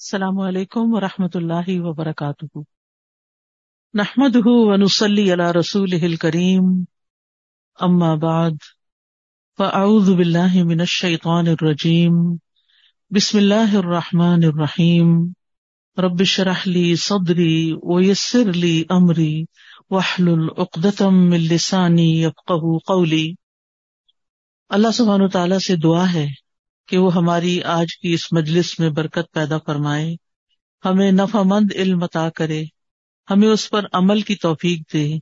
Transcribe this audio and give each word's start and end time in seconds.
السلام 0.00 0.40
علیکم 0.40 0.94
و 0.94 1.00
رحمۃ 1.00 1.28
اللہ 1.34 1.64
وبرکاتہ۔ 1.68 2.58
نحمد 3.94 4.36
ونسلی 4.44 5.32
علی 5.32 5.58
رسول 5.60 6.16
کریم 6.16 6.84
اما 7.80 8.14
بعد، 8.14 8.50
فاعوذ 9.58 10.10
باللہ 10.10 10.64
من 10.64 10.80
الشیطان 10.80 11.48
الرجیم۔ 11.48 12.12
بسم 13.10 13.38
اللہ 13.38 13.76
الرحمن 13.76 14.40
الرحیم۔ 14.44 15.32
رب 15.98 16.24
شرح 16.24 16.58
لی 16.66 16.96
صدری 16.96 17.72
ویسر 17.82 18.52
لی 18.52 18.84
امری 18.88 19.44
وحلل 19.90 20.48
عقدتم 20.58 21.30
من 21.30 21.40
لسانی 21.40 22.22
یفقہ 22.22 22.78
قولی۔ 22.86 23.34
اللہ 24.68 24.90
سبحانہ 24.90 25.22
و 25.22 25.58
سے 25.58 25.76
دعا 25.76 26.12
ہے 26.12 26.47
کہ 26.88 26.98
وہ 26.98 27.14
ہماری 27.14 27.62
آج 27.62 27.98
کی 27.98 28.14
اس 28.14 28.32
مجلس 28.32 28.80
میں 28.80 28.90
برکت 28.90 29.32
پیدا 29.32 29.58
فرمائے، 29.58 30.16
ہمیں 30.84 31.12
نفع 31.12 31.42
مند 31.42 31.72
علم 31.74 32.02
عطا 32.02 32.30
کرے، 32.30 32.64
ہمیں 33.30 33.48
اس 33.48 33.70
پر 33.70 33.84
عمل 33.92 34.20
کی 34.20 34.34
توفیق 34.34 34.92
دے 34.92 35.14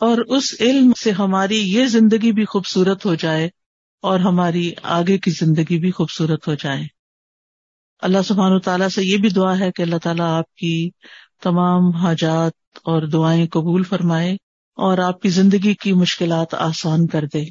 اور 0.00 0.18
اس 0.18 0.54
علم 0.60 0.92
سے 0.92 1.10
ہماری 1.10 1.72
یہ 1.72 1.86
زندگی 1.86 2.32
بھی 2.32 2.44
خوبصورت 2.44 3.06
ہو 3.06 3.14
جائے 3.14 3.48
اور 4.00 4.20
ہماری 4.20 4.72
آگے 4.82 5.18
کی 5.18 5.30
زندگی 5.30 5.78
بھی 5.78 5.90
خوبصورت 5.90 6.48
ہو 6.48 6.54
جائے۔ 6.54 6.82
اللہ 8.02 8.22
سبحان 8.24 8.52
و 8.52 8.58
تعالیٰ 8.58 8.88
سے 8.88 9.04
یہ 9.04 9.16
بھی 9.16 9.28
دعا 9.28 9.58
ہے 9.58 9.72
کہ 9.72 9.82
اللہ 9.82 9.96
تعالیٰ 10.02 10.38
آپ 10.38 10.54
کی 10.54 10.90
تمام 11.42 11.90
حاجات 11.90 12.52
اور 12.74 13.02
دعائیں 13.02 13.46
قبول 13.46 13.82
فرمائے 13.82 14.32
اور 14.76 14.98
آپ 14.98 15.20
کی 15.20 15.28
زندگی 15.28 15.74
کی 15.74 15.92
مشکلات 15.92 16.54
آسان 16.54 17.06
کر 17.06 17.24
دے۔ 17.34 17.44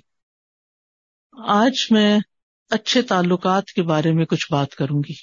آج 1.48 1.74
میں 1.90 2.20
اچھے 2.70 3.02
تعلقات 3.02 3.66
کے 3.66 3.82
بارے 3.82 4.12
میں 4.12 4.26
کچھ 4.26 4.48
بات 4.52 4.76
کروں 4.76 5.04
گی۔ 5.10 5.14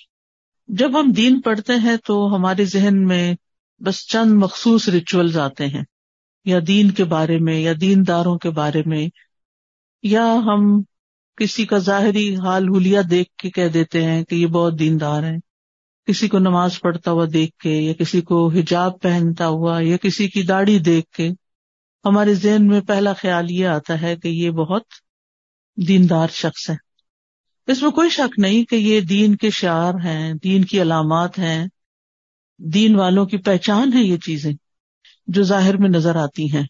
جب 0.69 1.01
ہم 1.01 1.13
دین 1.13 1.41
پڑھتے 1.41 1.73
ہیں 1.73 1.97
تو 2.07 2.37
ہمارے 2.37 2.65
ذہن 2.65 3.07
میں 3.07 3.35
بس 3.81 4.07
چند 4.07 4.33
مخصوص 4.33 4.89
ریچولز 4.89 5.39
آتے 5.39 5.67
ہیں۔ 5.67 5.83
یا 6.45 6.59
دین 6.67 6.91
کے 6.91 7.05
بارے 7.05 7.39
میں، 7.39 7.61
یا 7.61 7.73
دین 7.81 8.05
داروں 8.07 8.39
کے 8.39 8.51
بارے 8.51 8.83
میں، 8.87 9.09
یا 10.03 10.35
ہم 10.35 10.83
کسی 11.37 11.67
کا 11.67 11.79
ظاہری 11.79 12.37
حال 12.37 12.69
حلیہ 12.77 13.01
دیکھ 13.01 13.37
کے 13.37 13.51
کہہ 13.51 13.69
دیتے 13.69 14.05
ہیں 14.05 14.25
کہ 14.25 14.35
یہ 14.35 14.47
بہت 14.47 14.79
دیندار 14.79 15.23
ہے 15.23 15.37
کسی 16.07 16.29
کو 16.29 16.39
نماز 16.39 16.81
پڑھتا 16.81 17.11
ہوا 17.11 17.27
دیکھ 17.33 17.57
کے، 17.57 17.71
یا 17.71 17.93
کسی 17.93 18.21
کو 18.21 18.49
حجاب 18.49 19.01
پہنتا 19.01 19.47
ہوا، 19.47 19.79
یا 19.81 19.97
کسی 19.97 20.29
کی 20.29 20.43
داڑھی 20.43 20.79
دیکھ 20.79 21.11
کے۔ 21.11 21.31
ہمارے 22.05 22.35
ذہن 22.35 22.67
میں 22.67 22.81
پہلا 22.81 23.13
خیال 23.13 23.51
یہ 23.51 23.67
آتا 23.67 24.01
ہے 24.01 24.17
کہ 24.17 24.29
یہ 24.29 24.51
بہت 24.51 24.83
دیندار 25.89 26.29
شخص 26.31 26.71
ہے 26.71 26.94
اس 27.67 27.83
میں 27.83 27.91
کوئی 27.91 28.11
شک 28.11 28.39
نہیں 28.39 28.65
کہ 28.65 28.77
یہ 28.77 29.01
دین 29.01 29.37
کے 29.37 29.51
شعر 29.51 29.95
ہیں، 29.95 30.35
دین 30.35 30.65
کی 30.65 30.83
علامات 30.83 31.39
ہیں، 31.39 31.67
دین 32.59 32.95
والوں 32.95 33.27
کی 33.27 33.37
پہچان 33.37 33.93
ہے 33.93 34.03
یہ 34.03 34.17
چیزیں 34.17 34.53
جو 35.27 35.43
ظاہر 35.43 35.77
میں 35.77 35.89
نظر 35.89 36.17
آتی 36.17 36.53
ہیں۔ 36.53 36.63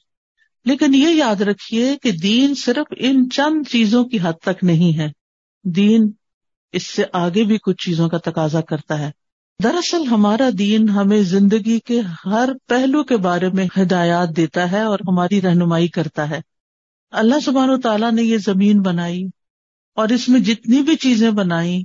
لیکن 0.65 0.95
یہ 0.95 1.09
یاد 1.09 1.41
رکھیے 1.41 1.97
کہ 2.03 2.11
دین 2.13 2.55
صرف 2.55 2.93
ان 2.97 3.31
چند 3.31 3.71
چیزوں 3.71 4.05
کی 4.05 4.19
حد 4.23 4.33
تک 4.33 4.65
نہیں 4.65 4.99
ہے۔ 4.99 5.09
دین 5.65 6.11
اس 6.73 6.87
سے 6.87 7.05
آگے 7.13 7.45
بھی 7.45 7.59
کچھ 7.63 7.87
چیزوں 7.87 8.09
کا 8.09 8.19
تقاضا 8.19 8.61
کرتا 8.61 8.99
ہے۔ 8.99 9.11
دراصل 9.63 10.07
ہمارا 10.07 10.49
دین 10.59 10.89
ہمیں 10.89 11.23
زندگی 11.23 11.81
کے 11.81 12.01
ہر 12.27 12.49
پہلو 12.67 13.05
کے 13.05 13.17
بارے 13.17 13.49
میں 13.49 13.67
ہدایات 13.83 14.37
دیتا 14.37 14.73
ہے 14.73 14.81
اور 14.81 14.99
ہماری 15.09 15.43
رہنمائی 15.43 15.89
کرتا 15.89 16.31
ہے۔ 16.31 16.41
اللہ 17.11 17.41
سبحان 17.45 17.71
و 17.71 17.81
تعالیٰ 17.81 18.13
نے 18.13 18.23
یہ 18.23 18.39
زمین 18.39 18.81
بنائی۔ 18.81 19.25
اور 19.95 20.09
اس 20.09 20.29
میں 20.29 20.41
جتنی 20.41 20.83
بھی 20.83 20.97
چیزیں 20.97 21.31
بنائی 21.31 21.85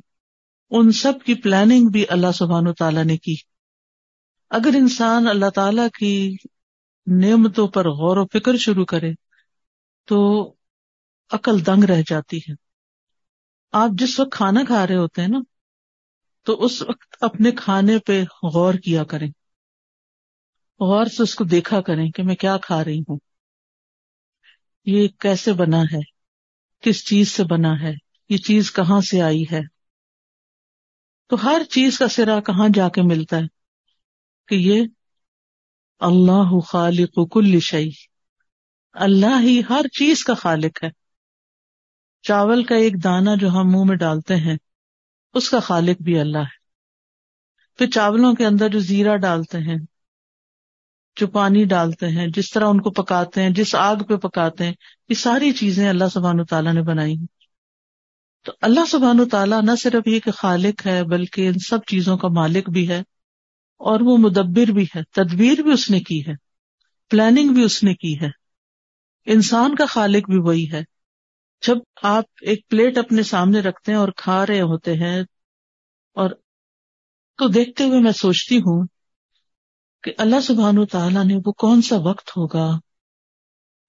ان 0.69 0.91
سب 0.91 1.13
کی 1.25 1.35
پلاننگ 1.35 1.87
بھی 1.91 2.05
اللہ 2.09 2.31
سبحان 2.31 2.67
و 2.67 2.73
تعالیٰ 2.73 3.03
نے 3.03 3.17
کی۔ 3.17 3.35
اگر 4.49 4.69
انسان 4.73 5.27
اللہ 5.27 5.49
تعالی 5.49 5.81
کی 5.99 6.35
نعمتوں 7.07 7.67
پر 7.67 7.89
غور 7.89 8.17
و 8.17 8.25
فکر 8.25 8.57
شروع 8.57 8.85
کرے، 8.85 9.11
تو 10.05 10.49
عقل 11.29 11.65
دنگ 11.65 11.83
رہ 11.83 12.01
جاتی 12.07 12.37
ہے۔ 12.37 12.53
آپ 13.71 13.89
جس 13.93 14.19
وقت 14.19 14.31
کھانا 14.31 14.63
کھا 14.67 14.87
رہے 14.87 14.95
ہوتے 14.95 15.21
ہیں 15.21 15.29
نا، 15.29 15.39
تو 16.43 16.63
اس 16.63 16.81
وقت 16.81 17.15
اپنے 17.21 17.51
کھانے 17.51 17.99
پہ 17.99 18.23
غور 18.53 18.73
کیا 18.73 19.03
کریں۔ 19.03 19.27
غور 20.79 21.05
سے 21.05 21.23
اس 21.23 21.35
کو 21.35 21.43
دیکھا 21.43 21.81
کریں 21.81 22.09
کہ 22.11 22.23
میں 22.23 22.35
کیا 22.35 22.57
کھا 22.57 22.83
رہی 22.83 22.99
ہوں۔ 22.99 23.19
یہ 24.85 25.07
کیسے 25.07 25.53
بنا 25.53 25.81
ہے؟ 25.81 25.99
کس 26.81 27.05
چیز 27.05 27.31
سے 27.31 27.43
بنا 27.43 27.81
ہے؟ 27.81 27.93
یہ 28.29 28.37
چیز 28.37 28.73
کہاں 28.73 29.01
سے 29.01 29.21
آئی 29.21 29.43
ہے؟ 29.51 29.61
تو 31.27 31.43
ہر 31.43 31.61
چیز 31.69 31.97
کا 31.97 32.07
سرا 32.07 32.39
کہاں 32.39 32.69
جا 32.73 32.89
کے 32.89 33.01
ملتا 33.01 33.37
ہے؟ 33.37 33.41
کہ 34.47 34.55
یہ 34.55 34.83
اللہ 35.99 36.59
خالق 36.59 37.31
کل 37.31 37.59
شعی 37.59 37.89
اللہ 38.93 39.41
ہی 39.41 39.61
ہر 39.69 39.87
چیز 39.87 40.23
کا 40.23 40.33
خالق 40.33 40.83
ہے۔ 40.83 40.89
چاول 42.21 42.63
کا 42.63 42.75
ایک 42.75 43.03
دانہ 43.03 43.29
جو 43.39 43.49
ہم 43.49 43.71
منہ 43.71 43.83
میں 43.83 43.95
ڈالتے 43.95 44.35
ہیں، 44.35 44.57
اس 45.33 45.49
کا 45.49 45.59
خالق 45.59 46.01
بھی 46.01 46.19
اللہ 46.19 46.37
ہے۔ 46.37 46.59
پھر 47.77 47.89
چاولوں 47.89 48.33
کے 48.33 48.45
اندر 48.45 48.69
جو 48.69 48.79
زیرہ 48.79 49.17
ڈالتے 49.17 49.57
ہیں 49.57 49.77
جو 51.19 51.27
پانی 51.27 51.63
ڈالتے 51.65 52.07
ہیں، 52.07 52.27
جس 52.27 52.51
طرح 52.51 52.67
ان 52.67 52.81
کو 52.81 52.91
پکاتے 52.91 53.41
ہیں، 53.41 53.49
جس 53.49 53.73
آگ 53.75 54.03
پہ 54.07 54.15
پکاتے 54.17 54.65
ہیں، 54.65 54.73
یہ 55.09 55.15
ساری 55.15 55.51
چیزیں 55.51 55.87
اللہ 55.89 56.09
سبحان 56.13 56.45
تعالیٰ 56.45 56.73
نے 56.73 56.81
بنائی 56.81 57.13
ہیں۔ 57.13 57.25
تو 58.45 58.51
اللہ 58.61 58.85
سبحان 58.89 59.27
تعالیٰ 59.29 59.61
نہ 59.61 59.75
صرف 59.75 60.07
یہ 60.07 60.19
کہ 60.19 60.31
خالق 60.31 60.85
ہے، 60.85 61.03
بلکہ 61.03 61.47
ان 61.47 61.59
سب 61.69 61.83
چیزوں 61.87 62.17
کا 62.17 62.27
مالک 62.27 62.69
بھی 62.69 62.87
ہے، 62.89 62.99
اور 63.81 63.99
وہ 63.99 64.17
مدبر 64.17 64.71
بھی 64.71 64.85
ہے۔ 64.95 65.01
تدبیر 65.13 65.61
بھی 65.61 65.71
اس 65.71 65.89
نے 65.89 65.99
کی 65.99 66.19
ہے 66.27 66.33
پلاننگ 67.11 67.53
بھی 67.53 67.63
اس 67.63 67.83
نے 67.83 67.93
کی 67.93 68.13
ہے۔ 68.21 68.29
انسان 69.27 69.75
کا 69.75 69.85
خالق 69.85 70.29
بھی 70.29 70.39
وہی 70.39 70.71
ہے۔ 70.71 70.83
جب 71.63 71.77
آپ 72.03 72.23
ایک 72.41 72.67
پلیٹ 72.69 72.97
اپنے 72.97 73.23
سامنے 73.23 73.59
رکھتے 73.59 73.91
ہیں 73.91 73.99
اور 73.99 74.09
کھا 74.17 74.45
رہے 74.45 74.61
ہوتے 74.61 74.93
ہیں، 74.93 75.21
اور 76.15 76.29
تو 77.39 77.47
دیکھتے 77.47 77.83
ہوئے 77.83 77.99
میں 77.99 78.11
سوچتی 78.11 78.57
ہوں 78.57 78.85
کہ 80.03 80.11
اللہ 80.17 80.39
سبحان 80.39 80.77
و 80.77 80.85
تعالیٰ 80.85 81.25
نے 81.25 81.35
وہ 81.45 81.51
کون 81.51 81.81
سا 81.81 81.95
وقت 81.97 82.29
ہوگا؟ 82.37 82.79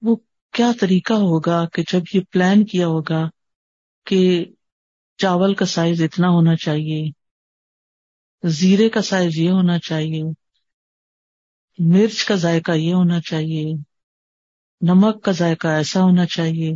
وہ 0.03 0.17
کیا 0.53 0.73
طریقہ 0.81 1.13
ہوگا 1.13 1.65
کہ 1.69 1.83
جب 1.93 2.03
یہ 2.15 2.21
پلان 2.31 2.65
کیا 2.65 2.87
ہوگا 2.87 3.31
کہ 4.07 4.45
چاول 5.19 5.55
کا 5.55 5.67
سائز 5.67 6.03
اتنا 6.03 6.29
ہونا 6.29 6.57
چاہیے، 6.57 7.11
زیرے 8.43 8.89
کا 8.89 9.03
سائز 9.03 9.39
یہ 9.39 9.51
ہونا 9.51 9.79
چاہیے، 9.79 10.23
مرچ 11.79 12.25
کا 12.25 12.35
ذائقہ 12.35 12.73
یہ 12.73 12.95
ہونا 12.95 13.21
چاہیے، 13.21 13.75
نمک 14.81 15.23
کا 15.23 15.33
ذائقہ 15.33 15.69
ایسا 15.69 16.03
ہونا 16.03 16.27
چاہیے، 16.27 16.73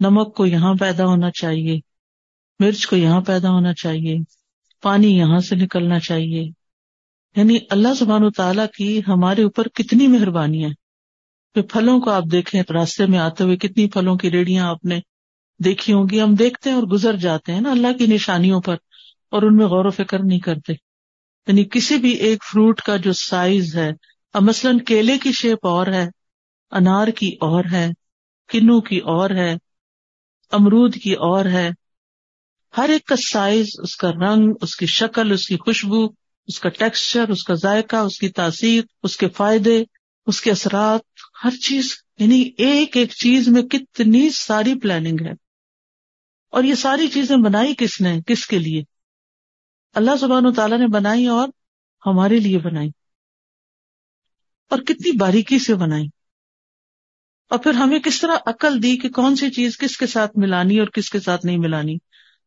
نمک 0.00 0.36
کو 0.36 0.46
یہاں 0.46 0.74
پیدا 0.74 1.06
ہونا 1.06 1.30
چاہیے، 1.30 1.80
مرچ 2.60 2.86
کو 2.86 2.96
یہاں 2.96 3.20
پیدا 3.20 3.50
ہونا 3.50 3.74
چاہیے، 3.74 4.16
پانی 4.82 5.18
یہاں 5.18 5.38
سے 5.38 5.54
نکلنا 5.54 5.98
چاہیے۔ 5.98 6.59
یعنی 7.36 7.58
اللہ 7.70 7.94
سبحان 7.94 8.24
و 8.24 8.30
تعالیٰ 8.30 8.66
کی 8.76 9.00
ہمارے 9.08 9.42
اوپر 9.42 9.68
کتنی 9.68 10.06
مہربانی 10.06 10.64
ہے۔ 10.64 10.70
پھر 11.54 11.62
پھلوں 11.62 12.00
کو 12.00 12.10
آپ 12.10 12.24
دیکھیں، 12.32 12.62
راستے 12.70 13.06
میں 13.06 13.18
آتے 13.18 13.44
ہوئے 13.44 13.56
کتنی 13.56 13.88
پھلوں 13.88 14.16
کی 14.16 14.30
ریڑیاں 14.30 14.66
آپ 14.66 14.84
نے 14.84 15.00
دیکھی 15.64 15.92
ہوں 15.92 16.08
گی۔ 16.10 16.20
ہم 16.20 16.34
دیکھتے 16.34 16.70
ہیں 16.70 16.76
اور 16.76 16.86
گزر 16.86 17.16
جاتے 17.16 17.52
ہیں 17.52 17.60
نا 17.60 17.70
اللہ 17.70 17.98
کی 17.98 18.06
نشانیوں 18.06 18.60
پر 18.60 18.76
اور 19.30 19.42
ان 19.42 19.56
میں 19.56 19.66
غور 19.66 19.84
و 19.84 19.90
فکر 19.90 20.18
نہیں 20.24 20.38
کرتے۔ 20.38 20.72
یعنی 21.46 21.64
کسی 21.64 21.96
بھی 21.96 22.10
ایک 22.10 22.44
فروٹ 22.44 22.80
کا 22.80 22.96
جو 22.96 23.12
سائز 23.12 23.76
ہے، 23.76 23.90
اب 24.32 24.42
مثلاً 24.42 24.78
کیلے 24.78 25.18
کی 25.18 25.32
شیپ 25.32 25.66
اور 25.66 25.86
ہے، 25.86 26.08
انار 26.70 27.08
کی 27.08 27.28
اور 27.40 27.64
ہے، 27.72 27.88
کنو 28.48 28.80
کی 28.80 28.98
اور 28.98 29.30
ہے، 29.30 29.56
امرود 30.50 30.94
کی 30.94 31.12
اور 31.12 31.44
ہے، 31.44 31.70
ہر 32.76 32.88
ایک 32.88 33.04
کا 33.04 33.16
سائز، 33.16 33.66
اس 33.78 33.96
کا 33.96 34.10
رنگ، 34.10 34.52
اس 34.60 34.76
کی 34.76 34.86
شکل، 34.86 35.32
اس 35.32 35.46
کی 35.46 35.56
خوشبو 35.56 36.19
اس 36.50 36.60
کا 36.60 36.68
ٹیکسچر 36.68 37.28
اس 37.28 37.42
کا 37.42 37.54
ذائقہ، 37.54 37.96
اس 37.96 38.18
کی 38.18 38.28
تاثیر، 38.28 38.84
اس 39.02 39.16
کے 39.16 39.28
فائدے، 39.28 39.84
اس 40.26 40.40
کے 40.40 40.50
اثرات، 40.50 41.00
ہر 41.44 41.50
چیز 41.50 41.94
یعنی 42.18 42.50
ایک 42.58 42.96
ایک 42.96 43.10
چیز 43.10 43.48
میں 43.48 43.62
کتنی 43.62 44.30
ساری 44.30 44.78
پلاننگ 44.78 45.16
ہے۔ 45.26 45.30
اور 46.50 46.64
یہ 46.64 46.74
ساری 46.74 47.08
چیزیں 47.08 47.36
بنائی 47.36 47.74
کس 47.78 48.00
نے، 48.00 48.20
کس 48.26 48.46
کے 48.46 48.58
لیے؟ 48.58 48.82
اللہ 49.94 50.10
سبحان 50.20 50.46
و 50.46 50.52
تعالیٰ 50.52 50.78
نے 50.78 50.86
بنائی 50.86 51.26
اور 51.26 51.48
ہمارے 52.06 52.38
لیے 52.38 52.58
بنائی۔ 52.58 52.88
اور 54.70 54.78
کتنی 54.78 55.16
باریکی 55.16 55.58
سے 55.58 55.74
بنائی۔ 55.74 56.06
اور 57.50 57.58
پھر 57.58 57.74
ہمیں 57.74 57.98
کس 57.98 58.20
طرح 58.20 58.36
عقل 58.46 58.82
دی 58.82 58.96
کہ 58.96 59.08
کون 59.08 59.36
سی 59.36 59.50
چیز 59.50 59.78
کس 59.78 59.96
کے 59.98 60.06
ساتھ 60.06 60.32
ملانی 60.36 60.78
اور 60.78 60.88
کس 60.88 61.10
کے 61.10 61.20
ساتھ 61.20 61.46
نہیں 61.46 61.58
ملانی، 61.58 61.94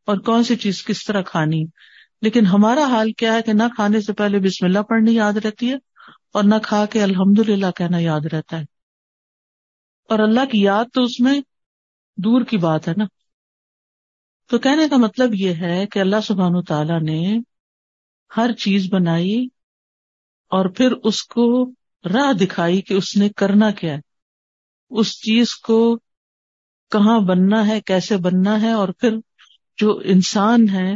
اور 0.06 0.18
کون 0.18 0.44
سی 0.44 0.56
چیز 0.56 0.86
کس 0.86 1.06
طرح 1.06 1.22
کھانی۔ 1.22 1.66
لیکن 2.24 2.46
ہمارا 2.46 2.84
حال 2.84 3.12
کیا 3.12 3.34
ہے 3.34 3.42
کہ 3.42 3.54
نہ 3.54 3.64
کھانے 3.76 4.02
سے 4.02 4.14
پہلے 4.14 4.40
بسم 4.40 4.66
اللہ 4.66 4.80
پڑھنی 4.80 5.14
یاد 5.14 5.34
رہتی 5.34 5.70
ہے 5.70 5.76
اور 6.34 6.44
نہ 6.44 6.56
کھا 6.64 6.86
کے 6.86 7.04
الحمد 7.04 7.50
للہ 7.50 7.66
کہنا 7.76 7.98
یاد 8.00 8.34
رہتا 8.34 8.58
ہے۔ 8.58 8.64
اور 10.10 10.20
اللہ 10.20 10.46
کی 10.52 10.62
یاد 10.62 10.86
تو 10.94 11.04
اس 11.04 11.20
میں 11.20 11.42
دور 12.18 12.42
کی 12.44 12.58
بات 12.58 12.88
ہے 12.88 12.94
نا۔ 12.98 13.06
تو 14.50 14.60
کہنے 14.60 14.90
کا 14.90 14.98
مطلب 14.98 15.34
یہ 15.34 15.54
ہے 15.54 15.86
کہ 15.86 16.00
اللہ 16.00 16.16
سبحان 16.24 16.64
تعالیٰ 16.64 17.02
نے 17.02 17.40
ہر 18.38 18.52
چیز 18.52 18.94
بنائی 18.94 19.46
اور 20.50 20.66
پھر 20.66 20.92
اس 20.92 21.24
کو 21.24 21.70
راہ 22.14 22.34
دکھائی 22.34 22.82
کہ 22.82 22.94
اس 22.94 23.18
نے 23.18 23.30
کرنا 23.30 23.72
کیا 23.72 23.94
ہے۔ 23.94 24.00
اس 24.90 25.12
چیز 25.12 25.56
کو 25.56 26.00
کہاں 26.92 27.20
بننا 27.20 27.68
ہے، 27.68 27.82
کیسے 27.82 28.18
بننا 28.18 28.62
ہے 28.62 28.72
اور 28.72 28.90
پھر 28.90 29.16
جو 29.78 30.02
انسان 30.04 30.70
ہے 30.70 30.94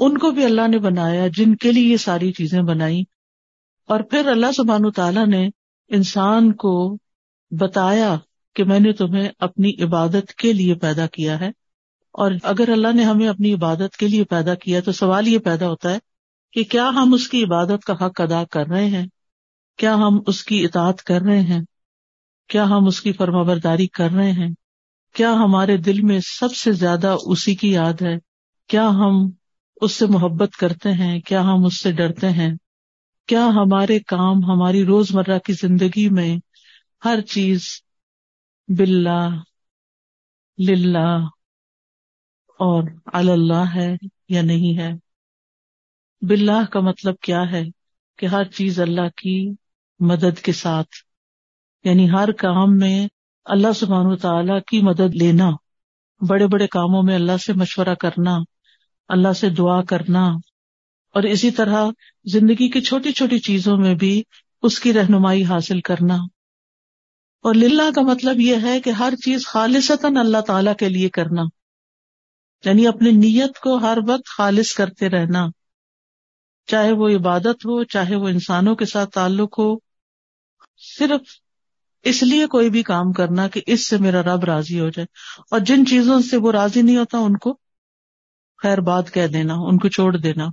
ان 0.00 0.18
کو 0.18 0.30
بھی 0.30 0.44
اللہ 0.44 0.68
نے 0.68 0.78
بنایا 0.78 1.26
جن 1.26 1.56
کے 1.56 1.72
لیے 1.72 1.88
یہ 1.88 1.96
ساری 1.96 2.32
چیزیں 2.32 2.62
بنائی۔ 2.62 3.02
اور 3.86 4.00
پھر 4.00 4.26
اللہ 4.26 4.52
سبحان 4.56 4.90
تعالیٰ 4.90 5.26
نے 5.26 5.48
انسان 5.88 6.52
کو 6.52 6.96
بتایا 7.50 8.16
کہ 8.54 8.64
میں 8.64 8.80
نے 8.80 8.92
تمہیں 8.92 9.28
اپنی 9.38 9.82
عبادت 9.82 10.34
کے 10.34 10.52
لیے 10.52 10.74
پیدا 10.74 11.06
کیا 11.06 11.40
ہے۔ 11.40 11.48
اور 12.12 12.32
اگر 12.42 12.68
اللہ 12.68 12.92
نے 12.94 13.04
ہمیں 13.04 13.28
اپنی 13.28 13.54
عبادت 13.54 13.96
کے 13.96 14.08
لیے 14.08 14.24
پیدا 14.24 14.54
کیا 14.54 14.80
تو 14.80 14.92
سوال 14.92 15.28
یہ 15.28 15.38
پیدا 15.38 15.68
ہوتا 15.68 15.92
ہے 15.92 15.98
کہ 16.52 16.64
کیا 16.64 16.88
ہم 16.88 17.14
اس 17.14 17.28
کی 17.28 17.44
عبادت 17.44 17.84
کا 17.86 18.06
حق 18.06 18.20
ادا 18.20 18.44
کر 18.44 18.66
رہے 18.66 18.86
ہیں؟ 18.86 19.06
کیا 19.76 19.94
ہم 19.94 20.20
اس 20.26 20.44
کی 20.44 20.64
اطاعت 20.64 21.02
کر 21.02 21.20
رہے 21.20 21.40
ہیں؟ 21.40 21.60
کیا 22.48 22.64
ہم 22.64 22.86
اس 22.86 23.00
کی 23.00 23.12
فرما 23.12 23.42
برداری 23.42 23.86
کر 23.86 24.10
رہے 24.10 24.32
ہیں؟ 24.32 24.54
کیا 25.14 25.32
ہمارے 25.32 25.76
دل 25.76 26.00
میں 26.02 26.18
سب 26.18 26.54
سے 26.54 26.72
زیادہ 26.72 27.16
اسی 27.26 27.54
کی 27.54 27.70
یاد 27.70 28.02
ہے؟ 28.02 28.14
کیا 28.68 28.88
ہم 28.88 29.30
اس 29.80 29.92
سے 29.92 30.06
محبت 30.06 30.56
کرتے 30.56 30.92
ہیں، 30.92 31.20
کیا 31.20 31.40
ہم 31.40 31.64
اس 31.64 31.80
سے 31.82 31.92
ڈرتے 31.92 32.30
ہیں؟ 32.30 32.50
کیا 33.28 33.46
ہمارے 33.46 33.98
کام، 34.00 34.44
ہماری 34.44 34.84
روز 34.84 35.14
مرہ 35.14 35.38
کی 35.38 35.52
زندگی 35.52 36.08
میں 36.08 36.36
ہر 37.04 37.20
چیز 37.20 37.66
بلا 38.68 39.28
للہ 40.58 41.16
اور 42.60 42.82
اللہ 43.12 43.74
ہے 43.74 43.94
یا 44.28 44.42
نہیں 44.42 44.78
ہے؟ 44.78 44.90
بلّہ 46.22 46.64
کا 46.70 46.80
مطلب 46.80 47.18
کیا 47.18 47.50
ہے 47.50 47.62
کہ 48.18 48.26
ہر 48.26 48.44
چیز 48.44 48.80
اللہ 48.80 49.08
کی 49.16 49.54
مدد 50.00 50.40
کے 50.40 50.52
ساتھ 50.52 50.88
یعنی 51.84 52.10
ہر 52.10 52.32
کام 52.32 52.76
میں 52.78 53.06
اللہ 53.44 53.72
سبحان 53.72 54.16
تعالی 54.16 54.60
کی 54.66 54.82
مدد 54.82 55.14
لینا، 55.14 55.50
بڑے 56.20 56.46
بڑے 56.46 56.66
کاموں 56.66 57.02
میں 57.02 57.14
اللہ 57.14 57.36
سے 57.36 57.52
مشورہ 57.52 57.94
کرنا 57.94 58.38
اللہ 59.10 59.32
سے 59.32 59.50
دعا 59.50 59.82
کرنا 59.82 60.26
اور 61.14 61.22
اسی 61.22 61.50
طرح 61.50 61.86
زندگی 62.24 62.68
کی 62.68 62.80
چھوٹی 62.80 63.12
چھوٹی 63.12 63.38
چیزوں 63.38 63.76
میں 63.76 63.94
بھی 63.94 64.22
اس 64.62 64.80
کی 64.80 64.92
رہنمائی 64.92 65.44
حاصل 65.44 65.80
کرنا۔ 65.80 66.14
اور 67.42 67.54
للہ 67.54 67.90
کا 67.94 68.02
مطلب 68.02 68.40
یہ 68.40 68.56
ہے 68.62 68.80
کہ 68.80 68.90
ہر 68.90 69.14
چیز 69.24 69.46
خالصتاً 69.46 70.16
اللہ 70.16 70.40
تعالی 70.40 70.70
کے 70.78 70.88
لیے 70.88 71.08
کرنا۔ 71.08 71.42
یعنی 72.64 72.86
اپنی 72.86 73.10
نیت 73.10 73.58
کو 73.58 73.76
ہر 73.76 73.98
وقت 74.08 74.28
خالص 74.36 74.72
کرتے 74.72 75.08
رہنا۔ 75.08 75.46
چاہے 76.66 76.92
وہ 76.92 77.08
عبادت 77.08 77.66
ہو، 77.66 77.84
چاہے 77.84 78.16
وہ 78.16 78.28
انسانوں 78.28 78.76
کے 78.76 78.84
ساتھ 78.84 79.10
تعلق 79.10 79.58
ہو، 79.58 79.76
صرف 80.98 81.20
اس 82.02 82.22
لیے 82.22 82.46
کوئی 82.46 82.70
بھی 82.70 82.82
کام 82.82 83.12
کرنا 83.12 83.48
کہ 83.48 83.60
اس 83.66 83.86
سے 83.86 83.96
میرا 83.96 84.22
رب 84.22 84.44
راضی 84.44 84.80
ہو 84.80 84.88
جائے۔ 84.88 85.06
اور 85.50 85.60
جن 85.60 85.86
چیزوں 85.86 86.20
سے 86.20 86.36
وہ 86.36 86.52
راضی 86.52 86.82
نہیں 86.82 86.96
ہوتا، 86.96 87.18
ان 87.18 87.36
کو 87.36 87.58
خیر 88.62 88.80
بات 88.80 89.14
کہہ 89.14 89.26
دینا، 89.26 89.54
ان 89.54 89.78
کو 89.78 89.88
چھوڑ 89.88 90.16
دینا۔ 90.16 90.46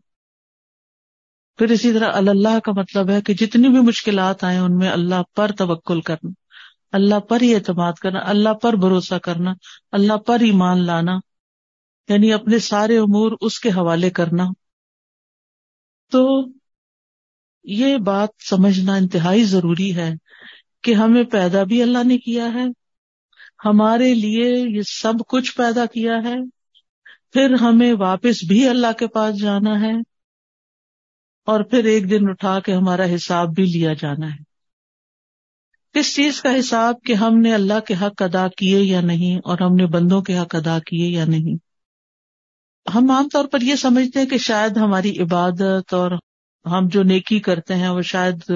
پھر 1.57 1.71
اسی 1.71 1.93
طرح 1.93 2.11
اللہ 2.13 2.59
کا 2.59 2.71
مطلب 2.71 3.09
ہے 3.09 3.21
کہ 3.21 3.33
جتنی 3.33 3.69
بھی 3.69 3.79
مشکلات 3.79 4.43
آئے 4.43 4.57
ان 4.57 4.77
میں 4.77 4.89
اللہ 4.89 5.21
پر 5.35 5.51
توکل 5.51 6.01
کرنا، 6.01 6.29
اللہ 6.91 7.19
پر 7.19 7.41
ہی 7.41 7.55
اعتماد 7.55 7.93
کرنا، 7.93 8.19
اللہ 8.23 8.53
پر 8.53 8.73
بھروسہ 8.73 9.15
کرنا، 9.15 9.53
اللہ 9.91 10.17
پر 10.17 10.39
ایمان 10.39 10.85
لانا 10.85 11.11
یعنی 12.09 12.33
اپنے 12.33 12.59
سارے 12.59 12.97
امور 12.97 13.31
اس 13.41 13.59
کے 13.59 13.69
حوالے 13.69 14.09
کرنا۔ 14.09 14.45
تو 16.11 16.45
یہ 17.63 17.97
بات 17.97 18.29
سمجھنا 18.49 18.95
انتہائی 18.95 19.43
ضروری 19.43 19.95
ہے 19.95 20.13
کہ 20.83 20.93
ہمیں 20.93 21.23
پیدا 21.23 21.63
بھی 21.63 21.81
اللہ 21.81 22.03
نے 22.03 22.17
کیا 22.17 22.45
ہے، 22.53 22.65
ہمارے 23.65 24.13
لیے 24.13 24.77
یہ 24.77 24.81
سب 24.81 25.13
کچھ 25.27 25.55
پیدا 25.55 25.85
کیا 25.85 26.13
ہے۔ 26.23 26.56
پھر 27.33 27.53
ہمیں 27.61 27.93
واپس 27.93 28.45
بھی 28.47 28.69
اللہ 28.69 28.91
کے 28.99 29.07
پاس 29.07 29.41
جانا 29.41 29.81
ہے 29.81 29.93
اور 31.45 31.61
پھر 31.61 31.85
ایک 31.85 32.09
دن 32.09 32.29
اٹھا 32.29 32.59
کے 32.59 32.73
ہمارا 32.73 33.15
حساب 33.15 33.49
بھی 33.55 33.65
لیا 33.65 33.93
جانا 33.93 34.33
ہے۔ 34.33 34.47
کس 35.93 36.15
چیز 36.15 36.41
کا 36.41 36.59
حساب 36.59 36.95
کہ 37.05 37.13
ہم 37.13 37.39
نے 37.39 37.53
اللہ 37.53 37.79
کے 37.87 37.93
حق 38.01 38.21
ادا 38.21 38.47
کیے 38.57 38.79
یا 38.79 39.01
نہیں 39.01 39.37
اور 39.37 39.57
ہم 39.61 39.75
نے 39.75 39.85
بندوں 39.85 40.21
کے 40.21 40.39
حق 40.39 40.55
ادا 40.55 40.79
کیے 40.79 41.07
یا 41.07 41.25
نہیں؟ 41.25 41.57
ہم 42.95 43.11
عام 43.11 43.27
طور 43.27 43.45
پر 43.45 43.61
یہ 43.61 43.75
سمجھتے 43.75 44.19
ہیں 44.19 44.25
کہ 44.25 44.37
شاید 44.37 44.77
ہماری 44.77 45.19
عبادت 45.19 45.93
اور 45.93 46.11
ہم 46.65 46.87
جو 46.87 47.03
نیکی 47.03 47.39
کرتے 47.39 47.75
ہیں 47.75 47.89
وہ 47.89 48.01
شاید 48.01 48.51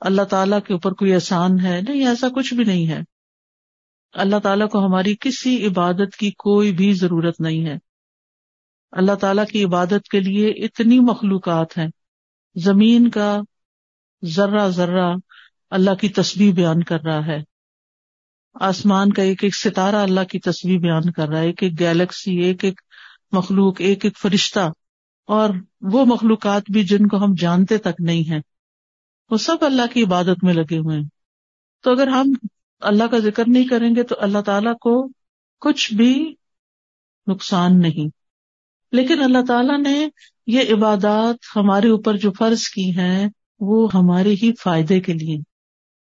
اللہ 0.00 0.22
تعالیٰ 0.22 0.58
کے 0.66 0.72
اوپر 0.72 0.92
کوئی 0.92 1.14
احسان 1.14 1.60
ہے۔ 1.60 1.80
نہیں، 1.88 2.06
ایسا 2.06 2.28
کچھ 2.28 2.54
بھی 2.54 2.64
نہیں 2.64 2.88
ہے۔ 2.88 3.00
اللہ 4.12 4.36
تعالیٰ 4.38 4.68
کو 4.68 4.86
ہماری 4.86 5.14
کسی 5.20 5.66
عبادت 5.66 6.16
کی 6.16 6.30
کوئی 6.30 6.72
بھی 6.72 6.92
ضرورت 6.92 7.40
نہیں 7.40 7.66
ہے۔ 7.66 7.83
اللہ 8.94 9.14
تعالیٰ 9.14 9.46
کی 9.46 9.64
عبادت 9.64 10.08
کے 10.10 10.20
لیے 10.20 10.48
اتنی 10.48 11.00
مخلوقات 11.00 11.78
ہیں۔ 11.78 11.88
زمین 12.54 13.10
کا 13.10 13.40
ذرہ 14.24 14.68
ذرہ 14.68 15.14
اللہ 15.70 15.94
کی 15.94 16.08
تصویر 16.08 16.54
بیان 16.54 16.82
کر 16.82 17.00
رہا 17.00 17.26
ہے۔ 17.26 17.38
آسمان 18.54 19.12
کا 19.12 19.22
ایک 19.22 19.44
ایک 19.44 19.56
ستارہ 19.56 19.96
اللہ 19.96 20.24
کی 20.30 20.38
تصویر 20.38 20.78
بیان 20.78 21.12
کر 21.12 21.28
رہا 21.28 21.38
ہے۔ 21.38 21.46
ایک 21.46 21.62
ایک 21.62 21.80
گیلیکسی، 21.80 22.36
ایک 22.36 22.64
ایک 22.64 22.80
مخلوق، 23.32 23.74
ایک 23.78 24.04
ایک 24.04 24.18
فرشتہ۔ 24.18 24.72
اور 25.26 25.50
وہ 25.80 26.04
مخلوقات 26.04 26.62
بھی 26.72 26.84
جن 26.84 27.06
کو 27.06 27.24
ہم 27.24 27.34
جانتے 27.38 27.78
تک 27.78 28.00
نہیں 28.00 28.30
ہیں۔ 28.30 28.40
وہ 29.30 29.36
سب 29.36 29.56
اللہ 29.60 29.92
کی 29.92 30.04
عبادت 30.04 30.44
میں 30.44 30.54
لگے 30.54 30.78
ہوئے 30.78 30.98
ہیں۔ 30.98 31.08
تو 31.82 31.90
اگر 31.90 32.06
ہم 32.06 32.32
اللہ 32.80 33.04
کا 33.04 33.18
ذکر 33.18 33.42
نہیں 33.46 33.68
کریں 33.68 33.96
گے 33.96 34.02
تو 34.02 34.14
اللہ 34.18 34.38
تعالی 34.38 34.70
کو 34.80 35.08
کچھ 35.60 35.94
بھی 35.94 36.34
نقصان 37.26 37.80
نہیں۔ 37.80 38.23
لیکن 38.92 39.22
اللہ 39.22 39.38
تعالیٰ 39.48 39.78
نے 39.78 40.08
یہ 40.46 40.74
عبادات 40.74 41.56
ہمارے 41.56 41.88
اوپر 41.88 42.16
جو 42.16 42.32
فرض 42.32 42.62
کی 42.62 42.98
ہیں، 42.98 43.28
وہ 43.60 43.88
ہمارے 43.94 44.30
ہی 44.30 44.52
فائدے 44.60 45.00
کے 45.00 45.12
لیے۔ 45.12 45.38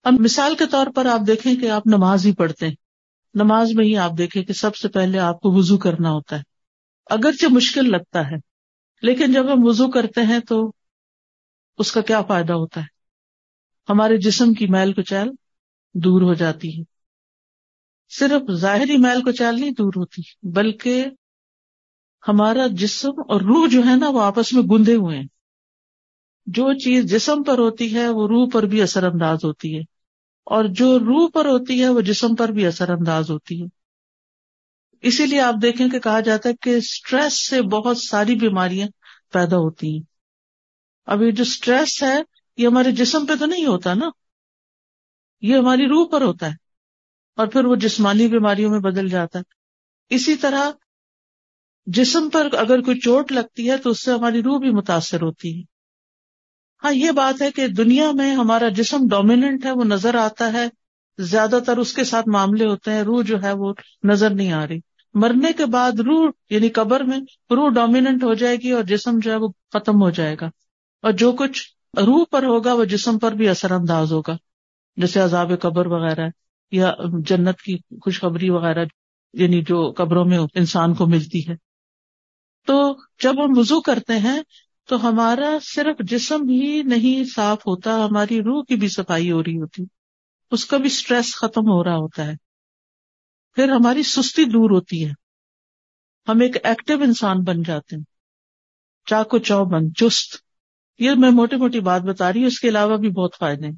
اب 0.04 0.14
مثال 0.14 0.56
کے 0.56 0.66
طور 0.72 0.88
پر 0.96 1.06
آپ 1.06 1.20
دیکھیں 1.28 1.56
کہ 1.56 1.70
آپ 1.70 1.88
نماز 1.88 2.26
ہی 2.26 2.34
پڑھتے 2.34 2.68
ہیں۔ 2.68 2.76
نماز 3.34 3.72
میں 3.74 3.86
ہی 3.86 3.98
آپ 3.98 4.12
دیکھیں 4.18 4.44
کہ 4.44 4.54
سب 4.54 4.76
سے 4.76 4.88
پہلے 4.88 5.20
آپ 5.20 5.40
کو 5.40 5.52
وضو 5.52 5.78
کرنا 5.78 6.12
ہوتا 6.12 6.38
ہے۔ 6.38 6.42
اگرچہ 7.10 7.46
مشکل 7.50 7.92
لگتا 7.92 8.32
ہے، 8.32 8.36
لیکن 9.02 9.34
جب 9.34 9.54
ہم 9.54 9.66
وضو 9.66 9.90
کرتے 9.90 10.22
ہیں 10.22 10.40
تو 10.40 10.72
اس 11.78 11.92
کا 11.92 12.02
کیا 12.02 12.22
فائدہ 12.22 12.54
ہوتا 12.54 12.82
ہے؟ 12.82 12.86
ہمارے 13.90 14.18
جسم 14.18 14.54
کی 14.54 14.68
میل 14.68 14.94
کچیل 14.94 15.30
دور 15.94 16.22
ہو 16.22 16.34
جاتی 16.34 16.80
ہے۔ 16.80 16.84
صرف 18.10 18.52
ظاہری 18.52 18.98
میل 18.98 19.22
کچیل 19.22 19.60
نہیں 19.60 19.72
دور 19.72 19.94
ہوتی، 19.96 20.22
بلکہ 20.44 21.06
ہمارا 22.28 22.68
جسم 22.68 23.10
اور 23.10 23.42
روح 23.42 23.68
جو 23.72 23.82
ہے 23.86 23.96
نا 23.96 24.10
وہ 24.10 24.22
آپس 24.22 24.54
میں 24.54 24.64
گندے 24.64 24.96
ہوئے 24.96 25.18
ہیں۔ 25.18 25.28
جو 26.46 26.74
چیز 26.74 27.06
جسم 27.06 27.44
پر 27.44 27.58
ہوتی 27.58 27.96
ہے 27.96 28.10
وہ 28.10 28.28
روح 28.28 28.50
پر 28.54 28.64
بھی 28.64 28.82
اثر 28.82 29.04
انداز 29.04 29.38
ہوتی 29.44 29.76
ہے۔ 29.76 29.82
اور 30.44 30.66
جو 30.66 31.00
روح 31.00 31.30
پر 31.34 31.46
ہوتی 31.46 31.84
ہے 31.84 31.90
وہ 31.90 32.02
جسم 32.02 32.36
پر 32.36 32.50
بھی 32.50 32.66
اثر 32.66 32.90
انداز 32.90 33.30
ہوتی 33.30 33.64
ہے۔ 33.64 33.68
اسی 35.02 35.26
لیے 35.26 35.40
آپ 35.40 35.56
دیکھیں 35.62 35.90
کہ 35.90 36.00
کہا 36.00 36.20
جاتا 36.20 36.50
ہے 36.50 36.54
کہ 36.62 36.70
اسٹریس 36.70 37.48
سے 37.48 37.62
بہت 37.62 37.98
ساری 37.98 38.36
بیماریاں 38.36 38.88
پیدا 39.34 39.58
ہوتی 39.58 39.94
ہیں۔ 39.94 40.02
اب 41.06 41.22
یہ 41.22 41.32
جو 41.32 41.42
اسٹریس 41.42 42.04
ہے 42.04 42.18
یہ 42.58 42.68
ہمارے 42.68 42.92
جسم 42.92 43.26
پہ 43.26 43.36
تو 43.36 43.46
نہیں 43.46 43.66
ہوتا 43.66 43.94
نا۔ 43.94 44.10
یہ 45.42 45.58
ہماری 45.58 45.88
روح 45.88 46.08
پر 46.08 46.22
ہوتا 46.22 46.46
ہے 46.48 46.56
اور 47.36 47.48
پھر 47.48 47.66
وہ 47.66 47.76
جسمانی 47.76 48.28
بیماریوں 48.28 48.72
میں 48.72 48.80
بدل 48.80 49.10
جاتا 49.10 49.40
ہے۔ 49.40 49.44
اسی 50.10 50.36
طرح 50.36 50.72
جسم 51.88 52.30
پر 52.30 52.48
اگر 52.58 52.82
کوئی 52.82 53.00
چوٹ 53.00 53.32
لگتی 53.32 53.70
ہے 53.72 53.78
تو 53.78 53.90
اس 53.90 54.04
سے 54.04 54.12
ہماری 54.12 54.44
روح 54.44 54.60
بھی 54.60 54.72
متاثر 54.72 55.22
ہوتی 55.22 55.58
ہے۔ 55.58 55.64
ہاں 56.84 56.94
یہ 56.94 57.12
بات 57.12 57.42
ہے 57.42 57.52
کہ 57.52 57.68
دنیا 57.68 58.12
میں 58.12 58.36
ہمارا 58.36 58.70
جسم 58.70 58.98
ڈومیننٹ 59.10 59.66
ہے، 59.66 59.72
وہ 59.72 59.84
نظر 59.84 60.16
آتا 60.16 60.54
ہے۔ 60.54 60.68
زیادہ 61.18 61.60
تر 61.66 61.78
اس 61.78 61.94
کے 61.94 62.04
ساتھ 62.04 62.30
معاملے 62.30 62.66
ہوتے 62.66 62.92
ہیں، 62.92 63.02
روح 63.02 63.24
جو 63.24 63.44
ہے 63.44 63.52
وہ 63.52 63.74
نظر 64.04 64.30
نہیں 64.30 64.52
آ 64.52 64.68
رہی۔ 64.68 64.80
مرنے 65.14 65.54
کے 65.54 65.66
بعد 65.66 65.92
روح 65.92 66.32
یعنی 66.50 66.70
قبر 66.70 67.04
میں 67.04 67.18
روح 67.52 67.70
ڈومیننٹ 67.74 68.24
ہو 68.24 68.34
جائے 68.34 68.56
گی 68.56 68.72
اور 68.72 68.84
جسم 68.84 69.20
جو 69.20 69.32
ہے 69.32 69.36
وہ 69.36 69.48
ختم 69.74 70.02
ہو 70.02 70.10
جائے 70.10 70.36
گا۔ 70.42 70.46
اور 71.02 71.12
جو 71.12 71.32
کچھ 71.32 71.64
روح 71.98 72.24
پر 72.32 72.44
ہوگا، 72.44 72.74
وہ 72.74 72.86
جسم 72.86 73.20
پر 73.20 73.32
بھی 73.32 73.50
اثر 73.50 73.72
انداز 73.72 74.12
ہوگا۔ 74.12 74.38
جیسے 74.96 75.20
عذاب 75.20 75.52
قبر 75.62 75.86
وغیرہ 75.86 76.30
یا 76.72 76.94
جنت 77.20 77.62
کی 77.62 77.78
خوشخبری 77.78 78.50
وغیرہ 78.50 78.86
یعنی 79.34 79.62
جو 79.62 79.92
قبروں 79.92 80.26
میں 80.26 80.40
انسان 80.54 80.94
کو 80.94 81.08
ملتی 81.08 81.48
ہے۔ 81.50 81.67
تو 82.68 82.98
جب 83.24 83.46
ہم 83.46 83.58
وضو 83.58 83.82
کرتے 83.82 84.20
ہیں 84.20 84.40
تو 84.86 85.10
ہمارا 85.10 85.58
صرف 85.62 85.96
جسم 86.00 86.50
ہی 86.50 86.84
نہیں 86.84 87.24
صاف 87.24 87.68
ہوتا، 87.68 88.06
ہماری 88.06 88.40
روح 88.40 88.64
کی 88.64 88.76
بھی 88.76 88.88
صفائی 88.88 89.32
ہو 89.32 89.44
رہی 89.44 89.58
ہوتی۔ 89.58 89.84
اس 90.52 90.66
کا 90.66 90.78
بھی 90.78 90.86
اسٹریس 90.86 91.36
ختم 91.36 91.62
ہو 91.62 91.84
رہا 91.84 91.96
ہوتا 91.96 92.28
ہے۔ 92.28 92.34
پھر 93.56 93.70
ہماری 93.70 94.04
سستی 94.04 94.46
دور 94.46 94.70
ہوتی 94.70 95.08
ہے۔ 95.08 95.12
ہم 96.28 96.40
ایک 96.40 96.66
ایکٹیو 96.66 97.02
انسان 97.02 97.44
بن 97.44 97.64
جاتے 97.64 97.96
ہیں۔ 97.96 98.04
چاقو 99.06 99.38
چو 99.38 99.66
بند 99.66 99.90
چست۔ 99.98 100.38
یہ 101.00 101.12
میں 101.12 101.32
موٹی 101.32 101.56
موٹی 101.56 101.80
بات 101.80 102.02
بتا 102.02 102.34
رہی 102.34 102.40
ہوں، 102.40 102.48
اس 102.48 102.60
کے 102.60 102.70
علاوہ 102.70 102.98
بھی 102.98 103.10
بہت 103.10 103.36
فائدے 103.40 103.66
ہیں۔ 103.66 103.76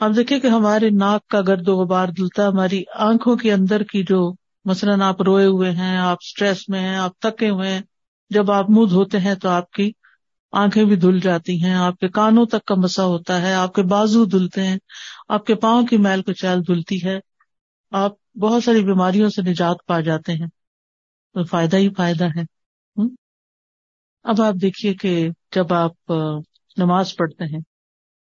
آپ 0.00 0.10
دیکھیں 0.16 0.40
کہ 0.40 0.46
ہمارے 0.46 0.90
ناک 0.90 1.26
کا 1.26 1.40
گرد 1.40 1.68
و 1.68 1.76
غبار 1.76 2.08
دلتا 2.08 2.48
ہماری 2.48 2.82
آنکھوں 2.94 3.36
کے 3.36 3.52
اندر 3.52 3.82
کی 3.82 4.02
جو 4.02 4.34
مثلاً 4.64 5.00
آپ 5.00 5.22
روئے 5.22 5.46
ہوئے 5.46 5.70
ہیں، 5.70 5.96
آپ 5.96 6.18
اسٹریس 6.20 6.68
میں 6.68 6.80
ہیں، 6.80 6.96
آپ 6.96 7.20
تھکے 7.20 7.50
ہوئے 7.50 7.70
ہیں، 7.70 7.80
جب 8.30 8.50
آپ 8.50 8.70
منہ 8.70 8.86
دھوتے 8.86 9.20
ہیں 9.20 9.34
تو 9.34 9.48
آپ 9.48 9.70
کی 9.70 9.92
آنکھیں 10.52 10.84
بھی 10.84 10.96
دھل 10.96 11.20
جاتی 11.20 11.64
ہیں، 11.64 11.74
آپ 11.74 11.98
کے 11.98 12.08
کانوں 12.08 12.46
تک 12.46 12.64
کا 12.64 12.74
مسا 12.74 13.04
ہوتا 13.04 13.42
ہے، 13.42 13.54
آپ 13.54 13.74
کے 13.74 13.82
بازو 13.82 14.24
دھلتے 14.24 14.66
ہیں، 14.66 14.76
آپ 15.28 15.46
کے 15.46 15.54
پاؤں 15.54 15.86
کی 15.86 15.96
میل 15.96 16.22
کو 16.22 16.32
دھلتی 16.66 17.04
ہے، 17.04 17.18
آپ 17.90 18.12
بہت 18.38 18.64
ساری 18.64 18.84
بیماریوں 18.84 19.30
سے 19.30 19.42
نجات 19.42 19.76
پا 19.86 20.00
جاتے 20.00 20.32
ہیں۔ 20.32 20.46
تو 21.34 21.44
فائدہ 21.44 21.76
ہی 21.76 21.88
فائدہ 21.94 22.24
ہے۔ 22.24 22.42
اب 24.22 24.42
آپ 24.42 24.54
دیکھیے 24.62 24.94
کہ 24.94 25.28
جب 25.54 25.72
آپ 25.72 26.12
نماز 26.76 27.16
پڑھتے 27.16 27.44
ہیں 27.44 27.60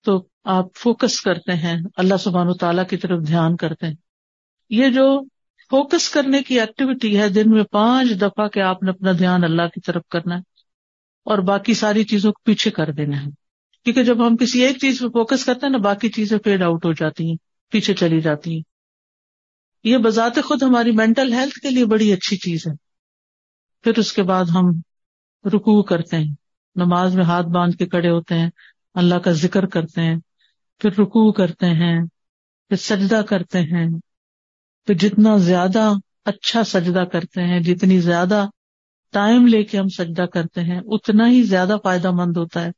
تو 0.04 0.26
آپ 0.44 0.64
فوکس 0.74 1.20
کرتے 1.20 1.52
ہیں، 1.52 1.76
اللہ 1.96 2.16
سبحان 2.16 2.48
و 2.48 2.54
تعالیٰ 2.54 2.86
کی 2.86 2.96
طرف 2.96 3.26
دھیان 3.26 3.56
کرتے 3.56 3.86
ہیں۔ 3.86 3.94
یہ 4.70 4.88
جو 4.88 5.22
فوکس 5.70 6.08
کرنے 6.08 6.42
کی 6.42 6.60
ایکٹیویٹی 6.60 7.18
ہے 7.18 7.28
دن 7.28 7.50
میں 7.50 7.64
پانچ 7.64 8.20
دفعہ 8.20 8.48
کہ 8.48 8.60
آپ 8.60 8.82
نے 8.82 8.90
اپنا 8.90 9.12
دھیان 9.12 9.44
اللہ 9.44 9.62
کی 9.62 9.80
طرف 9.80 10.02
کرنا 10.10 10.34
ہے 10.34 10.40
اور 11.24 11.38
باقی 11.38 11.74
ساری 11.74 12.04
چیزوں 12.04 12.32
کو 12.32 12.42
پیچھے 12.44 12.70
کر 12.70 12.92
دینا 12.92 13.20
ہے۔ 13.20 13.30
کیونکہ 13.84 14.02
جب 14.02 14.26
ہم 14.26 14.36
کسی 14.36 14.64
ایک 14.64 14.78
چیز 14.80 14.98
پہ 15.00 15.06
فوکس 15.06 15.44
کرتے 15.44 15.66
ہیں 15.66 15.72
نا، 15.72 15.78
باقی 15.78 16.08
چیزیں 16.08 16.38
فیڈ 16.44 16.62
آؤٹ 16.62 16.84
ہو 16.84 16.92
جاتی 16.92 17.28
ہیں، 17.28 17.36
پیچھے 17.70 17.94
چلی 17.94 18.20
جاتی 18.20 18.54
ہیں۔ 18.54 18.62
یہ 19.84 19.98
بذات 19.98 20.38
خود 20.44 20.62
ہماری 20.62 20.90
مینٹل 20.90 21.32
ہیلتھ 21.32 21.58
کے 21.58 21.70
لیے 21.70 21.84
بڑی 21.84 22.12
اچھی 22.12 22.36
چیز 22.36 22.66
ہے۔ 22.66 22.72
پھر 23.84 23.92
اس 23.96 24.12
کے 24.12 24.22
بعد 24.22 24.44
ہم 24.44 24.64
رکو 25.44 25.82
کرتے 25.82 26.16
ہیں۔ 26.16 26.34
نماز 26.76 27.16
میں 27.16 27.24
ہاتھ 27.24 27.46
باندھ 27.46 27.76
کے 27.76 27.86
کڑے 27.86 28.10
ہوتے 28.10 28.34
ہیں، 28.34 28.50
اللہ 28.94 29.14
کا 29.14 29.32
ذکر 29.32 29.66
کرتے 29.66 30.00
ہیں، 30.00 30.16
پھر 30.78 30.90
رکو 30.92 31.32
کرتے 31.32 31.66
ہیں، 31.66 32.00
پھر 32.68 32.76
سجدہ 32.76 33.22
کرتے 33.28 33.58
ہیں۔ 33.60 33.88
پھر 34.88 34.96
جتنا 34.96 35.36
زیادہ 35.36 35.92
اچھا 36.24 36.64
سجدہ 36.64 36.98
کرتے 36.98 37.42
ہیں، 37.42 37.60
جتنی 37.60 38.00
زیادہ 38.00 38.46
ٹائم 39.12 39.46
لے 39.46 39.62
کے 39.62 39.78
ہم 39.78 39.88
سجدہ 39.88 40.22
کرتے 40.22 40.60
ہیں، 40.60 40.80
اتنا 40.86 41.28
ہی 41.28 41.42
زیادہ 41.42 41.76
فائدہ 41.82 42.10
مند 42.10 42.36
ہوتا 42.36 42.64
ہے۔ 42.64 42.70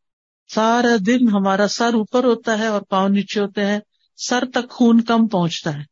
سارا 0.54 0.96
دن 1.06 1.28
ہمارا 1.28 1.68
سر 1.68 1.94
اوپر 1.94 2.24
ہوتا 2.24 2.58
ہے 2.58 2.66
اور 2.66 2.82
پاؤں 2.82 3.08
نیچے 3.08 3.40
ہوتے 3.40 3.66
ہیں، 3.66 3.78
سر 4.16 4.44
تک 4.54 4.70
خون 4.70 5.00
کم 5.00 5.26
پہنچتا 5.26 5.74
ہے۔ 5.74 5.82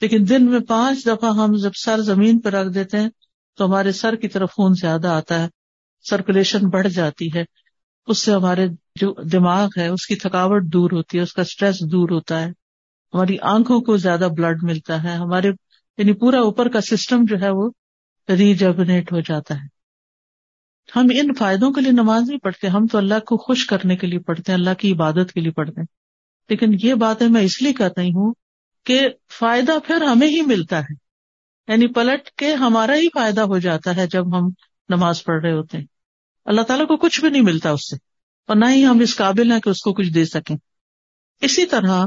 لیکن 0.00 0.24
دن 0.28 0.50
میں 0.50 0.60
پانچ 0.60 1.06
دفعہ 1.06 1.36
ہم 1.36 1.56
جب 1.56 1.70
سر 1.84 2.00
زمین 2.00 2.38
پہ 2.38 2.48
رکھ 2.48 2.74
دیتے 2.74 3.00
ہیں، 3.00 3.08
تو 3.56 3.66
ہمارے 3.66 3.92
سر 3.92 4.14
کی 4.14 4.28
طرف 4.28 4.50
خون 4.52 4.72
زیادہ 4.80 5.08
آتا 5.08 5.42
ہے 5.42 5.48
سرکولیشن 6.10 6.68
بڑھ 6.68 6.88
جاتی 6.88 7.28
ہے۔ 7.34 7.44
اس 8.06 8.18
سے 8.18 8.32
ہمارے 8.32 8.68
جو 8.94 9.22
دماغ 9.22 9.68
ہے، 9.76 9.88
اس 9.88 10.06
کی 10.06 10.14
تھکاوٹ 10.14 10.64
دور 10.64 10.90
ہوتی 10.90 11.18
ہے، 11.18 11.22
اس 11.22 11.32
کا 11.32 11.42
اسٹریس 11.42 11.80
دور 11.92 12.10
ہوتا 12.10 12.40
ہے۔ 12.40 12.50
ہماری 13.14 13.36
آنکھوں 13.42 13.80
کو 13.80 13.96
زیادہ 13.96 14.28
بلڈ 14.36 14.58
ملتا 14.62 15.02
ہے، 15.02 15.12
ہمارے 15.14 15.50
یعنی 15.98 16.12
پورا 16.12 16.40
اوپر 16.40 16.68
کا 16.68 16.80
سسٹم 16.80 17.24
جو 17.24 17.36
ہے 17.40 17.50
وہ 17.50 17.70
ریجبنیٹ 18.28 19.12
ہو 19.12 19.20
جاتا 19.20 19.54
ہے۔ 19.54 19.66
ہم 20.96 21.06
ان 21.14 21.34
فائدوں 21.34 21.72
کے 21.72 21.80
لیے 21.80 21.92
نماز 21.92 22.22
نہیں 22.28 22.38
پڑھتے، 22.38 22.66
ہم 22.66 22.86
تو 22.86 22.98
اللہ 22.98 23.18
کو 23.18 23.36
خوش 23.36 23.66
کرنے 23.66 23.96
کے 23.96 24.06
لیے 24.06 24.18
پڑھتے 24.18 24.52
ہیں، 24.52 24.58
اللہ 24.58 24.74
کی 24.78 24.92
عبادت 24.92 25.32
کے 25.32 25.40
لیے 25.40 25.50
پڑھتے 25.50 25.80
ہیں۔ 25.80 25.86
لیکن 26.48 26.70
یہ 26.82 26.94
باتیں 26.94 27.28
میں 27.28 27.42
اس 27.42 27.62
لیے 27.62 27.72
کہتا 27.72 28.00
رہی 28.00 28.08
ہوں 28.08 28.34
کہ 28.84 29.08
فائدہ 29.38 29.72
پھر 29.86 30.02
ہمیں 30.02 30.28
ہی 30.28 30.42
ملتا 30.42 30.80
ہے۔ 30.80 30.94
یعنی 31.68 31.86
پلٹ 31.86 32.30
کے 32.30 32.54
ہمارا 32.54 32.94
ہی 32.94 33.06
فائدہ 33.14 33.40
ہو 33.40 33.58
جاتا 33.58 33.96
ہے 33.96 34.06
جب 34.06 34.38
ہم 34.38 34.50
نماز 34.88 35.24
پڑھ 35.24 35.42
رہے 35.42 35.52
ہوتے 35.52 35.78
ہیں۔ 35.78 35.84
اللہ 36.44 36.60
تعالیٰ 36.60 36.86
کو 36.86 36.96
کچھ 36.96 37.20
بھی 37.20 37.28
نہیں 37.28 37.42
ملتا 37.42 37.70
اس 37.70 37.90
سے، 37.90 37.96
اور 38.46 38.56
نہ 38.56 38.64
ہی 38.70 38.86
ہم 38.86 39.00
اس 39.00 39.16
قابل 39.16 39.52
ہیں 39.52 39.60
کہ 39.60 39.68
اس 39.68 39.80
کو 39.80 39.92
کچھ 39.92 40.10
دے 40.10 40.24
سکیں۔ 40.24 40.56
اسی 41.40 41.66
طرح 41.66 42.06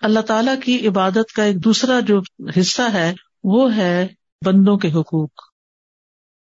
اللہ 0.00 0.20
تعالیٰ 0.20 0.54
کی 0.64 0.88
عبادت 0.88 1.32
کا 1.32 1.42
ایک 1.44 1.64
دوسرا 1.64 2.00
جو 2.00 2.20
حصہ 2.58 2.82
ہے 2.92 3.14
وہ 3.44 3.76
ہے 3.76 4.06
بندوں 4.46 4.76
کے 4.76 4.92
حقوق۔ 4.92 5.30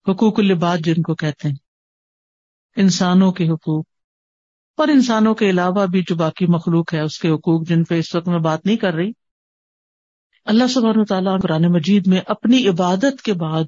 حقوق 0.07 0.39
الباد 0.39 0.77
جن 0.77 1.01
کو 1.01 1.15
کہتے 1.15 1.47
ہیں۔ 1.47 1.55
انسانوں 2.75 3.31
کے 3.31 3.49
حقوق۔ 3.49 3.85
اور 4.77 4.87
انسانوں 4.87 5.35
کے 5.35 5.49
علاوہ 5.49 5.85
بھی 5.85 6.01
جو 6.01 6.15
باقی 6.15 6.45
مخلوق 6.45 6.93
ہے، 6.93 6.99
اس 6.99 7.19
کے 7.19 7.29
حقوق 7.29 7.67
جن 7.67 7.83
پہ 7.83 7.99
اس 7.99 8.15
وقت 8.15 8.27
میں 8.27 8.39
بات 8.39 8.65
نہیں 8.65 8.77
کر 8.77 8.93
رہی۔ 8.93 9.11
اللہ 10.45 10.67
سبحانہ 10.67 11.03
تعالیٰ 11.03 11.41
قرآن 11.41 11.63
مجید 11.63 12.07
میں 12.07 12.21
اپنی 12.27 12.67
عبادت 12.67 13.21
کے 13.21 13.33
بعد 13.33 13.63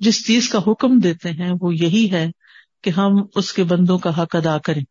جس 0.00 0.26
چیز 0.26 0.48
کا 0.48 0.58
حکم 0.66 0.98
دیتے 0.98 1.30
ہیں، 1.30 1.52
وہ 1.60 1.74
یہی 1.74 2.10
ہے 2.12 2.30
کہ 2.82 2.90
ہم 2.90 3.10
اس 3.34 3.52
کے 3.52 3.64
بندوں 3.64 3.98
کا 3.98 4.22
حق 4.22 4.36
ادا 4.36 4.58
کریں۔ 4.58 4.82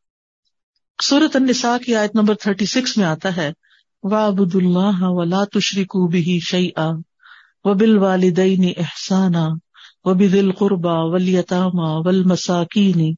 سورت 1.04 1.36
النساء 1.36 1.78
کی 1.86 1.96
آیت 1.96 2.16
نمبر 2.16 2.36
تھرٹی 2.36 2.66
سکس 2.66 2.98
میں 2.98 3.06
آتا 3.06 3.36
ہے 3.36 3.54
وابد 4.04 4.56
اللہ 4.56 4.98
ولا 5.02 5.44
تشریکو 5.46 6.08
بھی 6.08 6.40
شعی 6.40 6.70
و 7.66 7.74
بال 7.74 7.98
والدین 7.98 8.72
احسانہ 8.78 9.48
و 10.06 10.14
دل 10.14 10.52
قربا 10.52 10.98
ولیطامہ 11.06 11.92
ول 12.06 12.24
مساکینی 12.24 13.14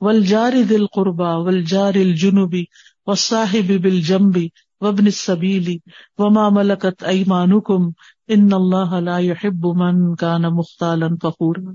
ول 0.00 0.24
جار 0.24 0.52
دل 0.68 0.86
قربا 0.94 1.34
ول 1.38 1.62
جار 1.64 1.94
الجنوبی 1.94 2.64
و 3.06 3.14
صاحب 3.14 3.72
بل 3.82 4.00
جمبی 4.00 4.48
وبن 4.82 5.10
سبیلی 5.10 5.78
وما 6.18 6.48
ملکت 6.48 7.04
ایمانکم 7.04 7.88
ان 8.28 8.52
اللہ 8.52 8.94
لا 9.00 9.18
يحب 9.18 9.66
من 9.76 10.14
کان 10.14 10.42
مختالا 10.56 11.06
فخورا 11.22 11.72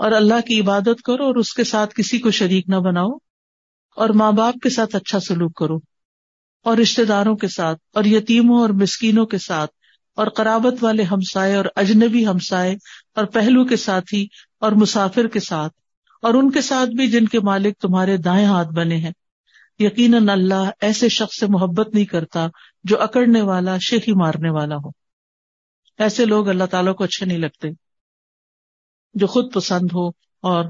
اور 0.00 0.12
اللہ 0.12 0.40
کی 0.46 0.60
عبادت 0.60 1.02
کرو 1.02 1.24
اور 1.24 1.36
اس 1.36 1.52
کے 1.54 1.64
ساتھ 1.64 1.94
کسی 1.94 2.18
کو 2.18 2.30
شریک 2.30 2.68
نہ 2.68 2.76
بناؤ 2.76 3.10
اور 3.96 4.10
ماں 4.10 4.32
باپ 4.32 4.54
کے 4.62 4.70
ساتھ 4.70 4.96
اچھا 4.96 5.20
سلوک 5.20 5.54
کرو 5.54 5.78
اور 6.66 6.76
رشتے 6.78 7.04
داروں 7.04 7.34
کے 7.36 7.48
ساتھ 7.48 7.78
اور 7.92 8.04
یتیموں 8.04 8.60
اور 8.60 8.70
مسکینوں 8.80 9.24
کے 9.26 9.38
ساتھ 9.38 9.70
اور 10.16 10.26
قرابت 10.26 10.84
والے 10.84 11.02
ہمسائے 11.02 11.54
اور 11.54 11.64
اجنبی 11.76 12.26
ہمسائے 12.26 12.76
اور 13.14 13.24
پہلو 13.24 13.64
کے 13.64 13.76
ساتھی 13.76 14.28
اور 14.58 14.72
مسافر 14.72 15.26
کے 15.26 15.40
ساتھ 15.40 15.72
اور 16.22 16.34
ان 16.34 16.50
کے 16.50 16.60
ساتھ 16.60 16.90
بھی 16.90 17.10
جن 17.10 17.26
کے 17.26 17.40
مالک 17.40 17.78
تمہارے 17.78 18.16
دائیں 18.16 18.46
ہاتھ 18.46 18.68
بنے 18.68 18.96
ہیں۔ 18.96 19.10
یقیناً 19.78 20.28
اللہ 20.28 20.70
ایسے 20.80 21.08
شخص 21.08 21.40
سے 21.40 21.46
محبت 21.46 21.94
نہیں 21.94 22.04
کرتا 22.04 22.48
جو 22.84 23.02
اکڑنے 23.02 23.40
والا، 23.40 23.78
شیخی 23.78 24.12
مارنے 24.12 24.50
والا 24.50 24.76
ہو۔ 24.76 24.88
ایسے 25.98 26.24
لوگ 26.24 26.48
اللہ 26.48 26.64
تعالیٰ 26.64 26.94
کو 26.94 27.04
اچھے 27.04 27.26
نہیں 27.26 27.38
لگتے 27.38 27.68
جو 29.14 29.26
خود 29.26 29.52
پسند 29.52 29.88
ہو 29.94 30.08
اور 30.40 30.64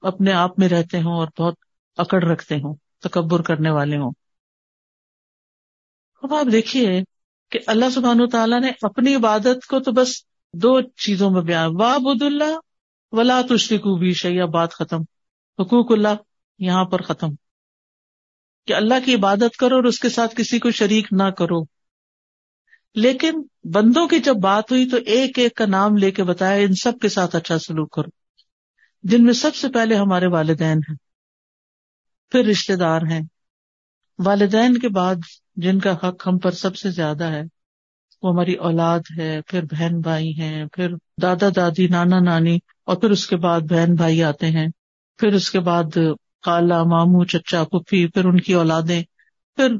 اپنے 0.00 0.32
آپ 0.32 0.58
میں 0.58 0.68
رہتے 0.68 0.98
ہوں 0.98 1.12
اور 1.12 1.28
بہت 1.38 1.54
اکڑ 1.96 2.24
رکھتے 2.24 2.54
ہوں، 2.54 2.76
تکبر 2.98 3.42
کرنے 3.42 3.70
والے 3.70 3.96
ہوں۔ 3.96 4.12
اب 6.22 6.34
آپ 6.34 6.52
دیکھیے 6.52 7.02
کہ 7.50 7.58
اللہ 7.66 7.90
سبحان 7.94 8.28
تعالیٰ 8.28 8.60
نے 8.60 8.70
اپنی 8.82 9.14
عبادت 9.14 9.66
کو 9.66 9.80
تو 9.80 9.92
بس 9.92 10.22
دو 10.52 10.80
چیزوں 10.80 11.30
میں 11.30 11.42
بیان 11.42 11.70
وا 11.80 11.98
بد 11.98 12.22
اللہ 12.22 12.58
ولا 13.12 13.40
تشریکو 13.48 13.96
بھی 13.96 14.12
شیا 14.12 14.46
بات 14.46 14.72
ختم۔ 14.72 15.00
حقوق 15.58 15.92
اللہ 15.92 16.08
یہاں 16.58 16.84
پر 16.84 17.02
ختم۔ 17.02 17.28
کہ 18.66 18.72
اللہ 18.72 18.94
کی 19.04 19.14
عبادت 19.14 19.56
کرو 19.56 19.74
اور 19.76 19.84
اس 19.84 19.98
کے 19.98 20.08
ساتھ 20.08 20.36
کسی 20.36 20.58
کو 20.58 20.70
شریک 20.70 21.06
نہ 21.12 21.22
کرو۔ 21.22 21.62
لیکن 22.94 23.32
بندوں 23.64 24.08
کی 24.08 24.18
جب 24.18 24.34
بات 24.34 24.70
ہوئی 24.70 24.90
تو 24.90 24.96
ایک 24.96 25.38
ایک 25.38 25.54
کا 25.54 25.66
نام 25.66 25.96
لے 25.96 26.10
کے 26.10 26.24
بتایا، 26.24 26.66
ان 26.66 26.74
سب 26.74 26.92
کے 27.02 27.08
ساتھ 27.08 27.36
اچھا 27.36 27.58
سلوک 27.58 27.92
کرو۔ 27.92 28.10
جن 29.02 29.24
میں 29.24 29.32
سب 29.32 29.54
سے 29.54 29.68
پہلے 29.68 29.94
ہمارے 29.94 30.26
والدین 30.26 30.78
ہیں، 30.78 30.96
پھر 32.30 32.44
رشتے 32.44 32.76
دار 32.76 33.00
ہیں۔ 33.10 33.20
والدین 34.24 34.78
کے 34.78 34.88
بعد 34.88 35.14
جن 35.58 35.78
کا 35.78 35.92
حق 35.92 36.28
ہم 36.28 36.38
پر 36.38 36.50
سب 36.50 36.76
سے 36.76 36.90
زیادہ 36.90 37.24
ہے۔ 37.24 37.42
وہ 38.22 38.32
ہماری 38.32 38.54
اولاد 38.54 39.00
ہے، 39.18 39.40
پھر 39.46 39.64
بہن 39.64 40.00
بھائی 40.00 40.40
ہیں، 40.40 40.64
پھر 40.66 40.94
دادا 41.22 41.46
دادی، 41.56 41.88
نانا 41.88 42.18
نانی، 42.18 42.58
اور 42.84 42.96
پھر 42.96 43.10
اس 43.10 43.26
کے 43.26 43.36
بعد 43.36 43.60
بہن 43.60 43.94
بھائی 43.94 44.22
آتے 44.22 44.46
ہیں۔ 44.46 44.66
پھر 45.18 45.28
اس 45.28 45.50
کے 45.50 45.60
بعد 45.60 45.98
خالہ 46.42 46.82
ماموں، 46.82 47.24
چچا 47.24 47.64
پپھی 47.64 48.06
پھر 48.06 48.24
ان 48.24 48.40
کی 48.40 48.54
اولادیں۔ 48.54 49.02
پھر 49.56 49.76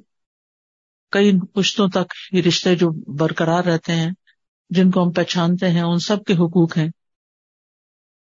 کئی 1.10 1.32
پشتوں 1.52 1.88
تک 1.88 2.12
یہ 2.32 2.42
رشتے 2.42 2.76
جو 2.76 2.90
برقرار 3.16 3.64
رہتے 3.64 3.92
ہیں، 3.92 4.10
جن 4.70 4.90
کو 4.90 5.02
ہم 5.02 5.10
پہچانتے 5.10 5.70
ہیں، 5.70 5.82
ان 5.82 5.98
سب 5.98 6.24
کے 6.24 6.32
حقوق 6.32 6.78
ہیں۔ 6.78 6.88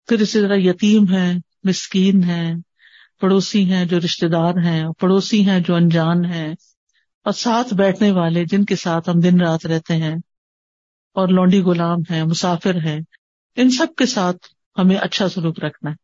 پھر 0.09 0.21
اسی 0.21 0.41
طرح 0.41 0.57
یتیم 0.57 1.05
ہیں، 1.05 1.39
مسکین 1.65 2.25
ہیں، 2.25 2.55
پڑوسی 3.21 3.73
ہیں 3.73 3.85
جو 3.85 3.99
رشتے 3.99 4.29
دار 4.29 4.55
ہیں، 4.65 4.85
پڑوسی 5.01 5.49
ہیں 5.49 5.61
جو 5.61 5.75
انجان 5.75 6.25
ہیں۔ 6.25 6.55
اور 7.27 7.35
ساتھ 7.35 7.75
بیٹھنے 7.75 8.11
والے 8.11 8.45
جن 8.45 8.65
کے 8.65 8.77
ساتھ 8.77 9.09
ہم 9.09 9.21
دن 9.21 9.41
رات 9.41 9.67
رہتے 9.67 9.95
ہیں 9.95 10.15
اور 11.15 11.29
لونڈی 11.29 11.61
غلام 11.61 11.99
ہیں، 12.11 12.23
مسافر 12.23 12.75
ہیں، 12.75 13.01
ان 13.57 13.71
سب 13.71 13.87
کے 13.97 14.07
ساتھ 14.07 14.37
ہمیں 14.79 14.97
اچھا 14.97 15.29
سلوک 15.29 15.65
رکھنا 15.65 15.91
ہے۔ 15.91 15.95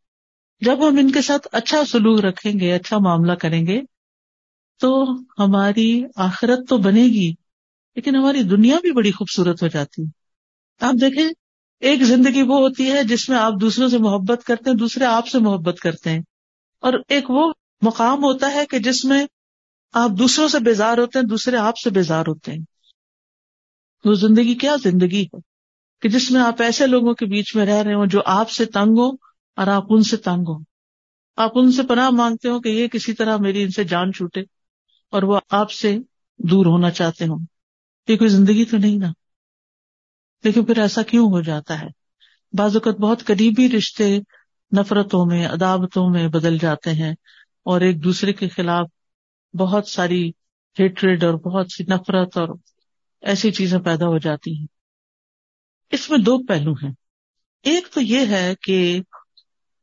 جب 0.64 0.88
ہم 0.88 0.96
ان 0.96 1.10
کے 1.10 1.22
ساتھ 1.22 1.48
اچھا 1.52 1.84
سلوک 1.84 2.24
رکھیں 2.24 2.60
گے 2.60 2.74
اچھا 2.74 2.98
معاملہ 2.98 3.32
کریں 3.32 3.66
گے، 3.66 3.80
تو 4.80 5.04
ہماری 5.38 6.02
آخرت 6.16 6.68
تو 6.68 6.78
بنے 6.78 7.04
گی، 7.04 7.34
لیکن 7.94 8.16
ہماری 8.16 8.42
دنیا 8.42 8.76
بھی 8.82 8.92
بڑی 8.92 9.10
خوبصورت 9.10 9.62
ہو 9.62 9.68
جاتی۔ 9.68 10.02
ہے 10.02 10.86
آپ 10.86 10.94
دیکھیں، 11.00 11.28
ایک 11.80 12.02
زندگی 12.02 12.42
وہ 12.42 12.58
ہوتی 12.58 12.90
ہے 12.90 13.04
جس 13.04 13.28
میں 13.28 13.38
آپ 13.38 13.52
دوسروں 13.60 13.88
سے 13.88 13.98
محبت 13.98 14.44
کرتے 14.44 14.70
ہیں، 14.70 14.76
دوسرے 14.76 15.04
آپ 15.04 15.28
سے 15.28 15.38
محبت 15.38 15.78
کرتے 15.78 16.10
ہیں۔ 16.10 16.20
اور 16.80 16.92
ایک 17.08 17.30
وہ 17.30 17.52
مقام 17.82 18.24
ہوتا 18.24 18.52
ہے 18.54 18.66
کہ 18.66 18.78
جس 18.78 19.04
میں 19.04 19.26
آپ 19.92 20.10
دوسروں 20.10 20.48
سے 20.48 20.58
بیزار 20.58 20.98
ہوتے 20.98 21.18
ہیں، 21.18 21.26
دوسرے 21.26 21.56
آپ 21.56 21.78
سے 21.78 21.90
بیزار 21.90 22.24
ہوتے 22.28 22.52
ہیں۔ 22.52 22.58
وہ 24.04 24.14
زندگی 24.14 24.54
کیا 24.54 24.76
زندگی 24.84 25.24
ہے؟ 25.24 25.40
کہ 26.02 26.08
جس 26.08 26.30
میں 26.30 26.40
آپ 26.40 26.62
ایسے 26.62 26.86
لوگوں 26.86 27.14
کے 27.14 27.26
بیچ 27.26 27.56
میں 27.56 27.66
رہ 27.66 27.82
رہے 27.82 27.94
ہوں 27.94 28.06
جو 28.06 28.20
آپ 28.26 28.50
سے 28.50 28.64
تنگ 28.64 28.98
ہو 28.98 29.08
اور 29.56 29.66
آپ 29.66 29.84
ان 29.90 30.02
سے 30.02 30.16
تنگ 30.16 30.44
ہو 30.48 30.58
آپ 31.36 31.50
ان 31.54 31.72
سے 31.72 31.82
پناہ 31.82 32.10
مانگتے 32.10 32.48
ہو 32.48 32.60
کہ 32.60 32.68
یہ 32.68 32.88
کسی 32.88 33.12
طرح 33.12 33.36
میری 33.36 33.62
ان 33.62 33.70
سے 33.70 33.84
جان 33.84 34.12
چھوٹے 34.12 34.40
اور 35.10 35.22
وہ 35.22 35.40
آپ 35.50 35.70
سے 35.70 35.98
دور 36.38 36.66
ہونا 36.66 36.90
چاہتے 36.90 37.24
ہوں۔ 37.24 37.38
یہ 38.08 38.16
کوئی 38.16 38.30
زندگی 38.30 38.64
تو 38.64 38.76
نہیں 38.76 38.98
نا؟ 38.98 39.12
لیکن 40.44 40.64
پھر 40.64 40.78
ایسا 40.78 41.02
کیوں 41.02 41.26
ہو 41.26 41.40
جاتا 41.40 41.80
ہے؟ 41.80 41.86
بعض 42.52 42.76
اوقات 42.76 42.94
بہت 42.94 43.24
قریبی 43.24 43.68
رشتے 43.68 44.18
نفرتوں 44.76 45.26
میں 45.26 45.46
عدابتوں 45.46 46.10
میں 46.10 46.28
بدل 46.28 46.58
جاتے 46.58 46.90
ہیں 46.92 47.12
اور 47.62 47.80
ایک 47.80 48.04
دوسرے 48.04 48.32
کے 48.32 48.48
خلاف 48.48 48.86
بہت 49.54 49.88
ساری 49.88 50.28
ہیٹریڈ 50.80 51.24
اور 51.24 51.34
بہت 51.34 51.66
سی 51.72 51.84
نفرت 51.84 52.36
اور 52.36 52.48
ایسی 53.20 53.50
چیزیں 53.50 53.78
پیدا 53.78 54.06
ہو 54.06 54.18
جاتی 54.18 54.58
ہیں۔ 54.58 54.66
اس 55.90 56.10
میں 56.10 56.18
دو 56.18 56.38
پہلو 56.38 56.72
ہیں۔ 56.72 56.92
ایک 57.62 57.88
تو 57.94 58.00
یہ 58.00 58.26
ہے 58.26 58.54
کہ 58.62 59.00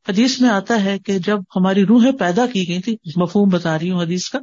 حدیث 0.08 0.40
میں 0.40 0.50
آتا 0.50 0.84
ہے 0.84 0.98
کہ 0.98 1.18
جب 1.18 1.38
ہماری 1.56 1.86
روحیں 1.86 2.12
پیدا 2.12 2.46
کی 2.46 2.68
گئی 2.68 2.80
تھی 2.80 2.96
مفہوم 3.16 3.48
بتا 3.48 3.78
رہی 3.78 3.90
ہوں 3.90 4.02
حدیث 4.02 4.28
کا، 4.28 4.38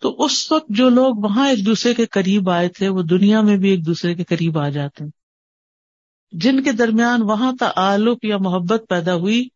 تو 0.00 0.24
اس 0.24 0.52
وقت 0.52 0.66
جو 0.68 0.88
لوگ 0.88 1.14
وہاں 1.16 1.48
ایک 1.48 1.66
دوسرے 1.66 1.94
کے 1.94 2.06
قریب 2.06 2.50
آئے 2.50 2.68
تھے، 2.68 2.88
وہ 2.88 3.02
دنیا 3.02 3.40
میں 3.40 3.56
بھی 3.56 3.70
ایک 3.70 3.86
دوسرے 3.86 4.14
کے 4.14 4.24
قریب 4.24 4.58
آ 4.58 4.68
جاتے 4.68 5.04
ہیں۔ 5.04 5.10
جن 6.32 6.62
کے 6.62 6.72
درمیان 6.72 7.22
وہاں 7.22 7.52
تعلق 7.60 8.18
یا 8.22 8.36
محبت 8.38 8.84
پیدا 8.88 9.14
ہوئی، 9.14 9.48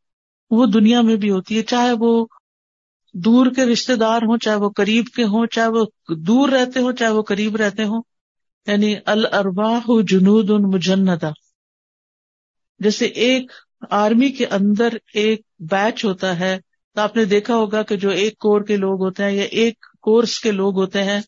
وہ 0.50 0.66
دنیا 0.66 1.00
میں 1.00 1.16
بھی 1.16 1.30
ہوتی 1.30 1.56
ہے، 1.56 1.62
چاہے 1.62 1.92
وہ 1.92 2.26
دور 3.14 3.46
کے 3.56 3.64
رشتے 3.64 3.96
دار 3.96 4.22
ہوں، 4.22 4.38
چاہے 4.38 4.56
وہ 4.56 4.70
قریب 4.70 5.06
کے 5.06 5.24
ہوں، 5.24 5.46
چاہے 5.46 5.68
وہ 5.68 5.84
دور 6.14 6.48
رہتے 6.48 6.80
ہوں، 6.80 6.92
چاہے 6.92 7.10
وہ 7.10 7.22
قریب 7.22 7.56
رہتے 7.56 7.84
ہوں 7.84 8.02
یعنی 8.66 8.94
الرواہ 9.06 9.80
جنود 10.08 10.50
ان 10.50 10.62
مجندا 10.62 11.28
جیسے 12.78 13.06
ایک 13.06 13.52
آرمی 13.90 14.28
کے 14.28 14.46
اندر 14.46 14.88
ایک 15.14 15.40
بیچ 15.58 16.04
ہوتا 16.04 16.38
ہے، 16.38 16.58
تو 16.94 17.00
آپ 17.00 17.16
نے 17.16 17.24
دیکھا 17.24 17.54
ہوگا 17.54 17.82
کہ 17.82 17.96
جو 17.96 18.10
ایک 18.10 18.38
کور 18.38 18.60
کے 18.60 18.76
لوگ 18.76 19.02
ہوتے 19.02 19.24
ہیں 19.24 19.32
یا 19.32 19.44
ایک 19.44 19.86
کورس 20.00 20.40
کے 20.40 20.50
لوگ 20.50 20.74
ہوتے 20.74 21.02
ہیں، 21.02 21.20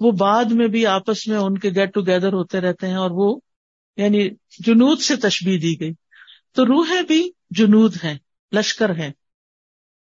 وہ 0.00 0.10
بعد 0.10 0.44
میں 0.44 0.68
بھی 0.68 0.86
آپس 0.86 1.26
میں 1.26 1.38
ان 1.38 1.58
کے 1.58 1.70
گیٹ 1.70 1.94
ٹوگیدر 1.94 2.32
ہوتے 2.32 2.60
رہتے 2.60 2.86
ہیں 2.86 2.96
اور 2.96 3.10
وہ 3.10 3.40
یعنی 3.96 4.30
جنود 4.58 5.00
سے 5.00 5.16
تشبیح 5.16 5.58
دی 5.62 5.80
گئی۔ 5.80 5.92
تو 6.52 6.66
روحیں 6.66 7.02
بھی 7.02 7.30
جنود 7.50 7.96
ہیں، 8.04 8.18
لشکر 8.52 8.90
ہیں۔ 8.90 9.12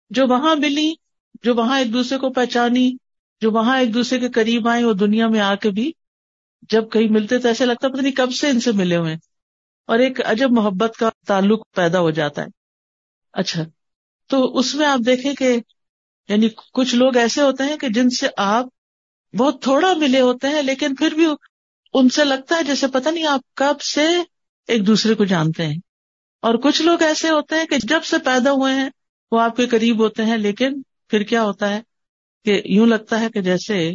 جو 0.10 0.28
وہاں 0.28 0.56
ملی 0.56 0.94
جو 1.44 1.56
وہاں 1.56 1.80
ایک 1.80 1.94
دوسرے 1.94 2.18
کو 2.18 2.30
پہچانی، 2.30 2.96
جو 3.42 3.52
وہاں 3.52 3.80
ایک 3.80 3.94
دوسرے 3.94 4.20
کے 4.20 4.30
قریب 4.30 4.68
آئے 4.68 4.84
وہ 4.84 4.94
دنیا 4.94 5.28
میں 5.28 5.40
آ 5.40 5.56
کے 5.56 5.70
بھی 5.70 5.92
جب 6.70 6.92
کہیں 6.92 7.08
ملتے 7.10 7.38
تو 7.38 7.48
ایسے 7.48 7.66
لگتا 7.66 7.88
پتہ 7.88 8.02
نہیں 8.02 8.12
کب 8.12 8.32
سے 8.32 8.50
ان 8.50 8.60
سے 8.60 8.72
ملے 8.72 8.96
ہوئے 8.96 9.16
اور 9.86 10.00
ایک 10.00 10.22
عجب 10.26 10.52
محبت 10.52 10.98
کا 10.98 11.10
تعلق 11.28 11.60
پیدا 11.76 12.00
ہو 12.00 12.12
جاتا 12.12 12.42
ہے۔ 12.42 12.48
اچھا 13.34 13.64
تو 14.28 14.58
اس 14.58 14.76
میں 14.76 14.88
آپ 14.88 15.00
دیکھیں 15.06 15.34
کہ 15.34 15.58
یعنی 16.30 16.50
کچھ 16.74 16.96
لوگ 16.96 17.18
ایسے 17.18 17.42
ہوتے 17.42 17.64
ہیں 17.64 17.78
کہ 17.78 17.90
جن 17.90 18.10
سے 18.10 18.28
آپ 18.38 18.66
بہت 19.34 19.62
تھوڑا 19.62 19.94
ملے 19.94 20.22
ہوتے 20.22 20.48
ہیں، 20.48 20.62
لیکن 20.62 20.96
پھر 20.96 21.14
بھی 21.14 21.28
ان 21.94 22.10
سے 22.10 22.26
لگتا 22.26 22.56
ہے 22.56 22.64
جیسے 22.64 22.88
پتہ 22.88 23.10
نہیں 23.10 23.28
آپ 23.28 23.42
کب 23.54 23.82
سے 23.82 24.08
ایک 24.68 24.88
دوسرے 24.88 25.14
کو 25.14 25.26
جانتے 25.26 25.66
ہیں۔ 25.66 25.78
اور 26.42 26.56
کچھ 26.56 26.82
لوگ 26.82 27.02
ایسے 27.02 27.30
ہوتے 27.30 27.56
ہیں 27.56 27.66
کہ 27.66 27.78
جب 27.84 28.04
سے 28.04 28.18
پیدا 28.18 28.52
ہوئے 28.52 28.74
ہیں، 28.74 28.90
وہ 29.32 29.42
آپ 29.42 29.56
کے 29.56 29.68
قریب 29.68 30.00
ہوتے 30.00 30.26
ہیں، 30.26 30.38
لیکن 30.38 30.82
پھر 31.10 31.24
کیا 31.24 31.44
ہوتا 31.44 31.70
ہے 31.70 31.82
کہ 32.46 32.62
یوں 32.66 32.88
لگتا 32.88 33.20
ہے 33.20 33.30
کہ 33.30 33.42
جیسے 33.42 33.92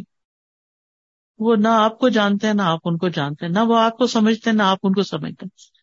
وہ 1.39 1.57
نہ 1.57 1.69
آپ 1.69 1.99
کو 1.99 2.09
جانتے 2.09 2.47
ہیں، 2.47 2.55
نہ 2.55 2.63
آپ 2.63 2.81
ان 2.85 2.99
کو 2.99 3.09
جانتے 3.09 3.47
ہیں، 3.47 3.53
نہ 3.53 3.59
وہ 3.59 3.79
آپ 3.79 3.99
کو 3.99 4.07
سمجھتے 4.07 4.51
ہیں، 4.51 4.57
نہ 4.57 4.63
آپ 4.63 4.79
ان 4.83 4.93
کو 4.93 5.03
سمجھتے 5.03 5.47
ہیں۔ 5.47 5.75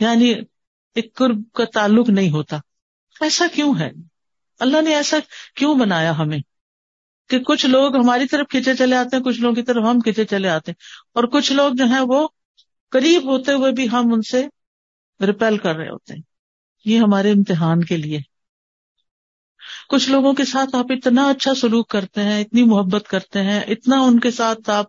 یعنی 0.00 0.34
ایک 0.94 1.14
قرب 1.14 1.52
کا 1.54 1.64
تعلق 1.64 2.10
نہیں 2.10 2.30
ہوتا۔ 2.30 2.58
ایسا 3.20 3.46
کیوں 3.54 3.78
ہے؟ 3.80 3.90
اللہ 4.60 4.82
نے 4.82 4.94
ایسا 4.94 5.16
کیوں 5.54 5.74
بنایا 5.74 6.18
ہمیں؟ 6.18 6.38
کہ 7.28 7.38
کچھ 7.38 7.66
لوگ 7.66 7.96
ہماری 7.96 8.26
طرف 8.26 8.46
کھینچے 8.50 8.74
چلے 8.74 8.96
آتے 8.96 9.16
ہیں، 9.16 9.24
کچھ 9.24 9.40
لوگوں 9.40 9.54
کی 9.54 9.62
طرف 9.62 9.84
ہم 9.84 10.00
کھینچے 10.00 10.24
چلے 10.24 10.48
آتے 10.48 10.70
ہیں۔ 10.70 10.82
اور 11.12 11.24
کچھ 11.24 11.52
لوگ 11.52 11.72
جو 11.74 11.84
ہیں 11.84 12.00
وہ 12.00 12.28
قریب 12.88 13.24
ہوتے 13.30 13.52
ہوئے 13.52 13.72
بھی 13.72 13.90
ہم 13.90 14.12
ان 14.12 14.22
سے 14.22 14.46
ریپیل 15.26 15.58
کر 15.58 15.76
رہے 15.76 15.88
ہوتے 15.88 16.14
ہیں۔ 16.14 16.22
یہ 16.84 16.98
ہمارے 16.98 17.30
امتحان 17.30 17.84
کے 17.84 17.96
لیے۔ 17.96 18.18
کچھ 19.88 20.10
لوگوں 20.10 20.32
کے 20.32 20.44
ساتھ 20.44 20.76
آپ 20.76 20.86
اتنا 20.88 21.28
اچھا 21.28 21.54
سلوک 21.54 21.88
کرتے 21.88 22.22
ہیں، 22.22 22.40
اتنی 22.40 22.62
محبت 22.62 23.08
کرتے 23.08 23.42
ہیں، 23.42 23.60
اتنا 23.60 24.00
ان 24.00 24.20
کے 24.20 24.30
ساتھ 24.30 24.70
آپ 24.70 24.86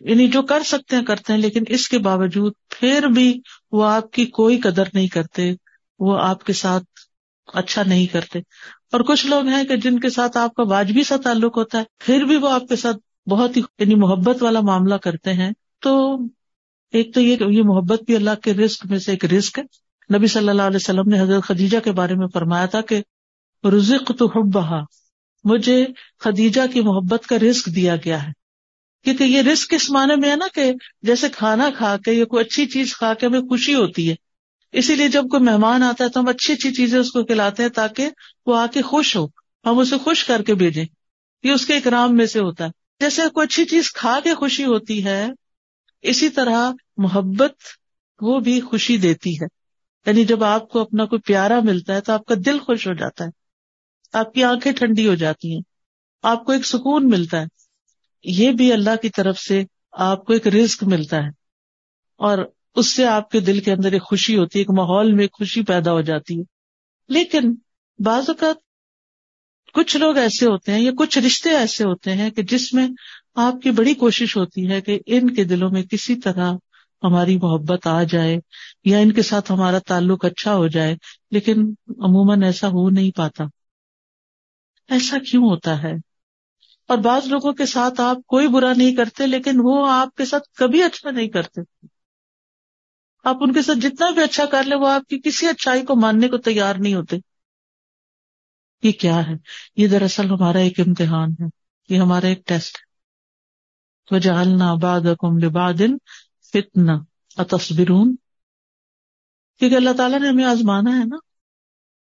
یعنی 0.00 0.28
جو 0.28 0.42
کر 0.42 0.62
سکتے 0.62 0.96
ہیں 0.96 1.04
کرتے 1.04 1.32
ہیں، 1.32 1.40
لیکن 1.40 1.62
اس 1.68 1.88
کے 1.88 1.98
باوجود 1.98 2.52
پھر 2.68 3.06
بھی 3.06 3.40
وہ 3.72 3.86
آپ 3.86 4.10
کی 4.10 4.26
کوئی 4.26 4.58
قدر 4.58 4.84
نہیں 4.94 5.08
کرتے، 5.08 5.52
وہ 5.98 6.18
آپ 6.18 6.44
کے 6.44 6.52
ساتھ 6.52 6.84
اچھا 7.46 7.82
نہیں 7.82 8.06
کرتے۔ 8.06 8.38
اور 8.92 9.00
کچھ 9.00 9.26
لوگ 9.26 9.46
ہیں 9.46 9.64
کہ 9.64 9.76
جن 9.76 10.00
کے 10.00 10.10
ساتھ 10.10 10.36
آپ 10.36 10.54
کا 10.54 10.62
واجبی 10.62 11.02
سا 11.04 11.16
تعلق 11.16 11.56
ہوتا 11.56 11.78
ہے، 11.78 11.84
پھر 11.98 12.24
بھی 12.24 12.36
وہ 12.36 12.48
آپ 12.48 12.68
کے 12.68 12.76
ساتھ 12.76 13.28
بہت 13.28 13.56
ہی 13.56 13.62
یعنی 13.78 13.94
محبت 13.94 14.42
والا 14.42 14.60
معاملہ 14.60 14.94
کرتے 14.94 15.32
ہیں۔ 15.32 15.50
تو 15.80 16.18
ایک 16.92 17.14
تو 17.14 17.20
یہ 17.20 17.36
یہ 17.50 17.62
محبت 17.62 18.02
بھی 18.06 18.16
اللہ 18.16 18.34
کے 18.42 18.54
رسک 18.54 18.86
میں 18.86 18.98
سے 18.98 19.10
ایک 19.10 19.24
رسک 19.24 19.58
ہے۔ 19.58 19.64
نبی 20.18 20.26
صلی 20.26 20.48
اللہ 20.48 20.62
علیہ 20.62 20.76
وسلم 20.76 21.08
نے 21.08 21.20
حضرت 21.20 21.44
خدیجہ 21.44 21.78
کے 21.84 21.92
بارے 21.92 22.14
میں 22.14 22.26
فرمایا 22.26 22.66
تھا 22.66 22.80
کہ 22.80 23.02
رزق 23.70 24.12
تو 24.18 24.26
حب 24.26 24.52
بہا 24.52 24.80
مجھے 25.44 25.86
خدیجہ 26.18 26.60
کی 26.72 26.80
محبت 26.80 27.26
کا 27.26 27.38
رسک 27.38 27.66
دیا 27.66 27.96
گیا 27.96 28.26
ہے۔ 28.26 28.32
کیونکہ 29.04 29.24
یہ 29.24 29.42
رسک 29.42 29.74
اس 29.74 29.90
معنی 29.90 30.20
میں 30.20 30.30
ہے 30.30 30.36
نا 30.36 30.46
کہ 30.54 30.72
جیسے 31.02 31.28
کھانا 31.28 31.70
کھا 31.76 31.96
کے 31.96 32.12
یا 32.12 32.24
کوئی 32.24 32.44
اچھی 32.44 32.66
چیز 32.66 32.96
کھا 32.96 33.14
کے 33.14 33.26
ہمیں 33.26 33.40
خوشی 33.40 33.74
ہوتی 33.74 34.10
ہے۔ 34.10 34.14
اسی 34.72 34.94
لیے 34.94 35.08
جب 35.08 35.22
کوئی 35.22 35.42
مہمان 35.42 35.82
آتا 35.82 36.04
ہے 36.04 36.08
تو 36.08 36.20
ہم 36.20 36.28
اچھی 36.28 36.54
اچھی 36.54 36.72
چیزیں 36.72 37.00
اس 37.00 37.10
کو 37.10 37.24
کھلاتے 37.24 37.62
ہیں 37.62 37.70
تاکہ 37.70 38.10
وہ 38.46 38.56
آ 38.56 38.66
کے 38.66 38.82
خوش 38.82 39.16
ہو۔ 39.16 39.26
ہم 39.64 39.78
اسے 39.78 39.98
خوش 39.98 40.24
کر 40.24 40.42
کے 40.42 40.54
بھیجیں۔ 40.54 40.84
یہ 41.42 41.50
اس 41.50 41.66
کے 41.66 41.76
اکرام 41.76 42.16
میں 42.16 42.26
سے 42.26 42.40
ہوتا 42.40 42.64
ہے۔ 42.64 42.70
جیسے 43.00 43.22
کوئی 43.34 43.44
اچھی 43.44 43.64
چیز 43.64 43.92
کھا 43.92 44.18
کے 44.24 44.34
خوشی 44.34 44.64
ہوتی 44.64 45.04
ہے، 45.04 45.26
اسی 46.02 46.28
طرح 46.28 46.72
محبت 46.96 47.52
وہ 48.20 48.40
بھی 48.40 48.60
خوشی 48.60 48.96
دیتی 48.96 49.34
ہے۔ 49.34 49.46
یعنی 50.06 50.24
جب 50.24 50.44
آپ 50.44 50.68
کو 50.68 50.80
اپنا 50.80 51.04
کوئی 51.04 51.20
پیارا 51.20 51.60
ملتا 51.60 51.94
ہے 51.94 52.00
تو 52.00 52.12
آپ 52.12 52.24
کا 52.24 52.34
دل 52.46 52.58
خوش 52.58 52.86
ہو 52.88 52.92
جاتا 52.92 53.24
ہے۔ 53.24 53.45
آپ 54.16 54.34
کی 54.34 54.44
آنکھیں 54.44 54.72
ٹھنڈی 54.72 55.08
ہو 55.08 55.14
جاتی 55.14 55.54
ہیں، 55.54 55.60
آپ 56.22 56.44
کو 56.44 56.52
ایک 56.52 56.66
سکون 56.66 57.08
ملتا 57.08 57.40
ہے۔ 57.40 57.46
یہ 58.24 58.52
بھی 58.52 58.72
اللہ 58.72 58.96
کی 59.02 59.08
طرف 59.08 59.38
سے 59.38 59.64
آپ 59.92 60.24
کو 60.24 60.32
ایک 60.32 60.46
رزق 60.46 60.84
ملتا 60.84 61.16
ہے۔ 61.16 61.28
اور 62.16 62.38
اس 62.74 62.92
سے 62.92 63.06
آپ 63.06 63.30
کے 63.30 63.40
دل 63.40 63.60
کے 63.60 63.72
اندر 63.72 63.92
ایک 63.92 64.02
خوشی 64.02 64.36
ہوتی 64.36 64.58
ہے، 64.58 64.60
ایک 64.60 64.70
ماحول 64.70 65.12
میں 65.12 65.24
ایک 65.24 65.32
خوشی 65.32 65.62
پیدا 65.62 65.92
ہو 65.92 66.00
جاتی 66.00 66.38
ہے۔ 66.38 66.42
لیکن 67.08 67.54
بعض 67.98 68.24
اوقات 68.28 68.56
کچھ 69.72 69.96
لوگ 69.96 70.16
ایسے 70.16 70.46
ہوتے 70.46 70.72
ہیں 70.72 70.80
یا 70.80 70.90
کچھ 70.98 71.18
رشتے 71.18 71.50
ایسے 71.50 71.84
ہوتے 71.84 72.12
ہیں 72.12 72.30
کہ 72.30 72.42
جس 72.42 72.72
میں 72.72 72.88
آپ 73.34 73.54
کی 73.62 73.70
بڑی 73.70 73.94
کوشش 73.94 74.36
ہوتی 74.36 74.70
ہے 74.70 74.80
کہ 74.80 75.00
ان 75.06 75.34
کے 75.34 75.44
دلوں 75.44 75.70
میں 75.70 75.82
کسی 75.82 76.16
طرح 76.16 76.52
ہماری 77.02 77.36
محبت 77.36 77.86
آ 77.86 78.02
جائے 78.02 78.36
یا 78.84 78.98
ان 78.98 79.12
کے 79.12 79.22
ساتھ 79.22 79.52
ہمارا 79.52 79.78
تعلق 79.78 80.24
اچھا 80.24 80.54
ہو 80.54 80.66
جائے، 80.66 80.96
لیکن 81.30 81.60
عموماً 81.88 82.42
ایسا 82.42 82.68
ہو 82.68 82.90
نہیں 82.90 83.10
پاتا۔ 83.16 83.44
ایسا 84.88 85.18
کیوں 85.30 85.44
ہوتا 85.44 85.82
ہے؟ 85.82 85.92
اور 86.86 86.98
بعض 86.98 87.26
لوگوں 87.26 87.52
کے 87.52 87.66
ساتھ 87.66 88.00
آپ 88.00 88.16
کوئی 88.26 88.48
برا 88.48 88.72
نہیں 88.76 88.94
کرتے، 88.94 89.26
لیکن 89.26 89.52
وہ 89.62 89.90
آپ 89.90 90.14
کے 90.14 90.24
ساتھ 90.24 90.48
کبھی 90.56 90.82
اچھا 90.82 91.10
نہیں 91.10 91.28
کرتے۔ 91.28 91.60
آپ 93.24 93.36
ان 93.40 93.52
کے 93.52 93.62
ساتھ 93.62 93.78
جتنا 93.78 94.10
بھی 94.10 94.22
اچھا 94.22 94.46
کر 94.46 94.62
لیں، 94.62 94.76
وہ 94.76 94.88
آپ 94.88 95.06
کی 95.08 95.20
کسی 95.24 95.48
اچھائی 95.48 95.84
کو 95.84 95.96
ماننے 95.96 96.28
کو 96.28 96.38
تیار 96.38 96.74
نہیں 96.78 96.94
ہوتے۔ 96.94 97.16
یہ 98.82 98.92
کیا 98.92 99.16
ہے؟ 99.16 99.34
یہ 99.76 99.88
دراصل 99.88 100.30
ہمارا 100.30 100.58
ایک 100.58 100.80
امتحان 100.80 101.30
ہے۔ 101.30 101.46
یہ 101.88 102.00
ہمارا 102.00 102.26
ایک 102.26 102.46
ٹیسٹ 102.46 102.76
ہے۔ 102.76 102.86
وہ 104.14 104.20
جالنا 104.20 104.74
باد 104.74 105.00
بادن 105.52 105.96
فتنا 106.52 107.44
تصبرون 107.44 108.16
کیونکہ 109.58 109.76
اللہ 109.76 109.90
تعالیٰ 109.96 110.20
نے 110.20 110.28
ہمیں 110.28 110.44
آزمانا 110.44 110.98
ہے 110.98 111.04
نا۔ 111.04 111.16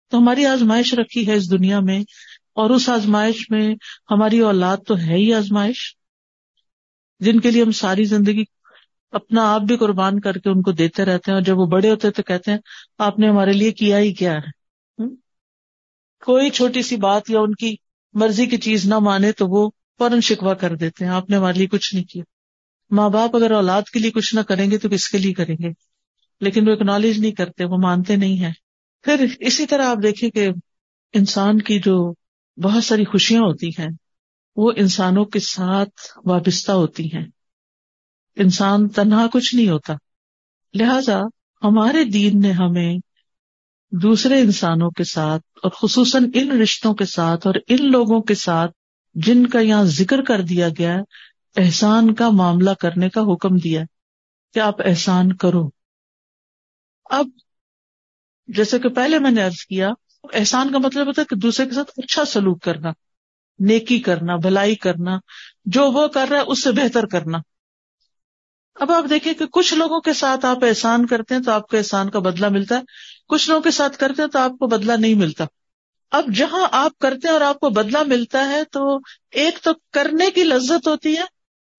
تو 0.10 0.17
ہماری 0.17 0.45
آزمائش 0.45 0.93
رکھی 0.93 1.28
ہے 1.28 1.36
اس 1.36 1.52
دنیا 1.52 1.80
میں 1.80 2.04
اور 2.56 2.70
اس 2.70 2.89
آزمائش 2.89 3.50
میں 3.50 3.76
ہماری 4.12 4.39
اولاد 4.39 4.78
تو 4.88 4.98
ہے 4.98 5.13
ہی 5.13 5.34
آزمائش، 5.34 5.96
جن 7.20 7.39
کے 7.39 7.52
لیے 7.52 7.63
ہم 7.63 7.72
ساری 7.72 8.04
زندگی 8.04 8.44
اپنا 9.12 9.54
آپ 9.54 9.62
بھی 9.62 9.78
قربان 9.78 10.20
کر 10.20 10.38
کے 10.38 10.50
ان 10.50 10.62
کو 10.62 10.72
دیتے 10.72 11.06
رہتے 11.06 11.32
ہیں 11.32 11.36
اور 11.36 11.41
جب 11.41 11.58
وہ 11.58 11.65
بڑے 11.65 11.89
ہوتے 11.89 12.12
تو 12.12 12.24
کہتے 12.24 12.52
ہیں، 12.52 12.58
آپ 12.98 13.20
نے 13.20 13.30
ہمارے 13.30 13.52
لیے 13.52 13.72
کیا 13.72 14.00
ہی 14.00 14.13
کیا 14.13 14.34
ہے؟ 14.34 14.65
کوئی 16.22 16.50
چھوٹی 16.50 16.82
سی 16.82 16.96
بات 16.96 17.30
یا 17.30 17.39
ان 17.39 17.56
کی 17.56 17.76
مرضی 18.13 18.46
کی 18.46 18.58
چیز 18.58 18.86
نہ 18.86 19.00
مانے 19.00 19.32
تو 19.32 19.48
وہ 19.48 19.70
فوراً 19.98 20.20
شکوا 20.20 20.54
کر 20.54 20.76
دیتے 20.76 21.06
ہیں، 21.06 21.12
آپ 21.12 21.30
نے 21.30 21.38
ہمارے 21.38 21.58
لیے 21.58 21.68
کچھ 21.68 21.96
نہیں 21.96 22.06
کیا۔ 22.06 22.24
ماں 22.91 23.10
باپ 23.10 23.36
اگر 23.36 23.52
اولاد 23.52 23.82
کے 23.94 24.00
لیے 24.00 24.12
کچھ 24.12 24.36
نہ 24.36 24.39
کریں 24.39 24.72
گے 24.72 24.78
تو 24.78 24.89
کس 24.89 25.10
کے 25.10 25.18
لیے 25.18 25.34
کریں 25.34 25.56
گے؟ 25.63 25.70
لیکن 26.41 26.70
وہ 26.70 26.74
اکنالج 26.74 27.20
نہیں 27.20 27.32
کرتے، 27.32 27.65
وہ 27.65 27.78
مانتے 27.78 28.15
نہیں 28.15 28.38
ہیں۔ 28.38 28.54
پھر 29.04 29.26
اسی 29.39 29.65
طرح 29.65 29.86
آپ 29.86 29.98
دیکھیں 30.04 30.30
کہ 30.30 30.50
انسان 31.13 31.62
کی 31.62 31.80
جو 31.80 32.13
بہت 32.63 32.84
ساری 32.84 33.06
خوشیاں 33.06 33.41
ہوتی 33.41 33.70
ہیں۔ 33.70 33.88
وہ 34.56 34.72
انسانوں 34.76 35.26
کے 35.26 35.39
ساتھ 35.39 35.89
وابستہ 36.26 36.72
ہوتی 36.72 37.06
ہیں۔ 37.06 37.26
انسان 38.36 38.89
تنہا 38.89 39.28
کچھ 39.34 39.56
نہیں 39.56 39.70
ہوتا۔ 39.70 39.94
لہذا 40.74 41.20
ہمارے 41.63 42.04
دین 42.04 42.41
نے 42.41 42.52
ہمیں 42.52 42.98
دوسرے 43.91 44.39
انسانوں 44.39 44.89
کے 44.89 45.04
ساتھ 45.04 45.44
اور 45.63 45.72
خصوصاً 45.72 46.32
ان 46.34 46.62
رشتوں 46.62 46.94
کے 46.94 47.06
ساتھ 47.06 47.48
اور 47.48 47.56
ان 47.68 47.91
لوگوں 47.91 48.22
کے 48.22 48.36
ساتھ 48.36 48.72
جن 49.13 49.48
کا 49.48 49.60
یہاں 49.60 49.84
ذکر 49.84 50.22
کر 50.22 50.41
دیا 50.41 50.70
گیا، 50.70 50.96
احسان 51.58 52.13
کا 52.13 52.30
معاملہ 52.30 52.70
کرنے 52.80 53.10
کا 53.10 53.22
حکم 53.22 53.58
دیا۔ 53.58 53.84
کہ 54.54 54.60
آپ 54.60 54.82
احسان 54.86 55.36
کرو؟ 55.36 55.70
اب 57.06 57.28
جیسے 58.48 58.80
کہ 58.80 58.89
پہلے 58.89 59.20
میں 59.20 59.32
نے 59.32 59.44
ارض 59.44 59.65
کیا 59.65 59.89
احسان 60.34 60.72
کا 60.72 60.78
مطلب 60.78 61.08
ہوتا 61.08 61.22
ہے 61.22 61.26
کہ 61.26 61.36
دوسرے 61.36 61.66
کے 61.66 61.76
ساتھ 61.76 61.92
اچھا 61.98 62.26
سلوک 62.26 62.62
کرنا، 62.62 62.90
نیکی 63.60 64.00
کرنا، 64.00 64.36
بھلائی 64.36 64.76
کرنا، 64.76 65.18
جو 65.66 65.92
وہ 65.92 66.08
کر 66.08 66.26
رہا 66.30 66.38
ہے 66.38 66.44
اس 66.48 66.64
سے 66.64 66.72
بہتر 66.72 67.06
کرنا۔ 67.06 67.38
اب 68.76 68.92
آپ 68.92 69.04
دیکھیں 69.10 69.34
کہ 69.34 69.46
کچھ 69.46 69.74
لوگوں 69.74 70.02
کے 70.02 70.14
ساتھ 70.14 70.46
آپ 70.46 70.64
احسان 70.64 71.06
کرتے 71.06 71.36
ہیں 71.36 71.42
تو 71.42 71.52
آپ 71.52 71.68
کو 71.68 71.78
احسان 71.78 72.10
کا 72.10 72.20
بدلہ 72.20 72.50
ملتا 72.50 72.76
ہے، 72.78 72.82
کچھ 73.28 73.50
لوگوں 73.50 73.62
کے 73.62 73.72
ساتھ 73.72 73.98
کرتے 73.98 74.22
ہیں 74.22 74.30
تو 74.30 74.40
آپ 74.40 74.52
کو 74.52 74.68
بدلہ 74.68 74.94
نہیں 74.94 75.14
ملتا۔ 75.14 75.46
اب 76.12 76.26
جہاں 76.36 76.68
آپ 76.72 76.98
کرتے 76.98 77.28
ہیں 77.28 77.34
اور 77.34 77.42
آپ 77.42 77.60
کو 77.60 77.70
بدلہ 77.70 77.98
ملتا 78.08 78.50
ہے 78.50 78.64
تو 78.64 79.00
ایک 79.32 79.60
تو 79.64 79.72
کرنے 79.94 80.32
کی 80.32 80.44
لذت 80.44 80.88
ہوتی 80.88 81.18
ہے 81.18 81.24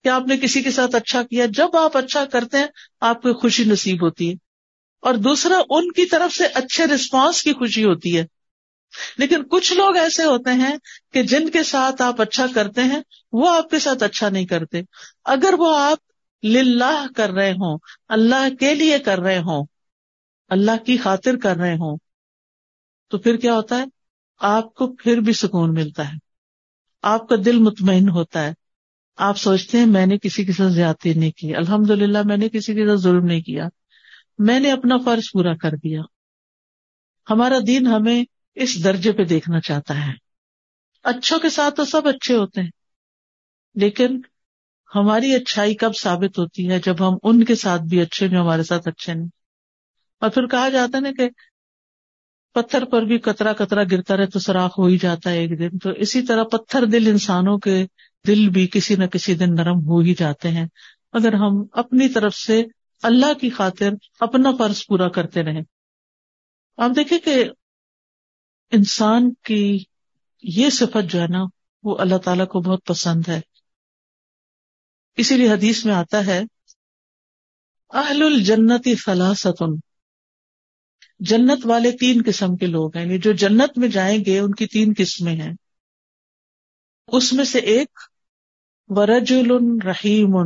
کہ 0.04 0.08
آپ 0.08 0.26
نے 0.26 0.36
کسی 0.36 0.62
کے 0.62 0.70
ساتھ 0.70 0.94
اچھا 0.94 1.22
کیا۔ 1.22 1.46
جب 1.46 1.76
آپ 1.76 1.96
اچھا 1.96 2.24
کرتے 2.24 2.58
ہیں، 2.58 2.66
آپ 3.00 3.22
کو 3.22 3.34
خوشی 3.34 3.64
نصیب 3.64 4.02
ہوتی 4.04 4.28
ہے۔ 4.28 4.34
اور 5.00 5.14
دوسرا، 5.14 5.60
ان 5.70 5.92
کی 5.92 6.06
طرف 6.06 6.34
سے 6.34 6.46
اچھے 6.46 6.86
رسپانس 6.86 7.42
کی 7.42 7.52
خوشی 7.52 7.84
ہوتی 7.84 8.18
ہے۔ 8.18 8.35
لیکن 9.18 9.42
کچھ 9.50 9.72
لوگ 9.72 9.96
ایسے 9.96 10.24
ہوتے 10.24 10.52
ہیں 10.52 10.76
کہ 11.12 11.22
جن 11.22 11.50
کے 11.50 11.62
ساتھ 11.62 12.02
آپ 12.02 12.20
اچھا 12.20 12.46
کرتے 12.54 12.82
ہیں، 12.82 13.00
وہ 13.32 13.56
آپ 13.56 13.70
کے 13.70 13.78
ساتھ 13.78 14.02
اچھا 14.02 14.28
نہیں 14.28 14.46
کرتے۔ 14.46 14.82
اگر 15.24 15.54
وہ 15.58 15.76
آپ 15.78 15.98
للہ 16.44 17.06
کر 17.16 17.30
رہے 17.30 17.52
ہوں، 17.52 17.78
اللہ 18.08 18.54
کے 18.60 18.74
لیے 18.74 18.98
کر 18.98 19.20
رہے 19.20 19.38
ہوں، 19.38 19.66
اللہ 20.48 20.84
کی 20.86 20.96
خاطر 20.96 21.36
کر 21.36 21.56
رہے 21.56 21.74
ہوں، 21.74 21.98
تو 23.08 23.18
پھر 23.18 23.36
کیا 23.36 23.54
ہوتا 23.54 23.78
ہے؟ 23.78 23.84
آپ 24.40 24.74
کو 24.74 24.92
پھر 24.92 25.20
بھی 25.20 25.32
سکون 25.32 25.74
ملتا 25.74 26.08
ہے۔ 26.08 26.18
آپ 27.02 27.28
کا 27.28 27.36
دل 27.44 27.58
مطمئن 27.58 28.08
ہوتا 28.08 28.46
ہے۔ 28.46 28.52
آپ 29.16 29.38
سوچتے 29.38 29.78
ہیں، 29.78 29.86
میں 29.86 30.06
نے 30.06 30.18
کسی 30.18 30.44
کے 30.44 30.52
ساتھ 30.52 30.72
زیادتی 30.72 31.14
نہیں 31.14 31.30
کی۔ 31.30 31.56
الحمد 31.56 31.90
للہ 31.90 32.18
میں 32.24 32.36
نے 32.36 32.48
کسی 32.48 32.74
کے 32.74 32.86
ساتھ 32.86 33.00
ظلم 33.00 33.24
نہیں 33.24 33.40
کیا۔ 33.40 33.68
میں 34.38 34.60
نے 34.60 34.72
اپنا 34.72 34.96
فرض 34.96 35.22
پورا 35.32 35.56
کر 35.56 35.70
دیا۔ 35.70 36.00
ہمارا 37.30 37.58
دین 37.66 37.86
ہمیں 37.86 38.24
اس 38.56 38.84
درجے 38.84 39.12
پہ 39.12 39.24
دیکھنا 39.24 39.60
چاہتا 39.60 40.06
ہے۔ 40.06 40.12
اچھوں 41.02 41.38
کے 41.38 41.50
ساتھ 41.50 41.74
تو 41.74 41.84
سب 41.84 42.08
اچھے 42.08 42.36
ہوتے 42.36 42.60
ہیں۔ 42.60 42.70
لیکن 43.74 44.20
ہماری 44.94 45.34
اچھائی 45.34 45.74
کب 45.74 45.92
ثابت 45.96 46.38
ہوتی 46.38 46.70
ہے 46.70 46.78
جب 46.78 47.08
ہم 47.08 47.18
ان 47.22 47.44
کے 47.44 47.54
ساتھ 47.54 47.82
بھی 47.82 48.00
اچھے 48.00 48.28
جو 48.28 48.40
ہمارے 48.40 48.62
ساتھ 48.62 48.88
اچھے 48.88 49.14
نہیں 49.14 49.28
اور 50.20 50.30
پھر 50.30 50.46
کہا 50.46 50.68
جاتا 50.68 51.00
نا 51.00 51.08
کہ 51.18 51.28
پتھر 52.54 52.84
پر 52.84 53.02
بھی 53.02 53.18
کترا 53.18 53.52
کترا 53.52 53.82
گرتا 53.84 54.16
رہے 54.16 54.26
تو 54.26 54.38
سراخ 54.38 54.78
ہو 54.78 54.86
ہی 54.86 54.98
جاتا 54.98 55.30
ہے 55.30 55.38
ایک 55.38 55.58
دن۔ 55.58 55.78
تو 55.78 55.90
اسی 55.90 56.22
طرح 56.22 56.44
پتھر 56.44 56.84
دل 56.84 57.06
انسانوں 57.06 57.58
کے 57.58 57.86
دل 58.26 58.48
بھی 58.48 58.66
کسی 58.72 58.94
نہ 58.94 59.04
کسی 59.04 59.34
دن 59.34 59.54
نرم 59.54 59.78
ہو 59.86 59.98
ہی 59.98 60.14
جاتے 60.14 60.48
ہیں۔ 60.48 60.66
اگر 61.12 61.32
ہم 61.32 61.64
اپنی 61.72 62.08
طرف 62.08 62.34
سے 62.34 62.62
اللہ 63.02 63.34
کی 63.34 63.50
خاطر 63.50 63.90
اپنا 64.20 64.50
فرض 64.58 64.86
پورا 64.86 65.08
کرتے 65.08 65.42
رہیں۔ 65.42 65.62
آپ 66.76 66.90
دیکھیں 66.96 67.18
کہ 67.18 67.44
انسان 68.70 69.34
کی 69.34 69.84
یہ 70.42 70.70
صفت 70.70 71.10
جو 71.10 71.20
ہے 71.20 71.26
نا، 71.26 71.44
وہ 71.82 71.98
اللہ 71.98 72.18
تعالیٰ 72.18 72.46
کو 72.46 72.60
بہت 72.60 72.84
پسند 72.84 73.28
ہے۔ 73.28 73.40
اسی 75.16 75.36
لیے 75.36 75.52
حدیث 75.52 75.84
میں 75.84 75.94
آتا 75.94 76.26
ہے، 76.26 76.42
اہل 77.90 78.22
الجنتی 78.22 78.94
فلاستن 78.94 79.74
جنت 81.20 81.58
والے 81.64 81.92
تین 81.92 82.22
قسم 82.26 82.56
کے 82.56 82.66
لوگ 82.66 82.96
ہیں 82.96 83.04
یعنی 83.04 83.18
جو 83.18 83.32
جنت 83.32 83.78
میں 83.78 83.88
جائیں 83.88 84.24
گے، 84.24 84.38
ان 84.38 84.54
کی 84.54 84.66
تین 84.66 84.92
قسمیں 84.98 85.36
ہیں۔ 85.36 85.52
اس 87.06 87.32
میں 87.32 87.44
سے 87.44 87.58
ایک 87.58 87.98
ورجل 88.86 89.46
رحیم 89.84 90.36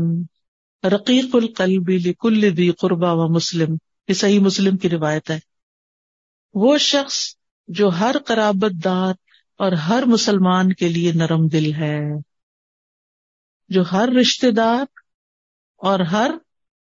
رقیق 0.85 1.35
القلب 1.35 1.89
لکل 1.89 2.57
دی 2.57 2.71
قربا 2.71 3.13
و 3.13 3.29
مسلم۔ 3.29 3.77
یہ 4.09 4.15
صحیح 4.15 4.41
مسلم 4.41 4.77
کی 4.77 4.89
روایت 4.89 5.31
ہے۔ 5.31 5.39
وہ 6.55 6.79
شخص 6.79 7.37
جو 7.71 7.89
ہر 7.89 8.17
قرابت 8.27 8.85
دار 8.85 9.15
اور 9.57 9.73
ہر 9.73 10.03
مسلمان 10.07 10.73
کے 10.73 10.89
لیے 10.89 11.13
نرم 11.13 11.47
دل 11.47 11.75
ہے، 11.75 12.01
جو 13.69 13.83
ہر 13.93 14.09
رشتے 14.21 14.51
دار 14.51 14.85
اور 15.77 16.01
ہر 16.01 16.31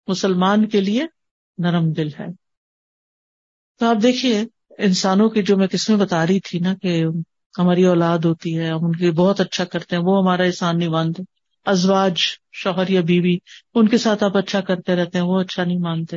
مسلمان 0.06 0.68
کے 0.68 0.80
لیے 0.80 1.04
نرم 1.58 1.92
دل 1.92 2.08
ہے۔ 2.08 2.26
تو 3.78 3.86
آپ 3.86 3.96
دیکھیے، 4.02 4.44
انسانوں 4.78 5.28
کی 5.28 5.42
جو 5.42 5.56
میں 5.56 5.66
قسمیں 5.70 5.98
بتا 5.98 6.26
رہی 6.26 6.40
تھی 6.40 6.58
نا 6.58 6.74
کہ 6.74 7.04
ہماری 7.58 7.84
اولاد 7.84 8.18
ہوتی 8.18 8.58
ہے، 8.58 8.68
ہم 8.68 8.84
ان 8.84 8.96
کے 8.96 9.10
بہت 9.10 9.40
اچھا 9.40 9.64
کرتے 9.64 9.96
ہیں، 9.96 10.02
وہ 10.02 10.22
ہمارا 10.22 10.42
احسان 10.42 10.78
نہیں 10.78 10.88
مانتے۔ 10.88 11.22
ازواج، 11.64 12.14
شوہر 12.52 12.88
یا 12.88 13.00
بیوی، 13.00 13.38
ان 13.74 13.88
کے 13.88 13.98
ساتھ 13.98 14.24
آپ 14.24 14.36
اچھا 14.36 14.60
کرتے 14.60 14.96
رہتے 14.96 15.18
ہیں، 15.18 15.24
وہ 15.24 15.40
اچھا 15.40 15.64
نہیں 15.64 15.78
مانتے۔ 15.78 16.16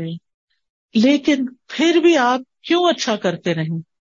لیکن 0.93 1.45
پھر 1.67 1.99
بھی 2.04 2.17
آپ 2.17 2.39
کیوں 2.62 2.89
اچھا 2.89 3.15
کرتے 3.15 3.54
رہیں؟ 3.54 3.94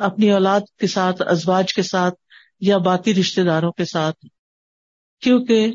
اپنی 0.00 0.30
اولاد 0.30 0.60
کے 0.78 0.86
ساتھ، 0.86 1.22
ازواج 1.26 1.74
کے 1.74 1.82
ساتھ 1.82 2.14
یا 2.60 2.78
باقی 2.78 3.14
رشتے 3.14 3.44
داروں 3.44 3.72
کے 3.72 3.84
ساتھ، 3.84 4.26
کیونکہ 5.20 5.72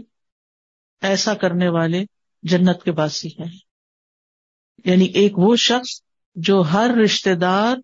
ایسا 1.02 1.34
کرنے 1.34 1.70
والے 1.70 2.06
جنت 2.44 2.84
کے 2.84 2.92
باسی 2.92 3.28
ہیں۔ 3.28 3.58
یعنی 4.86 5.06
ایک 5.06 5.40
وہ 5.40 5.56
شخص 5.56 6.02
جو 6.36 6.62
ہر 6.62 6.92
رشتے 7.04 7.36
دار 7.36 7.78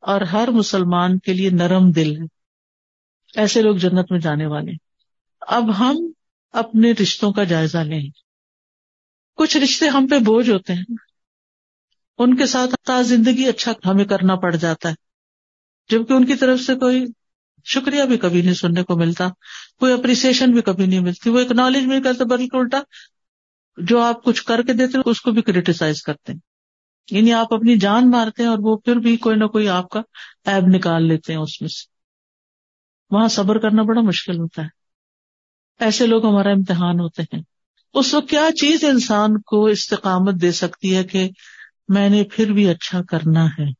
اور 0.00 0.20
ہر 0.20 0.48
مسلمان 0.48 1.18
کے 1.18 1.32
لیے 1.32 1.50
نرم 1.50 1.90
دل 1.90 2.16
ہے۔ 2.16 2.26
ایسے 3.36 3.62
لوگ 3.62 3.76
جنت 3.76 4.12
میں 4.12 4.18
جانے 4.18 4.46
والے 4.46 4.72
اب 5.40 5.78
ہم 5.78 5.96
اپنے 6.52 6.92
رشتوں 6.92 7.32
کا 7.32 7.44
جائزہ 7.44 7.78
لیں۔ 7.78 8.10
کچھ 9.36 9.56
رشتے 9.56 9.88
ہم 9.88 10.06
پہ 10.10 10.18
بوجھ 10.18 10.50
ہوتے 10.50 10.72
ہیں۔ 10.72 10.94
ان 12.18 12.36
کے 12.36 12.46
ساتھ 12.46 12.90
زندگی 13.04 13.48
اچھا 13.48 13.72
ہمیں 13.86 14.04
کرنا 14.04 14.34
پڑ 14.34 14.56
جاتا 14.56 14.88
ہے۔ 14.88 15.07
جبکہ 15.90 16.12
ان 16.12 16.24
کی 16.24 16.34
طرف 16.34 16.60
سے 16.60 16.74
کوئی 16.74 17.04
شکریہ 17.64 18.02
بھی 18.02 18.18
کبھی 18.18 18.42
نہیں 18.42 18.54
سننے 18.54 18.82
کو 18.82 18.96
ملتا، 18.96 19.28
کوئی 19.78 19.92
اپریسیشن 19.92 20.52
بھی 20.52 20.62
کبھی 20.62 20.86
نہیں 20.86 21.00
ملتی۔ 21.00 21.30
وہ 21.30 21.40
اکنالج 21.40 21.84
نہیں 21.84 22.02
کرتے، 22.02 22.24
بلکہ 22.24 22.56
الٹا 22.56 22.80
جو 23.76 24.00
آپ 24.00 24.24
کچھ 24.24 24.44
کر 24.44 24.62
کے 24.62 24.72
دیتے 24.72 24.98
اس 25.04 25.20
کو 25.20 25.30
بھی 25.30 25.42
کریٹیسائز 25.42 26.02
کرتے 26.02 26.32
ہیں۔ 26.32 26.40
یعنی 27.10 27.32
آپ 27.32 27.54
اپنی 27.54 27.78
جان 27.78 28.10
مارتے 28.10 28.42
ہیں 28.42 28.50
اور 28.50 28.58
وہ 28.60 28.76
پھر 28.76 28.96
بھی 28.96 29.16
کوئی 29.16 29.36
نہ 29.36 29.44
کوئی 29.44 29.68
آپ 29.68 29.88
کا 29.88 30.00
ایب 30.44 30.64
نکال 30.66 31.08
لیتے 31.08 31.32
ہیں 31.32 31.40
اس 31.40 31.60
میں 31.60 31.68
سے۔ 31.68 31.86
وہاں 33.10 33.28
صبر 33.28 33.58
کرنا 33.58 33.82
بڑا 33.82 34.00
مشکل 34.00 34.38
ہوتا 34.38 34.62
ہے۔ 34.62 34.68
ایسے 35.80 36.06
لوگ 36.06 36.26
ہمارا 36.26 36.50
امتحان 36.50 37.00
ہوتے 37.00 37.22
ہیں۔ 37.22 37.42
اس 37.94 38.14
وقت 38.14 38.28
کیا 38.28 38.48
چیز 38.60 38.84
انسان 38.84 39.40
کو 39.40 39.66
استقامت 39.66 40.34
دے 40.42 40.52
سکتی 40.52 40.96
ہے 40.96 41.04
کہ 41.04 41.30
میں 41.88 42.08
نے 42.08 42.24
پھر 42.32 42.52
بھی 42.52 42.68
اچھا 42.68 43.02
کرنا 43.02 43.46
ہے؟ 43.46 43.72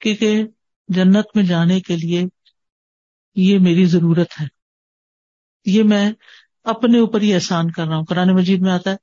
کیونکہ 0.00 0.44
جنت 0.92 1.26
میں 1.34 1.44
جانے 1.44 1.80
کے 1.80 1.96
لیے 1.96 2.24
یہ 3.36 3.58
میری 3.58 3.84
ضرورت 3.84 4.40
ہے۔ 4.40 4.46
یہ 5.66 5.82
میں 5.82 6.12
اپنے 6.64 6.98
اوپر 6.98 7.20
ہی 7.20 7.34
احسان 7.34 7.70
کر 7.70 7.86
رہا 7.86 7.96
ہوں۔ 7.96 8.04
قرآن 8.04 8.28
مجید 8.28 8.60
میں 8.60 8.72
آتا 8.72 8.90
ہے، 8.90 8.96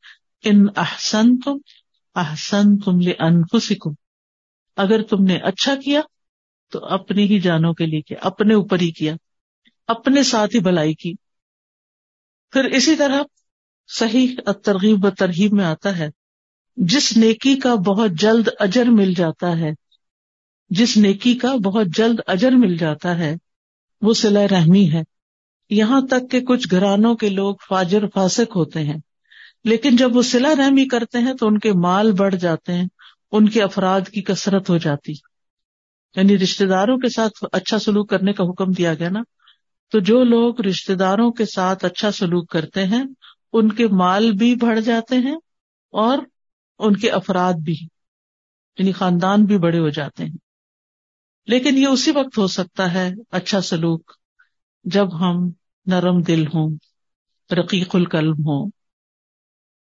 ان 0.50 0.66
احسن 0.76 1.38
تم 1.38 1.58
احسن 2.16 2.78
تم 2.78 3.00
لے 3.00 3.14
انفسکم 3.20 3.90
اگر 4.76 5.02
تم 5.02 5.24
نے 5.24 5.38
اچھا 5.38 5.76
کیا 5.76 6.02
تو 6.72 6.86
اپنی 6.86 7.24
ہی 7.24 7.40
جانوں 7.40 7.74
کے 7.74 7.86
لیے 7.86 8.02
کیا، 8.02 8.18
اپنے 8.22 8.54
اوپر 8.54 8.80
ہی 8.80 8.92
کیا، 8.92 9.16
اپنے 9.88 10.24
ساتھ 10.24 10.56
ہی 10.56 10.60
بھلائی 10.60 10.94
کی۔ 10.94 11.14
پھر 12.52 12.64
اسی 12.64 12.96
طرح 12.96 13.22
صحیح 13.88 14.36
ترغیب 14.64 15.06
و 15.06 15.10
ترغیب 15.10 15.54
میں 15.54 15.66
آتا 15.66 15.98
ہے، 15.98 16.10
جس 16.78 17.18
نیکی 17.18 17.56
کا 17.56 17.76
بہت 17.76 18.12
جلد 18.12 18.48
اجر 18.60 18.86
مل 18.86 19.14
جاتا 19.14 19.58
ہے 19.58 19.89
جس 20.70 20.98
نیکی 20.98 21.36
کا 21.36 21.56
بہت 21.56 21.88
جلد 21.88 22.20
اجر 22.28 22.52
مل 22.52 22.78
جاتا 22.78 23.18
ہے، 23.18 23.36
وہ 24.02 24.14
سلا 24.14 24.48
رحمی 24.52 24.94
ہے۔ 24.94 25.02
یہاں 25.70 26.02
تک 26.02 26.32
کہ 26.32 26.42
کچھ 26.42 26.68
گھرانوں 26.72 27.16
کے 27.16 27.30
لوگ 27.30 27.56
فاجر 27.70 28.04
فاسق 28.14 28.56
ہوتے 28.56 28.84
ہیں۔ 28.84 28.98
لیکن 29.64 29.96
جب 29.96 30.16
وہ 30.16 30.22
سلا 30.22 30.54
رحمی 30.58 30.86
کرتے 30.86 31.18
ہیں 31.18 31.34
تو 31.34 31.48
ان 31.48 31.60
کے 31.60 31.74
مال 31.74 32.12
بڑھ 32.12 32.36
جاتے 32.36 32.74
ہیں، 32.74 32.88
ان 33.32 33.50
کے 33.50 33.64
افراد 33.64 34.02
کی 34.02 34.22
کثرت 34.22 34.70
ہو 34.70 34.78
جاتی۔ 34.78 35.12
یعنی 36.16 36.38
رشتے 36.38 36.66
داروں 36.66 36.98
کے 36.98 37.10
ساتھ 37.10 37.46
اچھا 37.52 37.80
سلوک 37.80 38.10
کرنے 38.10 38.34
کا 38.34 38.44
حکم 38.44 38.72
دیا 38.72 38.94
گیا 38.94 39.10
نا۔ 39.10 39.20
تو 39.92 40.00
جو 40.00 40.24
لوگ 40.24 40.62
رشتے 40.62 40.96
داروں 40.96 41.32
کے 41.32 41.46
ساتھ 41.46 41.86
اچھا 41.86 42.12
سلوک 42.12 42.50
کرتے 42.50 42.86
ہیں، 42.86 43.04
ان 43.54 43.72
کے 43.72 43.88
مال 43.88 44.32
بھی 44.32 44.56
بڑھ 44.56 44.82
جاتے 44.82 45.16
ہیں 45.16 45.36
اور 45.92 46.18
ان 46.80 46.96
کے 46.96 47.10
افراد 47.10 47.54
بھی 47.54 47.76
یعنی 48.78 48.92
خاندان 48.92 49.46
بھی 49.46 49.58
بڑے 49.58 49.80
ہو 49.80 49.90
جاتے 49.90 50.24
ہیں۔ 50.24 50.49
لیکن 51.48 51.78
یہ 51.78 51.88
اسی 51.88 52.12
وقت 52.12 52.38
ہو 52.38 52.48
سکتا 52.48 52.94
ہے 52.94 53.12
اچھا 53.32 53.62
سلوک، 53.62 54.12
جب 54.84 55.20
ہم 55.20 55.50
نرم 55.86 56.22
دل 56.22 56.48
ہوں، 56.48 56.76
رقیق 57.54 57.96
القلم 57.96 58.34
ہوں۔ 58.34 58.72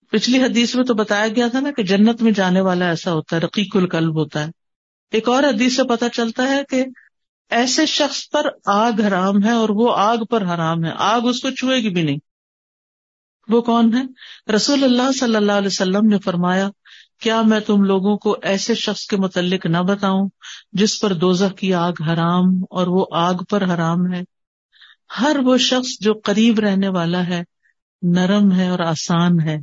پچھلی 0.10 0.44
حدیث 0.44 0.76
میں 0.76 0.84
تو 0.84 0.94
بتایا 0.94 1.28
گیا 1.28 1.48
تھا 1.48 1.60
نا 1.60 1.72
کہ 1.72 1.84
جنت 1.84 2.22
میں 2.22 2.32
جانے 2.32 2.62
والا 2.62 2.86
ایسا 2.86 3.14
ہوتا 3.14 3.36
ہے، 3.36 3.42
رقیق 3.42 3.76
القلب 3.76 4.16
ہوتا 4.16 4.46
ہے۔ 4.46 4.52
ایک 5.12 5.30
اور 5.30 5.44
حدیث 5.44 5.76
سے 5.76 5.84
پتا 5.84 6.10
چلتا 6.10 6.44
ہے 6.44 6.64
کہ 6.70 6.86
ایسے 7.50 7.86
شخص 7.86 8.30
پر 8.30 8.48
آگ 8.66 8.92
حرام 8.92 9.44
ہے 9.44 9.52
اور 9.52 9.70
وہ 9.70 9.96
آگ 9.96 10.18
پر 10.18 10.42
حرام 10.42 10.86
ہے۔ 10.86 10.92
آگ 10.98 11.22
اس 11.22 11.42
کو 11.42 11.50
چھوئے 11.50 11.80
گی 11.80 11.90
بھی 11.90 12.02
نہیں۔ 12.02 12.18
وہ 13.48 13.62
کون 13.62 13.94
ہے؟ 13.94 14.04
رسول 14.52 14.84
اللہ 14.84 15.12
صلی 15.12 15.36
اللہ 15.36 15.52
علیہ 15.52 15.68
وسلم 15.68 16.08
نے 16.08 16.20
فرمایا 16.20 16.70
کیا 17.20 17.42
میں 17.42 17.60
تم 17.60 17.84
لوگوں 17.84 18.18
کو 18.18 18.38
ایسے 18.42 18.76
شخص 18.76 19.06
کے 19.06 19.18
متعلق 19.18 19.66
نہ 19.66 19.78
بتاؤں 19.78 20.30
جس 20.72 21.02
پر 21.02 21.14
دوزہ 21.14 21.46
کی 21.46 21.74
آگ 21.74 21.94
حرام 22.08 22.44
اور 22.70 22.88
وہ 22.88 23.06
آگ 23.12 23.34
پر 23.50 23.74
حرام 23.74 24.14
ہے؟ 24.14 24.22
ہر 25.20 25.38
وہ 25.44 25.58
شخص 25.58 25.90
جو 26.00 26.14
قریب 26.14 26.60
رہنے 26.60 26.88
والا 26.88 27.28
ہے، 27.28 27.44
نرم 28.02 28.52
ہے 28.52 28.70
اور 28.70 28.80
آسان 28.80 29.40
ہے۔ 29.40 29.58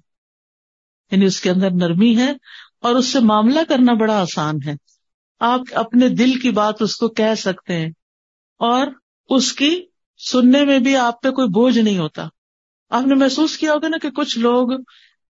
یعنی 1.10 1.24
اس 1.24 1.40
کے 1.40 1.50
اندر 1.50 1.70
نرمی 1.70 2.16
ہے 2.16 2.32
اور 2.80 2.94
اس 2.94 3.06
سے 3.06 3.20
معاملہ 3.20 3.60
کرنا 3.68 3.92
بڑا 3.92 4.20
آسان 4.20 4.54
ہے۔ 4.66 4.74
آپ 5.40 5.60
اپنے 5.74 6.08
دل 6.08 6.38
کی 6.38 6.50
بات 6.50 6.82
اس 6.82 6.96
کو 6.96 7.08
کہہ 7.08 7.34
سکتے 7.38 7.76
ہیں 7.76 7.90
اور 8.58 8.86
اس 9.28 9.52
کی 9.52 9.84
سننے 10.18 10.64
میں 10.64 10.78
بھی 10.78 10.96
آپ 10.96 11.22
پہ 11.22 11.30
کوئی 11.30 11.48
بوجھ 11.48 11.78
نہیں 11.78 11.98
ہوتا۔ 11.98 12.28
آپ 12.90 13.06
نے 13.06 13.14
محسوس 13.14 13.58
کیا 13.58 13.72
ہوگا 13.72 13.88
نا 13.88 13.96
کہ 14.02 14.10
کچھ 14.10 14.38
لوگ 14.38 14.68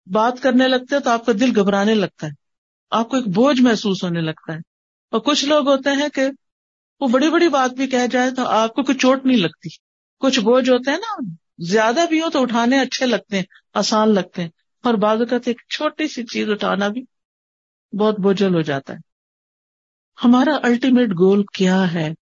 بات 0.05 0.33
کرنے 0.41 0.67
لگتے 0.67 0.95
ہیں 0.95 1.01
تو 1.01 1.09
آپ 1.09 1.25
کا 1.25 1.31
دل 1.39 1.59
گھبرانے 1.59 1.95
لگتا 1.95 2.27
ہے۔ 2.27 2.31
آپ 2.91 3.09
کو 3.09 3.15
ایک 3.15 3.27
بوجھ 3.27 3.61
محسوس 3.61 4.03
ہونے 4.03 4.21
لگتا 4.21 4.53
ہے۔ 4.53 4.57
اور 5.11 5.19
کچھ 5.19 5.45
لوگ 5.45 5.69
ہوتے 5.69 5.89
ہیں 5.89 6.09
کہ 6.09 6.21
وہ 6.99 7.07
بڑی 7.07 7.29
بڑی 7.29 7.49
بات 7.49 7.71
بھی 7.71 7.87
کہہ 7.87 8.07
جائے 8.11 8.31
تو 8.31 8.47
آپ 8.47 8.73
کو 8.73 8.83
کوئی 8.83 8.97
چوٹ 8.97 9.25
نہیں 9.25 9.37
لگتی۔ 9.37 9.69
کچھ 10.19 10.39
بوجھ 10.39 10.69
ہوتے 10.69 10.91
ہیں 10.91 10.97
نا، 10.97 11.33
زیادہ 11.57 11.99
بھی 12.09 12.21
ہو 12.21 12.29
تو 12.29 12.41
اٹھانے 12.41 12.79
اچھے 12.79 13.05
لگتے 13.05 13.35
ہیں، 13.35 13.43
آسان 13.73 14.13
لگتے 14.13 14.41
ہیں۔ 14.41 14.49
اور 14.83 14.93
بعض 14.93 15.17
اوقات 15.17 15.47
ایک 15.47 15.61
چھوٹی 15.69 16.07
سی 16.07 16.23
چیز 16.23 16.49
اٹھانا 16.49 16.87
بھی 16.87 17.01
بہت 17.97 18.19
بوجھل 18.19 18.55
ہو 18.55 18.61
جاتا 18.61 18.93
ہے۔ 18.93 18.97
ہمارا 20.23 20.55
الٹیمیٹ 20.63 21.09
گول 21.09 21.43
کیا 21.53 21.93
ہے؟ 21.93 22.13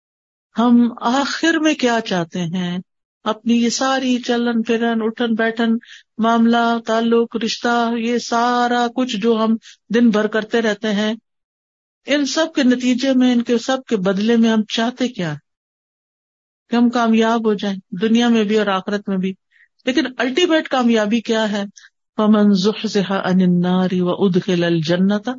ہم 0.59 0.93
آخر 1.01 1.59
میں 1.59 1.73
کیا 1.73 1.99
چاہتے 2.05 2.39
ہیں؟ 2.39 2.79
اپنی 3.23 3.63
یہ 3.63 3.69
ساری 3.69 4.19
چلن 4.19 4.63
پھرن، 4.63 5.01
اٹھن 5.01 5.33
بیٹھن، 5.33 5.77
معاملہ، 6.17 6.77
تعلق، 6.85 7.35
رشتہ، 7.35 7.91
یہ 7.97 8.17
سارا 8.17 8.87
کچھ 8.95 9.17
جو 9.17 9.43
ہم 9.43 9.55
دن 9.95 10.09
بھر 10.09 10.27
کرتے 10.27 10.61
رہتے 10.61 10.93
ہیں، 10.93 11.13
ان 12.05 12.25
سب 12.25 12.45
کے 12.55 12.63
نتیجے 12.63 13.13
میں، 13.13 13.33
ان 13.33 13.41
کے 13.41 13.57
سب 13.57 13.77
کے 13.87 13.97
بدلے 13.97 14.35
میں 14.35 14.49
ہم 14.49 14.63
چاہتے 14.63 15.07
کیا 15.07 15.35
کہ 16.69 16.75
ہم 16.75 16.89
کامیاب 16.89 17.47
ہو 17.47 17.53
جائیں، 17.53 17.77
دنیا 18.01 18.27
میں 18.27 18.43
بھی 18.43 18.57
اور 18.57 18.67
آخرت 18.67 19.09
میں 19.09 19.17
بھی۔ 19.17 19.33
لیکن 19.85 20.05
الٹیمیٹ 20.17 20.67
کامیابی 20.67 21.21
کیا 21.21 21.51
ہے؟ 21.51 21.63
پمن 22.15 22.53
زحزح 22.53 23.13
عن 23.13 23.41
النار 23.41 23.89
وادخل 23.93 24.63
الجنت 24.63 25.29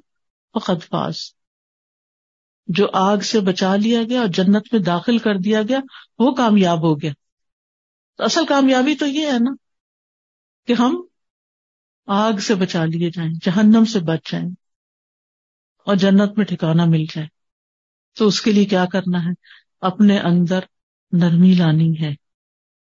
فقد 0.55 0.85
فاز۔ 0.85 1.17
جو 2.67 2.87
آگ 2.93 3.19
سے 3.19 3.41
بچا 3.41 3.77
لیا 3.77 4.03
گیا 4.03 4.21
اور 4.21 4.29
جنت 4.29 4.63
میں 4.73 4.81
داخل 4.81 5.19
کر 5.19 5.37
دیا 5.37 5.63
گیا، 5.63 5.79
وہ 6.19 6.35
کامیاب 6.35 6.83
ہو 6.83 7.01
گیا۔ 7.01 7.13
تو 8.23 8.27
اصل 8.27 8.47
کامیابی 8.47 8.95
تو 8.95 9.07
یہ 9.07 9.27
ہے 9.27 9.39
نا 9.39 9.51
کہ 10.67 10.73
ہم 10.73 11.03
آگ 12.07 12.33
سے 12.33 12.55
بچا 12.55 12.85
لیے 12.85 13.11
جائیں، 13.11 13.33
جہنم 13.43 13.85
سے 13.85 14.01
بچ 14.01 14.31
جائیں 14.33 14.49
اور 15.87 15.97
جنت 15.97 16.39
میں 16.39 16.45
ٹھکانا 16.45 16.85
مل 16.85 17.05
جائے۔ 17.05 17.29
تو 18.19 18.27
اس 18.27 18.41
کے 18.41 18.53
لیے 18.53 18.65
کیا 18.65 18.85
کرنا 18.85 19.25
ہے؟ 19.25 19.31
اپنے 19.81 20.19
اندر 20.19 20.61
نرمی 21.13 21.55
لانی 21.55 22.01
ہے۔ 22.01 22.15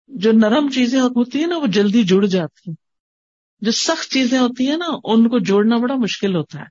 جو 0.08 0.32
نرم 0.32 0.69
چیزیں 0.69 1.00
ہوتی 1.00 1.39
ہیں 1.39 1.48
نا، 1.48 1.58
وہ 1.58 1.67
جلدی 1.67 2.04
جڑ 2.04 2.26
جاتی 2.26 2.69
ہیں۔ 2.69 2.76
جو 3.62 3.72
سخت 3.72 4.12
چیزیں 4.12 4.39
ہوتی 4.39 4.69
ہیں 4.69 4.78
نا، 4.78 4.88
ان 5.04 5.30
کو 5.30 5.39
جوڑنا 5.39 5.78
بڑا 5.78 5.96
مشکل 5.96 6.36
ہوتا 6.36 6.60
ہے۔ 6.60 6.65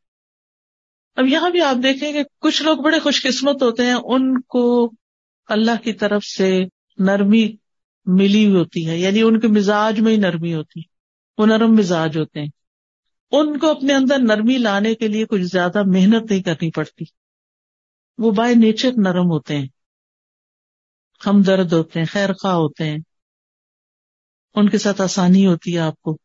اب 1.17 1.27
یہاں 1.27 1.51
بھی 1.51 1.61
آپ 1.61 1.77
دیکھیں 1.83 2.13
کہ 2.13 2.23
کچھ 2.41 2.63
لوگ 2.63 2.77
بڑے 2.77 3.01
خوش 3.01 3.23
قسمت 3.23 3.63
ہوتے 3.63 3.87
ہیں، 3.87 3.97
ان 4.05 4.41
کو 4.41 4.93
اللہ 5.49 5.83
کی 5.85 5.93
طرف 5.93 6.25
سے 6.25 6.65
نرمی 6.99 7.62
ملی 8.07 8.55
ہوتی 8.55 8.89
ہے 8.89 8.99
یعنی 8.99 9.23
ان 9.23 9.41
کے 9.41 9.49
مزاج 9.49 10.01
میں 10.01 10.13
ہی 10.13 10.17
نرمی 10.17 10.55
ہوتی 10.55 10.81
ہے، 10.81 10.93
وہ 11.39 11.47
نرم 11.47 11.73
مزاج 11.73 12.19
ہوتے 12.19 12.41
ہیں۔ 12.41 12.49
ان 13.31 13.59
کو 13.59 13.71
اپنے 13.71 13.95
اندر 13.95 14.19
نرمی 14.19 14.59
لانے 14.59 14.95
کے 14.95 15.09
لیے 15.09 15.27
کچھ 15.27 15.43
زیادہ 15.43 15.83
محنت 15.87 16.31
نہیں 16.31 16.43
کرنی 16.43 16.71
پڑتی۔ 16.71 17.05
وہ 18.19 18.31
بائی 18.31 18.55
نیچر 18.55 18.91
نرم 18.97 19.31
ہوتے 19.31 19.59
ہیں۔ 19.59 19.67
ہم 21.27 21.43
درد 21.43 21.73
ہوتے 21.73 21.99
ہیں، 21.99 22.07
خیر 22.07 22.33
خواہ 22.33 22.55
ہوتے 22.55 22.85
ہیں۔ 22.85 22.99
ان 24.55 24.69
کے 24.69 24.79
ساتھ 24.79 25.03
آسانی 25.03 25.47
ہوتی 25.47 25.75
ہے 25.75 25.79
آپ 25.79 26.03
کو۔ 26.03 26.19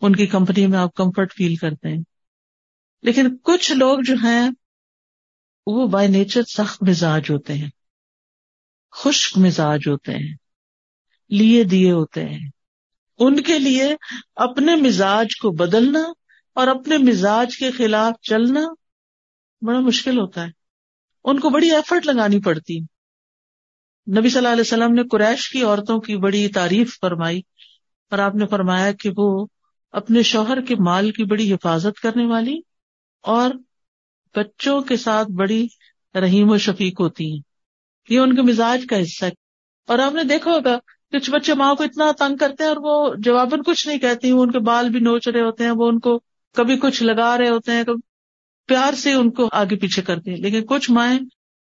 ان 0.00 0.16
کی 0.16 0.26
کمپنی 0.26 0.66
میں 0.66 0.78
آپ 0.78 0.94
کمفرٹ 0.94 1.32
فیل 1.32 1.56
کرتے 1.56 1.88
ہیں۔ 1.88 2.02
لیکن 3.02 3.36
کچھ 3.36 3.72
لوگ 3.72 3.98
جو 4.04 4.14
ہیں، 4.22 4.50
وہ 5.66 5.86
بائی 5.86 6.08
نیچر 6.08 6.42
سخت 6.42 6.82
مزاج 6.82 7.22
ہوتے 7.30 7.54
ہیں۔ 7.54 7.70
خشک 8.92 9.38
مزاج 9.38 9.80
ہوتے 9.86 10.12
ہیں۔ 10.12 10.45
لیے 11.28 11.64
دیے 11.64 11.92
ہوتے 11.92 12.24
ہیں۔ 12.24 12.50
ان 13.18 13.42
کے 13.42 13.58
لیے 13.58 13.96
اپنے 14.36 14.76
مزاج 14.76 15.36
کو 15.36 15.50
بدلنا 15.50 16.02
اور 16.54 16.66
اپنے 16.66 16.98
مزاج 16.98 17.56
کے 17.56 17.70
خلاف 17.70 18.20
چلنا 18.22 18.60
بڑا 19.62 19.80
مشکل 19.80 20.18
ہوتا 20.18 20.44
ہے۔ 20.46 20.50
ان 21.24 21.40
کو 21.40 21.50
بڑی 21.50 21.70
ایفرٹ 21.70 22.06
لگانی 22.06 22.40
پڑتی۔ 22.40 22.78
نبی 24.18 24.28
صلی 24.28 24.38
اللہ 24.38 24.48
علیہ 24.48 24.60
وسلم 24.60 24.92
نے 24.92 25.02
قریش 25.02 25.50
کی 25.50 25.62
عورتوں 25.62 26.00
کی 26.00 26.16
بڑی 26.16 26.48
تعریف 26.48 26.98
فرمائی 27.00 27.40
اور 28.10 28.18
آپ 28.18 28.34
نے 28.34 28.46
فرمایا 28.46 28.92
کہ 28.92 29.10
وہ 29.16 29.46
اپنے 29.92 30.22
شوہر 30.22 30.60
کے 30.60 30.74
مال 30.76 31.10
کی 31.10 31.24
بڑی 31.24 31.52
حفاظت 31.52 32.00
کرنے 32.00 32.26
والی 32.26 32.60
اور 33.22 33.50
بچوں 34.34 34.82
کے 34.82 34.96
ساتھ 34.96 35.28
بڑی 35.30 35.66
رحیم 36.14 36.50
و 36.50 36.58
شفیق 36.58 37.00
ہوتی 37.00 37.32
ہیں۔ 37.32 37.40
یہ 38.08 38.18
ان 38.18 38.36
کے 38.36 38.42
مزاج 38.42 38.84
کا 38.90 39.02
حصہ 39.02 39.24
ہے۔ 39.24 39.30
اور 39.86 39.98
آپ 39.98 40.12
نے 40.12 40.24
دیکھا 40.24 40.50
ہوگا 40.50 40.78
کچھ 41.12 41.30
بچے 41.30 41.54
ماں 41.54 41.74
کو 41.74 41.84
اتنا 41.84 42.12
تنگ 42.18 42.36
کرتے 42.36 42.64
ہیں 42.64 42.70
اور 42.70 42.76
وہ 42.80 43.14
جواباً 43.18 43.60
کچھ 43.66 43.86
نہیں 43.86 43.98
کہتی 43.98 44.30
ان 44.30 44.50
کے 44.50 44.58
بال 44.58 44.88
بھی 44.88 45.00
نوچ 45.00 45.28
رہے 45.28 45.40
ہوتے 45.40 45.64
ہیں، 45.64 45.70
وہ 45.70 45.88
ان 45.88 45.98
کو 45.98 46.20
کبھی 46.54 46.78
کچھ 46.78 47.02
لگا 47.02 47.38
رہے 47.38 47.48
ہوتے 47.48 47.72
ہیں 47.72 47.84
کبھی 47.84 48.00
پیار 48.66 48.92
سے 48.92 49.12
ان 49.12 49.30
کو 49.30 49.48
آگے 49.52 49.76
پیچھے 49.76 50.02
کرتے 50.02 50.30
ہیں۔ 50.30 50.38
لیکن 50.38 50.66
کچھ 50.66 50.90
مائیں 50.90 51.18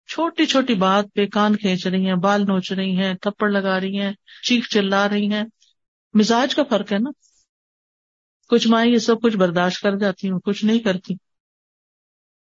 چھوٹی 0.09 0.47
چھوٹی 0.47 0.75
بات 0.75 1.05
پہ 1.15 1.27
کان 1.27 1.57
کھینچ 1.57 1.87
رہی 1.87 2.07
ہیں، 2.07 2.15
بال 2.15 2.43
نوچ 2.43 2.73
رہی 2.73 2.97
ہیں، 2.97 3.15
تھپڑ 3.15 3.51
لگا 3.51 3.81
رہی 3.81 4.01
ہیں، 4.01 4.13
چیخ 4.49 4.69
چلا 4.69 5.09
رہی 5.09 5.33
ہیں۔ 5.33 5.45
مزاج 6.15 6.55
کا 6.55 6.63
فرق 6.71 6.93
ہے 6.93 6.99
نا۔ 6.99 7.11
کچھ 8.49 8.69
مائیں 8.69 8.93
یہ 8.93 8.99
سب 8.99 9.23
کچھ 9.23 9.37
برداشت 9.37 9.83
کر 9.83 9.97
جاتی 9.97 10.31
ہوں 10.31 10.41
کچھ 10.41 10.65
نہیں 10.65 10.79
کرتی۔ 10.79 11.15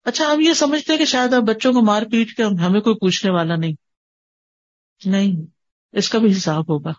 اچھا 0.04 0.32
ہم 0.34 0.40
یہ 0.40 0.54
سمجھتے 0.54 0.98
کہ 0.98 1.06
شاید 1.06 1.34
اب 1.34 1.44
بچوں 1.48 1.74
کو 1.74 1.82
مار 1.82 2.04
پیٹ 2.12 2.34
کے 2.36 2.44
ہمیں 2.44 2.82
کوئی 2.82 2.96
پوچھنے 2.96 3.32
والا 3.32 3.56
نہیں۔ 3.56 3.74
نہیں۔ 5.06 5.53
اس 5.94 6.10
کا 6.10 6.20
بھی 6.20 6.32
حساب 6.32 6.72
ہوگا 6.72 6.92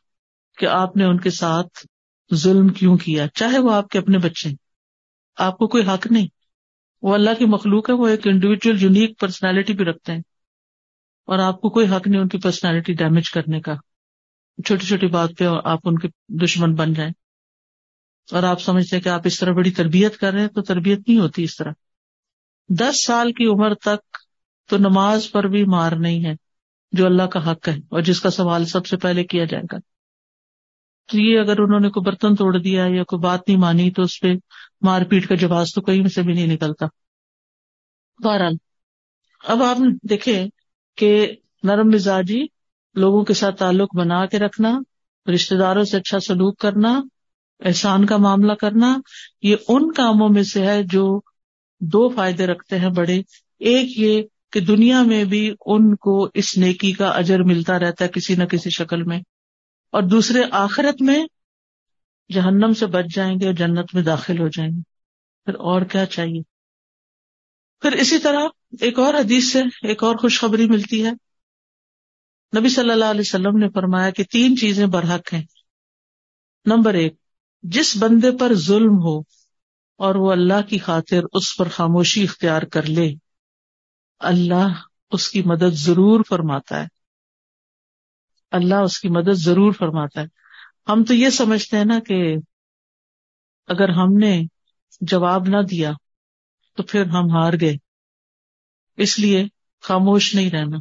کہ 0.58 0.66
آپ 0.66 0.96
نے 0.96 1.04
ان 1.04 1.20
کے 1.20 1.30
ساتھ 1.30 1.86
ظلم 2.34 2.68
کیوں 2.68 2.96
کیا؟ 2.96 3.26
چاہے 3.34 3.58
وہ 3.58 3.72
آپ 3.72 3.88
کے 3.88 3.98
اپنے 3.98 4.18
بچے 4.18 4.48
ہیں۔ 4.48 4.56
آپ 5.36 5.58
کو 5.58 5.66
کوئی 5.66 5.86
حق 5.86 6.06
نہیں۔ 6.10 6.26
وہ 7.02 7.14
اللہ 7.14 7.30
کی 7.38 7.44
مخلوق 7.44 7.90
ہے، 7.90 7.94
وہ 7.94 8.08
ایک 8.08 8.26
انڈیویجل 8.26 8.82
یونیک 8.82 9.20
پرسنالٹی 9.20 9.72
بھی 9.72 9.84
رکھتے 9.84 10.12
ہیں۔ 10.12 10.20
اور 11.26 11.38
آپ 11.38 11.60
کو 11.60 11.70
کوئی 11.70 11.86
حق 11.88 12.08
نہیں 12.08 12.20
ان 12.20 12.28
کی 12.28 12.38
پرسنالٹی 12.38 12.92
ڈیمیج 12.92 13.30
کرنے 13.30 13.60
کا۔ 13.60 13.74
چھوٹی 14.66 14.86
چھوٹی 14.86 15.06
بات 15.06 15.30
پہ 15.38 15.44
آپ 15.64 15.78
ان 15.84 15.98
کے 15.98 16.08
دشمن 16.28 16.74
بن 16.74 16.92
جائیں۔ 16.92 17.12
اور 18.32 18.42
آپ 18.42 18.60
سمجھتے 18.60 18.96
ہیں 18.96 19.02
کہ 19.02 19.08
آپ 19.08 19.20
اس 19.24 19.38
طرح 19.38 19.52
بڑی 19.52 19.70
تربیت 19.70 20.16
کر 20.16 20.32
رہے 20.32 20.40
ہیں 20.40 20.48
تو 20.48 20.62
تربیت 20.62 21.08
نہیں 21.08 21.18
ہوتی 21.18 21.42
اس 21.42 21.56
طرح۔ 21.56 21.72
دس 22.68 23.04
سال 23.04 23.32
کی 23.32 23.46
عمر 23.46 23.74
تک 23.74 24.16
تو 24.68 24.78
نماز 24.78 25.30
پر 25.30 25.44
بھی 25.44 25.64
مار 25.64 25.92
نہیں 25.92 26.24
ہے۔ 26.24 26.43
جو 26.94 27.06
اللہ 27.06 27.22
کا 27.22 27.52
حق 27.52 27.68
ہے 27.68 27.76
اور 27.88 28.00
جس 28.00 28.20
کا 28.20 28.30
سوال 28.30 28.64
سب 28.64 28.86
سے 28.86 28.96
پہلے 28.96 29.24
کیا 29.24 29.44
جائے 29.44 29.64
گا۔ 29.72 29.78
تو 31.12 31.20
یہ 31.20 31.38
اگر 31.38 31.58
انہوں 31.58 31.80
نے 31.80 31.90
کوئی 31.90 32.04
برتن 32.04 32.34
توڑ 32.34 32.58
دیا 32.58 32.86
یا 32.88 33.04
کوئی 33.04 33.20
بات 33.20 33.48
نہیں 33.48 33.58
مانی 33.58 33.90
تو 33.90 34.02
اس 34.02 34.20
پہ 34.20 34.28
مار 34.82 35.02
پیٹ 35.02 35.28
کا 35.28 35.34
جواز 35.34 35.74
تو 35.74 35.80
کہیں 35.80 36.08
سے 36.08 36.22
بھی 36.22 36.32
نہیں 36.32 36.46
نکلتا۔ 36.46 36.86
بہرحال، 38.24 38.52
اب 39.44 39.62
آپ 39.62 39.76
دیکھیں 40.02 40.48
کہ 40.96 41.36
نرم 41.62 41.88
مزاجی، 41.88 42.46
لوگوں 42.94 43.24
کے 43.24 43.34
ساتھ 43.34 43.58
تعلق 43.58 43.96
بنا 43.96 44.26
کے 44.26 44.38
رکھنا 44.38 44.80
رشتے 45.34 45.56
داروں 45.56 45.84
سے 45.84 45.96
اچھا 45.96 46.20
سلوک 46.20 46.58
کرنا، 46.58 47.02
احسان 47.64 48.06
کا 48.06 48.16
معاملہ 48.16 48.52
کرنا، 48.52 48.98
یہ 49.42 49.56
ان 49.68 49.92
کاموں 49.92 50.28
میں 50.28 50.42
سے 50.42 50.66
ہے 50.66 50.82
جو 50.82 51.20
دو 51.80 52.08
فائدے 52.08 52.46
رکھتے 52.46 52.78
ہیں۔ 52.78 52.88
بڑے، 52.88 53.22
ایک 53.58 53.98
یہ 53.98 54.22
کہ 54.54 54.60
دنیا 54.60 55.02
میں 55.02 55.24
بھی 55.24 55.54
ان 55.66 55.96
کو 55.96 56.28
اس 56.34 56.58
نیکی 56.58 56.92
کا 56.92 57.08
اجر 57.08 57.38
ملتا 57.38 57.78
رہتا 57.78 58.04
ہے 58.04 58.08
کسی 58.08 58.34
نہ 58.34 58.44
کسی 58.44 58.70
شکل 58.70 59.02
میں۔ 59.02 59.20
اور 59.90 60.02
دوسرے 60.02 60.42
آخرت 60.50 61.02
میں 61.02 61.24
جہنم 62.32 62.72
سے 62.72 62.86
بچ 62.86 63.04
جائیں 63.14 63.40
گے 63.40 63.46
اور 63.46 63.54
جنت 63.54 63.94
میں 63.94 64.02
داخل 64.02 64.38
ہو 64.38 64.48
جائیں 64.48 64.70
گے۔ 64.70 64.80
پھر 65.44 65.54
اور 65.54 65.82
کیا 65.82 66.06
چاہیے؟ 66.06 66.42
پھر 67.80 67.92
اسی 67.92 68.18
طرح 68.18 68.40
ایک 68.80 68.98
اور 68.98 69.14
حدیث 69.14 69.52
سے 69.52 69.62
ایک 69.82 70.02
اور 70.02 70.16
خوشخبری 70.16 70.68
ملتی 70.68 71.06
ہے۔ 71.06 71.10
نبی 72.58 72.68
صلی 72.68 72.90
اللہ 72.90 73.04
علیہ 73.04 73.20
وسلم 73.20 73.58
نے 73.58 73.68
فرمایا 73.68 74.10
کہ 74.10 74.24
تین 74.24 74.56
چیزیں 74.56 74.86
برحق 74.86 75.34
ہیں۔ 75.34 75.44
نمبر 76.66 76.94
ایک، 76.94 77.14
جس 77.62 77.96
بندے 77.96 78.30
پر 78.40 78.54
ظلم 78.54 78.98
ہو 79.04 79.18
اور 79.96 80.14
وہ 80.14 80.32
اللہ 80.32 80.68
کی 80.68 80.78
خاطر 80.78 81.22
اس 81.32 81.56
پر 81.56 81.68
خاموشی 81.68 82.22
اختیار 82.22 82.62
کر 82.62 82.82
لے 82.82 83.23
اللہ 84.18 84.68
اس 85.10 85.30
کی 85.30 85.42
مدد 85.42 85.72
ضرور 85.72 86.20
فرماتا 86.28 86.82
ہے۔ 86.82 86.86
اللہ 88.50 88.74
اس 88.74 89.00
کی 89.00 89.08
مدد 89.08 89.32
ضرور 89.32 89.72
فرماتا 89.72 90.20
ہے۔ 90.20 90.26
ہم 90.88 91.04
تو 91.04 91.14
یہ 91.14 91.30
سمجھتے 91.30 91.76
ہیں 91.76 91.84
نا 91.84 91.98
کہ 92.06 92.36
اگر 93.66 93.88
ہم 93.88 94.16
نے 94.16 94.42
جواب 95.00 95.42
نہ 95.48 95.62
دیا 95.62 95.92
تو 96.76 96.82
پھر 96.82 97.06
ہم 97.06 97.30
ہار 97.30 97.52
گئے۔ 97.60 97.76
اس 98.96 99.18
لیے 99.18 99.44
خاموش 99.82 100.34
نہیں 100.34 100.50
رہنا۔ 100.50 100.76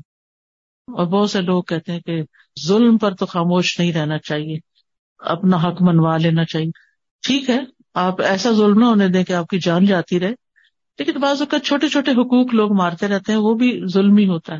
اور 0.88 1.06
بہت 1.06 1.32
سے 1.32 1.41
لوگ 1.41 1.63
کہتے 1.63 1.91
ہیں 1.91 2.00
کہ 2.00 2.22
ظلم 2.67 2.98
پر 2.98 3.15
تو 3.15 3.26
خاموش 3.26 3.80
نہیں 3.80 3.93
رہنا 3.93 4.17
چاہیے۔ 4.17 4.58
اپنا 5.17 5.58
حق 5.58 5.82
منوا 5.82 6.17
لینا 6.17 6.46
چاہیے۔ 6.46 6.69
ٹھیک 7.22 7.50
ہے، 7.50 7.60
آپ 7.93 8.22
ایسا 8.22 8.52
ظلم 8.52 8.80
نہ 8.80 8.86
ہونے 8.86 9.08
دیں 9.08 9.24
کہ 9.24 9.34
آپ 9.34 9.48
کی 9.48 9.60
جان 9.60 9.86
جاتی 9.86 10.19
رہے۔ 10.19 10.42
لیکن 10.99 11.19
بعض 11.19 11.41
اوقات 11.41 11.65
چھوٹے 11.65 11.89
چھوٹے 11.89 12.12
حقوق 12.12 12.53
لوگ 12.53 12.73
مارتے 12.73 13.08
رہتے 13.08 13.32
ہیں، 13.32 13.39
وہ 13.39 13.53
بھی 13.53 13.82
ظلم 13.93 14.17
ہی 14.17 14.27
ہوتا 14.27 14.56
ہے۔ 14.56 14.60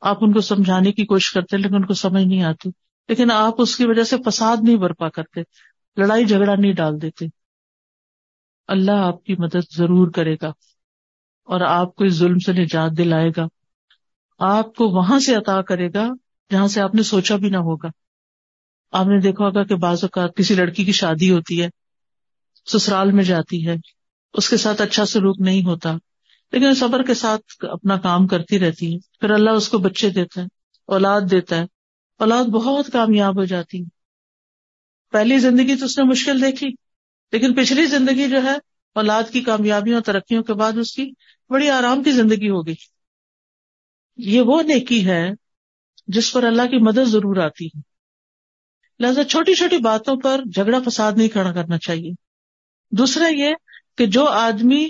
آپ 0.00 0.18
ان 0.20 0.32
کو 0.32 0.40
سمجھانے 0.40 0.92
کی 0.92 1.06
کوشش 1.06 1.30
کرتے 1.30 1.56
ہیں، 1.56 1.62
لیکن 1.62 1.74
ان 1.74 1.84
کو 1.84 1.94
سمجھ 1.94 2.22
نہیں 2.22 2.42
آتی۔ 2.42 2.70
لیکن 3.08 3.30
آپ 3.30 3.54
اس 3.58 3.76
کی 3.76 3.86
وجہ 3.86 4.02
سے 4.02 4.16
فساد 4.26 4.56
نہیں 4.62 4.76
برپا 4.76 5.08
کرتے، 5.08 5.40
لڑائی 5.96 6.24
جھگڑا 6.24 6.54
نہیں 6.54 6.72
ڈال 6.72 7.02
دیتے۔ 7.02 7.26
اللہ 8.68 8.92
آپ 8.92 9.24
کی 9.24 9.34
مدد 9.38 9.76
ضرور 9.76 10.10
کرے 10.10 10.34
گا 10.42 10.48
اور 11.44 11.60
آپ 11.60 11.94
کو 11.94 12.04
اس 12.04 12.12
ظلم 12.12 12.38
سے 12.38 12.52
نجات 12.52 12.98
دلائے 12.98 13.30
گا۔ 13.36 13.46
آپ 14.38 14.74
کو 14.74 14.88
وہاں 14.88 15.18
سے 15.18 15.34
عطا 15.34 15.62
کرے 15.62 15.88
گا 15.94 16.08
جہاں 16.50 16.68
سے 16.68 16.80
آپ 16.80 16.94
نے 16.94 17.02
سوچا 17.02 17.36
بھی 17.36 17.50
نہ 17.50 17.56
ہوگا۔ 17.56 17.88
آپ 18.92 19.06
نے 19.06 19.20
دیکھا 19.20 19.44
ہوگا 19.44 19.64
کہ 19.64 19.74
بعض 19.74 20.04
اوقات 20.04 20.36
کسی 20.36 20.54
لڑکی 20.54 20.84
کی 20.84 20.92
شادی 20.92 21.30
ہوتی 21.30 21.62
ہے، 21.62 21.68
سسرال 22.66 23.12
میں 23.12 23.24
جاتی 23.24 23.68
ہے۔ 23.68 23.76
اس 24.32 24.48
کے 24.48 24.56
ساتھ 24.56 24.82
اچھا 24.82 25.06
سلوک 25.06 25.40
نہیں 25.40 25.64
ہوتا۔ 25.64 25.96
لیکن 26.52 26.74
صبر 26.74 27.02
کے 27.02 27.14
ساتھ 27.14 27.64
اپنا 27.64 27.96
کام 27.96 28.26
کرتی 28.26 28.58
رہتی 28.58 28.94
ہے 28.94 28.98
پھر 29.20 29.30
اللہ 29.30 29.50
اس 29.50 29.68
کو 29.68 29.78
بچے 29.78 30.10
دیتا 30.10 30.40
ہے، 30.40 30.46
اولاد 30.86 31.20
دیتا 31.30 31.56
ہے۔ 31.56 31.64
اولاد 32.18 32.44
بہت 32.44 32.86
کامیاب 32.92 33.38
ہو 33.38 33.44
جاتی 33.44 33.80
ہے 33.80 33.88
پہلی 35.10 35.38
زندگی 35.38 35.76
تو 35.76 35.84
اس 35.84 35.98
نے 35.98 36.04
مشکل 36.04 36.42
دیکھی، 36.42 36.68
لیکن 37.32 37.54
پچھلی 37.54 37.86
زندگی 37.86 38.30
جو 38.30 38.42
ہے، 38.42 38.54
اولاد 38.94 39.22
کی 39.32 39.40
کامیابیوں 39.40 39.94
اور 39.94 40.02
ترقیوں 40.02 40.42
کے 40.42 40.54
بعد 40.54 40.72
اس 40.72 40.92
کی 40.92 41.10
بڑی 41.50 41.70
آرام 41.70 42.02
کی 42.02 42.12
زندگی 42.12 42.48
ہوگی 42.48 42.74
یہ 44.16 44.40
وہ 44.40 44.62
نیکی 44.62 45.06
ہے 45.06 45.30
جس 46.06 46.32
پر 46.32 46.44
اللہ 46.44 46.62
کی 46.62 46.76
مدد 46.76 47.04
ضرور 47.04 47.36
آتی 47.36 47.66
ہے۔ 47.66 47.80
لہٰذا 49.00 49.24
چھوٹی 49.24 49.54
چھوٹی 49.54 49.78
باتوں 49.78 50.16
پر 50.16 50.40
جھگڑا 50.54 50.78
فساد 50.86 51.12
نہیں 51.16 51.28
کھڑا 51.28 51.52
کرنا 51.52 51.78
چاہیے۔ 51.78 52.10
دوسرا 52.90 53.28
یہ 53.28 53.54
کہ 53.98 54.06
جو 54.06 54.26
آدمی 54.26 54.88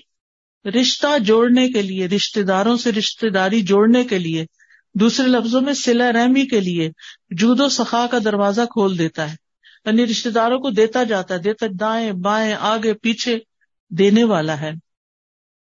رشتہ 0.65 1.19
جوڑنے 1.19 1.69
کے 1.69 1.83
لیے 1.83 2.07
رشتے 2.07 2.43
داروں 2.43 2.77
سے 2.77 2.93
رشتے 2.93 3.31
داری 3.31 3.61
جوڑنے 3.61 4.05
کے 4.05 4.19
لیے، 4.19 4.47
دوسرے 4.95 5.27
لفظوں 5.27 5.61
میں 5.61 5.75
سلا 5.75 6.13
رحمی 6.13 6.47
کے 6.47 6.61
لیے 6.61 6.91
جود 7.31 7.61
و 7.61 7.69
سخا 7.69 8.07
کا 8.11 8.19
دروازہ 8.25 8.61
کھول 8.61 8.99
دیتا 8.99 9.31
ہے۔ 9.31 9.37
یعنی 9.85 10.07
رشتے 10.07 10.31
داروں 10.31 10.59
کو 10.59 10.71
دیتا 10.71 11.03
جاتا 11.03 11.35
ہے، 11.35 11.39
دیتا 11.39 11.67
دائیں، 11.81 12.13
بائیں، 12.13 12.55
آگے، 12.61 12.95
پیچھے 12.95 13.39
دینے 13.91 14.25
والا 14.25 14.61
ہے۔ 14.61 14.71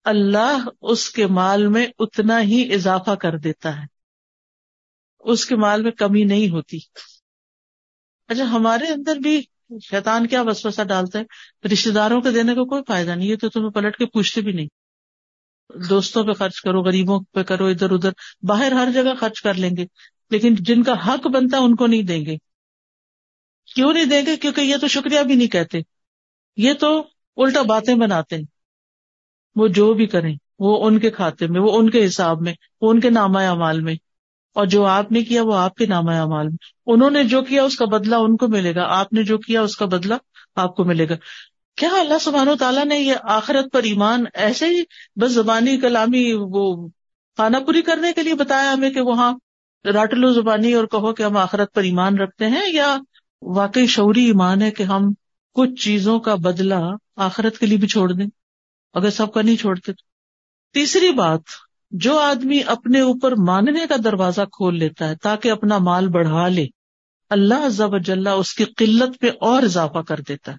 اللہ 0.04 0.68
اس 0.80 1.10
کے 1.10 1.26
مال 1.26 1.66
میں 1.66 1.86
اتنا 1.98 2.40
ہی 2.40 2.74
اضافہ 2.74 3.10
کر 3.10 3.38
دیتا 3.38 3.80
ہے۔ 3.80 3.86
اس 5.18 5.46
کے 5.46 5.56
مال 5.56 5.82
میں 5.82 5.90
کمی 5.90 6.24
نہیں 6.24 6.48
ہوتی۔ 6.50 6.78
اچھا 8.28 8.44
ہمارے 8.44 8.86
اندر 8.86 9.16
بھی 9.16 9.42
شیطان 9.82 10.26
کیا 10.26 10.42
وسوسہ 10.42 10.84
ڈالتا 10.84 11.18
ہے؟ 11.18 11.24
رشتے 11.72 11.90
داروں 11.90 12.20
کو 12.20 12.30
دینے 12.30 12.54
کا 12.54 12.62
کوئی 12.62 12.82
فائدہ 12.88 13.10
نہیں 13.10 13.30
ہے 13.30 13.36
تو 13.36 13.48
تمہیں 13.48 13.70
پلٹ 13.70 13.96
کے 13.96 14.06
پوچھتے 14.06 14.40
بھی 14.40 14.52
نہیں۔ 14.52 14.66
دوستوں 15.90 16.24
پہ 16.24 16.32
خرچ 16.32 16.60
کرو، 16.60 16.82
غریبوں 16.82 17.20
پہ 17.32 17.42
کرو، 17.42 17.66
ادھر 17.66 17.90
ادھر۔ 17.90 18.10
باہر 18.42 18.72
ہر 18.72 18.88
جگہ 18.94 19.14
خرچ 19.20 19.42
کر 19.42 19.54
لیں 19.54 19.70
گے، 19.76 19.86
لیکن 20.30 20.54
جن 20.54 20.82
کا 20.82 21.06
حق 21.06 21.26
بنتا 21.26 21.58
ہے 21.58 21.62
ان 21.62 21.76
کو 21.76 21.86
نہیں 21.86 22.02
دیں 22.02 22.24
گے۔ 22.24 22.36
کیوں 23.74 23.92
نہیں 23.92 24.04
دیں 24.04 24.26
گے؟ 24.26 24.36
کیونکہ 24.36 24.60
یہ 24.60 24.76
تو 24.76 24.88
شکریہ 24.88 25.20
بھی 25.20 25.34
نہیں 25.34 25.48
کہتے۔ 25.48 25.78
یہ 26.56 26.72
تو 26.72 27.00
الٹا 27.36 27.62
باتیں 27.62 27.94
بناتے 27.94 28.36
ہیں۔ 28.36 28.42
وہ 29.56 29.68
جو 29.68 29.94
بھی 29.94 30.06
کریں، 30.06 30.34
وہ 30.58 30.86
ان 30.86 30.98
کے 30.98 31.10
کھاتے 31.10 31.46
میں، 31.46 31.60
وہ 31.60 31.78
ان 31.78 31.90
کے 31.90 32.06
حساب 32.06 32.42
میں، 32.42 32.54
وہ 32.80 32.90
ان 32.90 33.00
کے 33.00 33.10
نامہ 33.10 33.38
اعمال 33.38 33.80
میں۔ 33.80 33.94
اور 34.56 34.66
جو 34.66 34.84
آپ 34.84 35.12
نے 35.12 35.22
کیا 35.22 35.42
وہ 35.42 35.54
آپ 35.54 35.74
کے 35.74 35.86
نام 35.86 36.08
اعمال 36.08 36.46
میں 36.48 36.56
انہوں 36.86 37.10
نے 37.10 37.24
جو 37.24 37.42
کیا 37.42 37.64
اس 37.64 37.76
کا 37.76 37.84
بدلہ 37.84 38.14
ان 38.14 38.36
کو 38.36 38.48
ملے 38.48 38.74
گا۔ 38.74 38.82
آپ 38.88 39.12
نے 39.12 39.22
جو 39.22 39.38
کیا 39.38 39.62
اس 39.62 39.76
کا 39.76 39.86
بدلہ 39.86 40.14
آپ 40.54 40.76
کو 40.76 40.84
ملے 40.84 41.08
گا۔ 41.08 41.14
کیا 41.76 41.88
اللہ 41.88 42.18
سبحانہ 42.20 42.50
و 42.50 42.56
تعالیٰ 42.56 42.84
نے 42.84 42.98
یہ 42.98 43.14
آخرت 43.22 43.72
پر 43.72 43.82
ایمان 43.82 44.24
ایسے 44.34 44.66
ہی 44.66 44.82
بس 45.16 45.32
زبانی 45.32 45.80
کلامی 45.80 46.32
وہ 46.32 46.88
خانہ 47.36 47.56
پوری 47.56 47.82
کرنے 47.82 48.12
کے 48.12 48.22
لیے 48.22 48.34
بتایا 48.34 48.72
ہمیں 48.72 48.90
کہ 48.90 49.00
وہاں 49.00 49.32
راٹ 49.84 50.14
لو 50.14 50.32
زبانی 50.32 50.72
اور 50.72 50.84
کہو 50.84 51.14
کہ 51.14 51.22
ہم 51.22 51.36
آخرت 51.36 51.72
پر 51.72 51.82
ایمان 51.82 52.18
رکھتے 52.18 52.46
ہیں 52.46 52.72
یا 52.72 52.96
واقعی 53.42 53.86
شعوری 53.86 54.24
ایمان 54.24 54.62
ہے 54.62 54.70
کہ 54.70 54.82
ہم 54.82 55.02
کچھ 55.54 55.82
چیزوں 55.82 56.20
کا 56.20 56.34
بدلہ 56.34 56.74
آخرت 57.16 57.58
کے 57.58 57.66
لیے 57.66 57.78
بھی 57.78 57.88
چھوڑ 57.88 58.12
دیں۔ 58.12 58.26
اگر 58.94 59.10
سب 59.10 59.32
کا 59.32 59.42
نہیں 59.42 59.56
چھوڑتے 59.56 59.92
تو۔ 59.92 60.02
تیسری 60.72 61.12
بات 61.12 61.40
جو 61.90 62.18
آدمی 62.18 62.60
اپنے 62.66 63.00
اوپر 63.00 63.32
ماننے 63.32 63.86
کا 63.88 63.94
دروازہ 64.04 64.40
کھول 64.40 64.78
لیتا 64.78 65.08
ہے 65.08 65.16
تاکہ 65.16 65.50
اپنا 65.50 65.78
مال 65.78 66.08
بڑھا 66.08 66.48
لے، 66.48 66.66
اللہ 67.30 67.68
ضب 67.68 67.94
اس 68.38 68.54
کی 68.54 68.64
قلت 68.64 69.20
پہ 69.20 69.26
اور 69.40 69.62
اضافہ 69.62 69.98
کر 69.98 70.20
دیتا 70.20 70.52
ہے۔ 70.52 70.56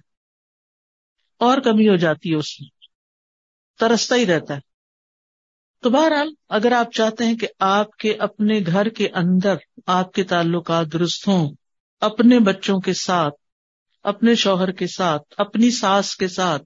اور 1.38 1.58
کمی 1.58 1.88
ہو 1.88 1.96
جاتی 1.96 2.30
ہے 2.30 2.34
اس 2.34 2.60
میں، 2.60 2.68
ترستا 3.78 4.16
ہی 4.16 4.26
رہتا 4.26 4.54
ہے۔ 4.54 4.60
تو 5.82 5.90
بہرحال، 5.90 6.34
اگر 6.48 6.72
آپ 6.72 6.92
چاہتے 6.92 7.24
ہیں 7.24 7.36
کہ 7.36 7.46
آپ 7.58 7.96
کے 7.96 8.14
اپنے 8.14 8.60
گھر 8.66 8.88
کے 8.88 9.08
اندر 9.08 9.54
آپ 9.86 10.12
کے 10.12 10.24
تعلقات 10.24 10.92
درست 10.92 11.28
ہوں، 11.28 11.50
اپنے 12.00 12.38
بچوں 12.38 12.80
کے 12.80 12.92
ساتھ، 12.92 13.34
اپنے 14.02 14.34
شوہر 14.34 14.70
کے 14.70 14.86
ساتھ، 14.86 15.22
اپنی 15.36 15.70
ساس 15.70 16.16
کے 16.16 16.28
ساتھ، 16.28 16.62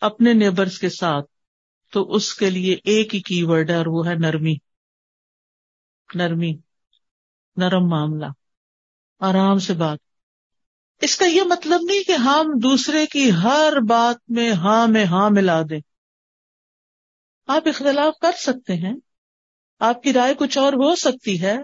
اپنے 0.00 0.32
نیبرس 0.32 0.78
کے 0.78 0.88
ساتھ 0.88 1.35
تو 1.96 2.12
اس 2.12 2.34
کے 2.34 2.50
لیے 2.50 2.76
ایک 2.84 3.14
ہی 3.14 3.20
کی 3.20 3.42
ورڈ 3.42 3.70
ہے 3.70 3.74
اور 3.74 3.86
وہ 3.86 4.06
ہے 4.06 4.14
نرمی۔ 4.14 4.54
نرمی۔ 6.14 6.56
نرم 7.56 7.88
معاملہ۔ 7.88 8.26
آرام 9.18 9.58
سے 9.58 9.74
بات۔ 9.74 9.98
اس 11.00 11.16
کا 11.16 11.24
یہ 11.24 11.42
مطلب 11.42 11.80
نہیں 11.82 12.02
کہ 12.02 12.12
ہم 12.12 12.58
دوسرے 12.62 13.06
کی 13.06 13.30
ہر 13.32 13.72
بات 13.88 14.30
میں 14.30 14.52
ہاں 14.52 14.86
میں 14.86 15.04
ہاں 15.04 15.30
ملا 15.30 15.62
دیں۔ 15.62 15.80
آپ 17.46 17.62
اختلاف 17.66 18.14
کر 18.20 18.32
سکتے 18.38 18.74
ہیں۔ 18.74 18.94
آپ 19.78 20.02
کی 20.02 20.12
رائے 20.12 20.34
کچھ 20.34 20.58
اور 20.58 20.72
ہو 20.72 20.94
سکتی 20.94 21.42
ہے۔ 21.42 21.56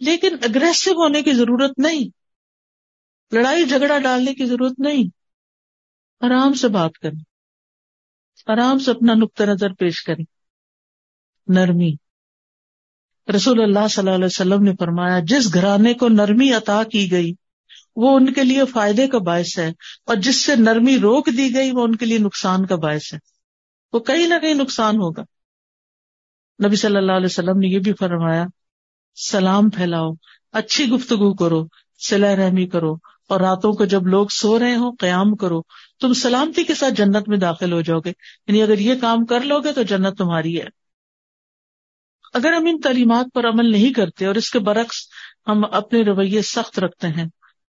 لیکن 0.00 0.36
اگریسو 0.42 0.90
ہونے 0.90 1.22
کی 1.22 1.32
ضرورت 1.32 1.78
نہیں۔ 1.78 2.08
لڑائی 3.34 3.64
جھگڑا 3.64 3.98
ڈالنے 3.98 4.34
کی 4.34 4.46
ضرورت 4.46 4.78
نہیں۔ 4.78 5.08
آرام 6.20 6.52
سے 6.52 6.68
بات 6.68 6.92
کریں۔ 7.02 7.33
آرام 8.46 8.78
سے 8.78 8.90
اپنا 8.90 9.14
نقطۂ 9.14 9.42
نظر 9.42 9.72
پیش 9.72 10.02
کریں۔ 10.02 10.24
نرمی۔ 11.48 11.94
رسول 13.36 13.62
اللہ 13.62 13.88
صلی 13.90 14.02
اللہ 14.02 14.14
علیہ 14.14 14.24
وسلم 14.24 14.62
نے 14.62 14.72
فرمایا، 14.78 15.18
جس 15.18 15.54
گھرانے 15.54 15.94
کو 15.94 16.08
نرمی 16.08 16.52
عطا 16.52 16.82
کی 16.82 17.10
گئی، 17.10 17.32
وہ 17.96 18.16
ان 18.16 18.32
کے 18.32 18.44
لیے 18.44 18.64
فائدے 18.64 19.08
کا 19.08 19.18
باعث 19.18 19.58
ہے، 19.58 19.72
اور 20.06 20.16
جس 20.16 20.36
سے 20.36 20.56
نرمی 20.56 20.98
روک 20.98 21.28
دی 21.36 21.54
گئی، 21.54 21.70
وہ 21.70 21.82
ان 21.82 21.96
کے 21.96 22.06
لیے 22.06 22.18
نقصان 22.18 22.66
کا 22.66 22.76
باعث 22.76 23.14
ہے۔ 23.14 23.18
وہ 23.92 23.98
کہیں 23.98 24.28
نہ 24.28 24.34
کہیں 24.42 24.54
نقصان 24.54 24.96
ہوگا۔ 24.96 25.22
نبی 26.66 26.76
صلی 26.76 26.96
اللہ 26.96 27.12
علیہ 27.12 27.26
وسلم 27.26 27.58
نے 27.58 27.66
یہ 27.66 27.78
بھی 27.78 27.92
فرمایا، 27.92 28.44
سلام 29.28 29.70
پھیلاؤ، 29.70 30.12
اچھی 30.52 30.88
گفتگو 30.88 31.34
کرو 31.34 31.66
سلا 32.08 32.36
رحمی 32.36 32.66
کرو، 32.66 32.94
اور 33.28 33.40
راتوں 33.40 33.72
کو 33.72 33.84
جب 33.84 34.06
لوگ 34.06 34.26
سو 34.30 34.58
رہے 34.58 34.76
ہوں، 34.76 34.96
قیام 34.98 35.36
کرو 35.36 35.62
تم 36.00 36.12
سلامتی 36.12 36.64
کے 36.64 36.74
ساتھ 36.74 36.94
جنت 36.94 37.28
میں 37.28 37.38
داخل 37.38 37.72
ہو 37.72 37.80
جاؤ 37.80 37.98
گے۔ 37.98 38.12
یعنی 38.46 38.62
اگر 38.62 38.78
یہ 38.78 38.94
کام 39.00 39.26
کر 39.26 39.40
لو 39.40 39.60
گے 39.60 39.72
تو 39.72 39.82
جنت 39.82 40.18
تمہاری 40.18 40.60
ہے۔ 40.60 40.66
اگر 42.34 42.52
ہم 42.52 42.66
ان 42.66 42.80
تعلیمات 42.80 43.26
پر 43.34 43.48
عمل 43.48 43.70
نہیں 43.70 43.92
کرتے 43.92 44.26
اور 44.26 44.34
اس 44.34 44.50
کے 44.50 44.58
برعکس 44.58 45.08
ہم 45.48 45.64
اپنے 45.70 46.02
رویے 46.02 46.42
سخت 46.42 46.78
رکھتے 46.78 47.08
ہیں، 47.08 47.26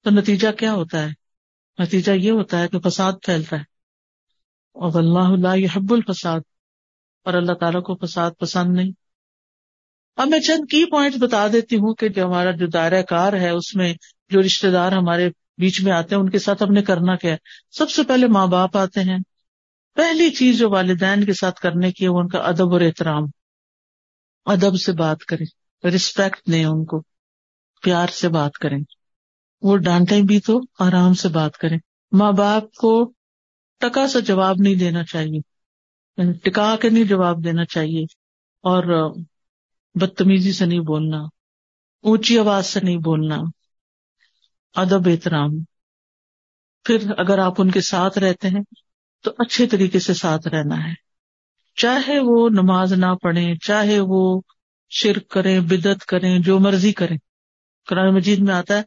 تو 0.04 0.10
نتیجہ 0.10 0.48
کیا 0.52 0.72
ہوتا 0.72 1.08
ہے؟ 1.08 1.12
نتیجہ 1.82 2.12
یہ 2.12 2.30
ہوتا 2.30 2.60
ہے 2.60 2.68
کہ 2.68 2.78
فساد 2.78 3.12
پھیلتا 3.22 3.56
ہے۔ 3.56 3.62
اور 4.72 5.02
اللہ 5.02 5.48
اللہ 5.48 5.56
یہ 5.56 5.68
حب 5.76 5.92
الفساد۔ 5.92 6.40
اور 7.24 7.34
اللہ 7.34 7.52
تعالیٰ 7.52 7.82
کو 7.82 8.06
فساد 8.06 8.30
پسند 8.38 8.74
نہیں۔ 8.74 8.90
اب 10.16 10.28
میں 10.28 10.40
چند 10.40 10.70
کی 10.70 10.84
پوائنٹ 10.90 11.16
بتا 11.16 11.46
دیتی 11.52 11.76
ہوں 11.76 11.94
کہ 11.94 12.08
جو 12.08 12.24
ہمارا 12.24 12.50
جو 12.50 12.66
دائرہ 12.66 13.02
کار 13.02 13.32
ہے، 13.32 13.50
اس 13.50 13.74
میں 13.74 13.94
جو 14.28 14.40
رشتے 14.40 14.70
دار 14.70 14.92
ہمارے 14.92 15.30
بیچ 15.58 15.82
میں 15.82 15.92
آتے 15.92 16.14
ہیں، 16.14 16.22
ان 16.22 16.30
کے 16.30 16.38
ساتھ 16.38 16.62
ہم 16.62 16.72
نے 16.72 16.82
کرنا 16.82 17.16
کیا 17.16 17.32
ہے۔ 17.32 17.36
سب 17.70 17.90
سے 17.90 18.02
پہلے 18.02 18.26
ماں 18.26 18.46
باپ 18.46 18.76
آتے 18.76 19.00
ہیں۔ 19.00 19.18
پہلی 19.94 20.30
چیز 20.30 20.58
جو 20.58 20.70
والدین 20.70 21.24
کے 21.24 21.32
ساتھ 21.32 21.60
کرنے 21.60 21.92
کی 21.92 22.04
ہے، 22.04 22.08
وہ 22.08 22.20
ان 22.20 22.28
کا 22.28 22.38
ادب 22.38 22.72
اور 22.72 22.80
احترام۔ 22.80 23.22
ادب 24.46 24.76
سے 24.76 24.92
بات 24.92 25.20
کریں 25.20 25.46
رسپیکٹ 25.86 26.52
دیں 26.52 26.64
ان 26.64 26.84
کو۔ 26.84 27.02
پیار 27.82 28.06
سے 28.06 28.28
بات 28.28 28.52
کریں۔ 28.54 28.78
وہ 29.62 29.76
ڈانٹیں 29.76 30.22
بھی 30.22 30.40
تو 30.40 30.60
آرام 30.78 31.14
سے 31.14 31.28
بات 31.28 31.56
کریں۔ 31.56 31.78
ماں 32.12 32.32
باپ 32.32 32.74
کو 32.74 33.12
ٹکا 33.80 34.08
سا 34.08 34.18
جواب 34.18 34.56
نہیں 34.58 34.74
دینا 34.74 35.04
چاہیے۔ 35.04 35.40
یعنی 36.16 36.32
ٹکا 36.32 36.76
کے 36.82 36.90
نہیں 36.90 37.04
جواب 37.04 37.44
دینا 37.44 37.64
چاہیے۔ 37.64 38.02
اور 38.62 39.14
بدتمیزی 39.94 40.52
سے 40.52 40.66
نہیں 40.66 40.80
بولنا۔ 40.80 41.18
اونچی 42.02 42.38
آواز 42.38 42.66
سے 42.66 42.80
نہیں 42.82 42.96
بولنا۔ 42.96 43.36
ادب 44.74 45.08
احترام۔ 45.08 45.50
پھر 46.84 47.12
اگر 47.18 47.38
آپ 47.38 47.54
ان 47.58 47.70
کے 47.70 47.80
ساتھ 47.80 48.18
رہتے 48.18 48.48
ہیں، 48.48 48.62
تو 49.24 49.30
اچھے 49.38 49.66
طریقے 49.66 49.98
سے 49.98 50.14
ساتھ 50.14 50.48
رہنا 50.48 50.88
ہے۔ 50.88 50.94
چاہے 51.76 52.18
وہ 52.18 52.48
نماز 52.48 52.92
نہ 52.92 53.14
پڑھیں، 53.22 53.54
چاہے 53.54 54.00
وہ 54.00 54.40
شرک 54.90 55.28
کریں 55.28 55.60
بدت 55.60 56.06
کریں، 56.06 56.38
جو 56.38 56.58
مرضی 56.58 56.92
کریں۔ 56.92 57.16
قرآن 57.86 58.14
مجید 58.14 58.38
میں 58.38 58.54
آتا 58.54 58.76
ہے 58.78 58.82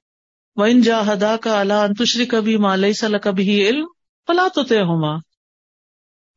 وہ 0.55 0.65
ان 0.65 0.81
جا 0.81 1.13
ہدا 1.13 1.37
کا 1.37 1.59
اللہ 1.59 1.73
انتشری 1.73 2.25
کبھی 2.25 2.57
مالئی 2.57 2.93
صلاح 2.93 3.19
کبھی 3.19 3.69
علم 3.69 3.85
پلا 4.27 4.47
تو 4.55 4.61
ہوما 4.61 5.19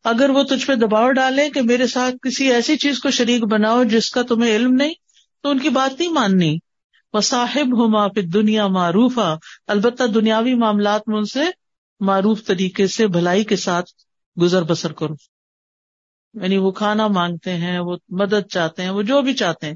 اگر 0.04 0.30
وہ 0.30 0.42
تجھ 0.42 0.66
پہ 0.66 0.74
دباؤ 0.74 1.10
ڈالے 1.10 1.50
کہ 1.50 1.62
میرے 1.62 1.86
ساتھ 1.86 2.14
کسی 2.22 2.52
ایسی 2.52 2.76
چیز 2.76 2.98
کو 2.98 3.10
شریک 3.10 3.44
بناؤ 3.44 3.84
جس 3.84 4.10
کا 4.10 4.22
تمہیں 4.22 4.56
علم 4.56 4.74
نہیں، 4.74 4.94
تو 5.42 5.50
ان 5.50 5.58
کی 5.58 5.68
بات 5.68 6.00
نہیں 6.00 6.12
ماننی۔ 6.12 6.58
وہ 7.14 7.20
صاحب 7.20 7.78
ہوما 7.78 8.08
پھر 8.08 8.22
دنیا 8.22 8.66
معروف 8.66 9.18
البتہ 9.66 10.02
دنیاوی 10.04 10.54
معاملات 10.54 11.02
میں 11.06 11.16
ان 11.16 11.24
سے 11.24 11.40
معروف 12.00 12.44
طریقے 12.46 12.86
سے، 12.86 13.06
بھلائی 13.06 13.44
کے 13.44 13.56
ساتھ 13.56 13.90
گزر 14.40 14.62
بسر 14.62 14.92
کرو۔ 14.92 15.14
یعنی 16.42 16.56
وہ 16.56 16.72
کھانا 16.72 17.06
مانگتے 17.06 17.54
ہیں، 17.54 17.78
وہ 17.78 17.96
مدد 18.08 18.48
چاہتے 18.50 18.82
ہیں، 18.82 18.90
وہ 18.90 19.02
جو 19.02 19.22
بھی 19.22 19.34
چاہتے 19.34 19.66
ہیں، 19.66 19.74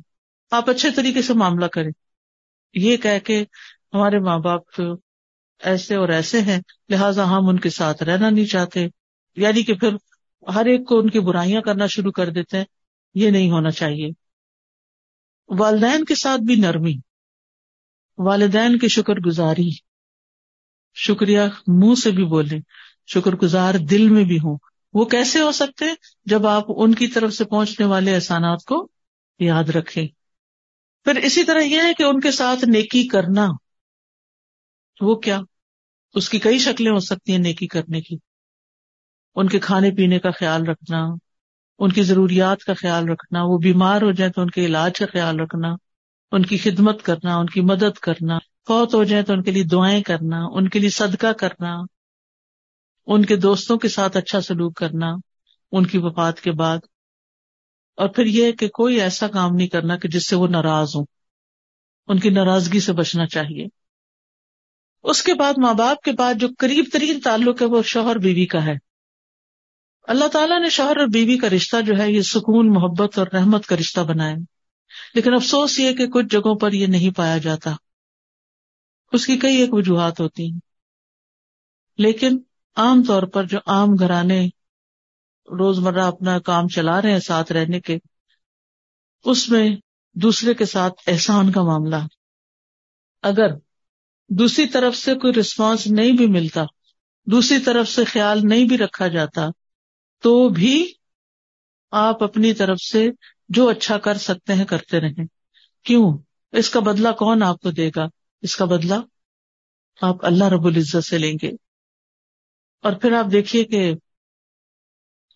آپ 0.51 0.71
اچھے 0.71 0.91
طریقے 0.91 1.23
سے 1.23 1.35
معاملہ 1.35 1.67
کریں۔ 1.67 1.91
یہ 2.75 2.97
کہہ 2.97 3.19
کے 3.25 3.45
ہمارے 3.95 4.19
ماں 4.19 4.39
باپ 4.39 4.81
ایسے 5.63 5.95
اور 5.95 6.09
ایسے 6.09 6.41
ہیں، 6.41 6.61
لہٰذا 6.89 7.31
ہم 7.31 7.49
ان 7.49 7.59
کے 7.59 7.71
ساتھ 7.71 8.03
رہنا 8.03 8.31
نہیں 8.31 8.47
چاہتے۔ 8.47 8.87
یعنی 9.37 9.63
کہ 9.63 9.75
پھر 9.75 9.91
ہر 10.55 10.67
ایک 10.67 10.87
کو 10.87 10.99
ان 10.99 11.11
کی 11.11 11.21
برائیاں 11.21 11.61
کرنا 11.61 11.87
شروع 11.87 12.13
کر 12.13 12.31
دیتے 12.31 12.57
ہیں۔ 12.57 12.65
یہ 13.15 13.31
نہیں 13.31 13.51
ہونا 13.51 13.71
چاہیے۔ 13.71 14.09
والدین 15.49 16.05
کے 16.05 16.15
ساتھ 16.15 16.41
بھی 16.41 16.55
نرمی۔ 16.55 17.08
والدین 18.19 18.79
کی 18.79 18.89
شکر 18.89 19.15
گزاری 19.15 19.71
شکریہ 20.95 21.41
منہ 21.67 21.95
سے 21.95 22.11
بھی 22.11 22.25
بولیں، 22.25 22.61
شکر 23.07 23.31
گزار 23.33 23.75
دل 23.75 24.09
میں 24.09 24.25
بھی 24.25 24.39
ہوں۔ 24.39 24.59
وہ 24.93 25.05
کیسے 25.05 25.41
ہو 25.41 25.53
سکتے 25.53 25.85
جب 26.25 26.47
آپ 26.47 26.65
ان 26.69 26.95
کی 26.95 27.07
طرف 27.07 27.33
سے 27.33 27.45
پہنچنے 27.45 27.87
والے 27.87 28.15
احسانات 28.15 28.65
کو 28.65 28.89
یاد 29.39 29.65
رکھیں؟ 29.65 30.07
پھر 31.05 31.17
اسی 31.17 31.45
طرح 31.45 31.61
یہ 31.61 31.83
ہے 31.83 31.95
کہ 31.95 32.03
ان 32.03 32.21
کے 32.21 32.31
ساتھ 32.31 32.65
نیکی 32.65 33.09
کرنا، 33.09 33.47
وہ 35.01 35.15
کیا؟ 35.15 35.41
اس 36.15 36.29
کی 36.29 36.39
کئی 36.39 36.59
شکلیں 36.59 36.93
ہو 36.93 36.99
سکتی 36.99 37.33
ہیں 37.33 37.39
نیکی 37.39 37.67
کرنے 37.67 38.01
کی۔ 38.01 38.17
ان 39.35 39.49
کے 39.49 39.59
کھانے 39.59 39.91
پینے 39.91 40.19
کا 40.19 40.31
خیال 40.31 40.67
رکھنا، 40.67 41.07
ان 41.79 41.93
کی 41.93 42.03
ضروریات 42.03 42.59
کا 42.59 42.75
خیال 42.75 43.09
رکھنا، 43.09 43.43
وہ 43.43 43.59
بیمار 43.59 44.03
ہو 44.03 44.11
جائیں 44.11 44.33
تو 44.33 44.43
ان 44.43 44.51
کے 44.51 44.67
علاج 44.67 44.99
کا 44.99 45.07
خیال 45.13 45.41
رکھنا۔ 45.41 45.88
ان 46.33 46.43
کی 46.43 46.59
خدمت 46.59 47.03
کرنا، 47.03 47.37
ان 47.37 47.47
کی 47.47 47.61
مدد 47.61 47.99
کرنا، 47.99 48.39
فوت 48.39 48.95
ہو 48.95 49.05
جائیں 49.05 49.25
تو 49.25 49.33
ان 49.33 49.43
کے 49.43 49.51
لیے 49.51 49.65
دعائیں 49.65 50.03
کرنا، 50.03 50.37
ان 50.53 50.69
کے 50.69 50.79
لیے 50.79 50.91
صدقہ 50.91 51.33
کرنا، 51.33 51.77
ان 53.07 53.25
کے 53.25 53.37
دوستوں 53.37 53.79
کے 53.79 53.89
ساتھ 53.89 54.17
اچھا 54.17 54.41
سلوک 54.41 54.77
کرنا، 54.77 55.07
ان 55.73 55.87
کی 55.87 55.99
وفات 55.99 56.41
کے 56.41 56.53
بعد۔ 56.53 56.79
اور 57.97 58.09
پھر 58.09 58.27
یہ 58.27 58.53
کہ 58.53 58.69
کوئی 58.69 59.01
ایسا 59.01 59.29
کام 59.29 59.55
نہیں 59.55 59.69
کرنا 59.69 59.97
کہ 59.97 60.09
جس 60.09 60.29
سے 60.29 60.37
وہ 60.37 60.49
ناراض 60.49 60.97
ہوں۔ 60.97 61.05
ان 62.07 62.19
کی 62.19 62.31
ناراضگی 62.31 62.81
سے 62.81 62.93
بچنا 62.93 63.27
چاہیے۔ 63.27 63.67
اس 65.03 65.23
کے 65.23 65.35
بعد 65.35 65.55
ماں 65.57 65.75
باپ 65.75 66.03
کے 66.03 66.13
بعد 66.13 66.35
جو 66.35 66.49
قریب 66.59 66.85
ترین 66.93 67.21
تعلق 67.21 67.63
ہے 67.63 67.67
وہ 67.67 67.83
شوہر 67.83 68.19
بیوی 68.19 68.47
کا 68.47 68.65
ہے۔ 68.67 68.75
اللہ 70.03 70.29
تعالیٰ 70.29 70.61
نے 70.61 70.69
شوہر 70.69 70.97
اور 70.97 71.07
بیوی 71.07 71.39
کا 71.39 71.49
رشتہ 71.49 71.77
جو 71.81 71.99
ہے 71.99 72.13
یہ 72.13 72.23
سکون، 72.23 72.69
محبت 72.73 73.19
اور 73.19 73.27
رحمت 73.33 73.67
کا 73.67 73.77
رشتہ 73.77 74.01
بنایا۔ 74.01 74.58
لیکن 75.15 75.35
افسوس 75.35 75.79
یہ 75.79 75.93
کہ 75.93 76.07
کچھ 76.07 76.27
جگہوں 76.27 76.55
پر 76.55 76.73
یہ 76.73 76.87
نہیں 76.87 77.17
پایا 77.17 77.39
جاتا۔ 77.39 77.75
اس 79.13 79.27
کی 79.27 79.39
کئی 79.39 79.57
ایک 79.57 79.75
وجوہات 79.75 80.21
ہوتی 80.21 80.51
ہیں۔ 80.51 80.61
لیکن 81.99 82.39
عام 82.77 83.03
طور 83.03 83.23
پر 83.23 83.45
جو 83.45 83.59
عام 83.67 83.89
گھرانے 83.99 84.47
روزمرہ 85.47 86.05
اپنا 86.05 86.39
کام 86.39 86.69
چلا 86.69 87.03
رہے 87.03 87.13
ہیں، 87.13 87.19
ساتھ 87.19 87.53
رہنے 87.53 87.81
کے، 87.81 87.99
اس 89.25 89.49
میں 89.49 89.71
دوسرے 90.15 90.55
کے 90.55 90.65
ساتھ 90.65 90.95
احسان 91.07 91.53
کا 91.53 91.63
معاملہ۔ 91.63 91.97
اگر 93.23 93.47
دوسری 94.29 94.67
طرف 94.67 94.97
سے 94.97 95.15
کوئی 95.15 95.33
رسپانس 95.33 95.87
نہیں 95.87 96.13
بھی 96.13 96.27
ملتا، 96.27 96.65
دوسری 97.27 97.59
طرف 97.59 97.89
سے 97.89 98.05
خیال 98.05 98.41
نہیں 98.43 98.65
بھی 98.65 98.79
رکھا 98.79 99.09
جاتا، 99.09 99.47
تو 100.23 100.49
بھی 100.49 100.93
آپ 101.91 102.23
اپنی 102.23 102.55
طرف 102.55 102.79
سے 102.81 103.11
جو 103.49 103.69
اچھا 103.69 103.99
کر 103.99 104.15
سکتے 104.15 104.55
ہیں 104.55 104.65
کرتے 104.65 105.01
رہیں۔ 105.01 105.25
کیوں؟ 105.85 106.19
اس 106.53 106.71
کا 106.71 106.81
بدلہ 106.81 107.09
کون 107.09 107.43
آپ 107.43 107.61
کو 107.61 107.71
دے 107.71 107.91
گا؟ 107.97 108.09
اس 108.43 108.57
کا 108.57 108.65
بدلہ 108.65 108.95
آپ 110.01 110.25
اللہ 110.25 110.45
رب 110.45 110.67
العزت 110.67 111.05
سے 111.05 111.19
لیں 111.19 111.39
گے۔ 111.43 111.51
اور 112.83 112.93
پھر 112.93 113.13
آپ 113.13 113.33
دیکھیے 113.33 113.65
کہ 113.65 113.95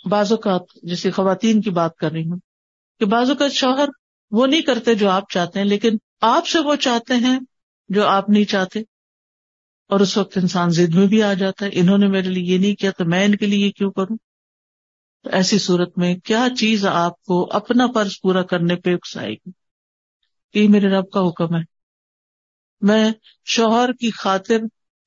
بعض 0.04 0.32
اوقات 0.32 0.62
جیسے 0.82 1.10
خواتین 1.10 1.60
کی 1.60 1.70
بات 1.70 1.96
کر 1.96 2.12
رہی 2.12 2.30
ہوں 2.30 2.38
کہ 2.98 3.04
بعض 3.06 3.30
اوقات 3.30 3.52
شوہر 3.52 3.88
وہ 4.30 4.46
نہیں 4.46 4.62
کرتے 4.62 4.94
جو 4.94 5.10
آپ 5.10 5.32
چاہتے 5.32 5.58
ہیں، 5.58 5.66
لیکن 5.66 5.96
آپ 6.20 6.46
سے 6.46 6.58
وہ 6.58 6.76
چاہتے 6.76 7.14
ہیں 7.14 7.40
جو 7.88 8.06
آپ 8.06 8.30
نہیں 8.30 8.44
چاہتے۔ 8.44 8.80
اور 9.88 10.00
اس 10.00 10.16
وقت 10.16 10.38
انسان 10.38 10.70
زد 10.70 10.94
میں 10.94 11.06
بھی 11.06 11.22
آ 11.22 11.32
جاتا 11.32 11.64
ہے، 11.64 11.70
انہوں 11.72 11.98
نے 11.98 12.06
میرے 12.06 12.28
لیے 12.28 12.54
یہ 12.54 12.58
نہیں 12.58 12.74
کیا 12.74 12.90
تو 12.90 13.04
میں 13.04 13.24
ان 13.24 13.36
کے 13.36 13.46
لیے 13.46 13.66
یہ 13.66 13.70
کیوں 13.70 13.90
کروں؟ 13.90 14.16
تو 15.22 15.30
ایسی 15.32 15.58
صورت 15.58 15.98
میں 15.98 16.16
کیا 16.16 16.46
چیز 16.58 16.86
آپ 16.86 17.22
کو 17.22 17.48
اپنا 17.52 17.86
فرض 17.94 18.10
پورا 18.22 18.42
کرنے 18.42 18.76
پہ 18.76 18.94
اکسائے 18.94 19.32
گی؟ 19.32 19.50
یہ 20.54 20.68
میرے 20.68 20.88
رب 20.88 21.10
کا 21.10 21.20
حکم 21.20 21.56
ہے۔ 21.56 21.62
میں 22.80 23.12
شوہر 23.44 23.92
کی 23.92 24.10
خاطر 24.10 24.58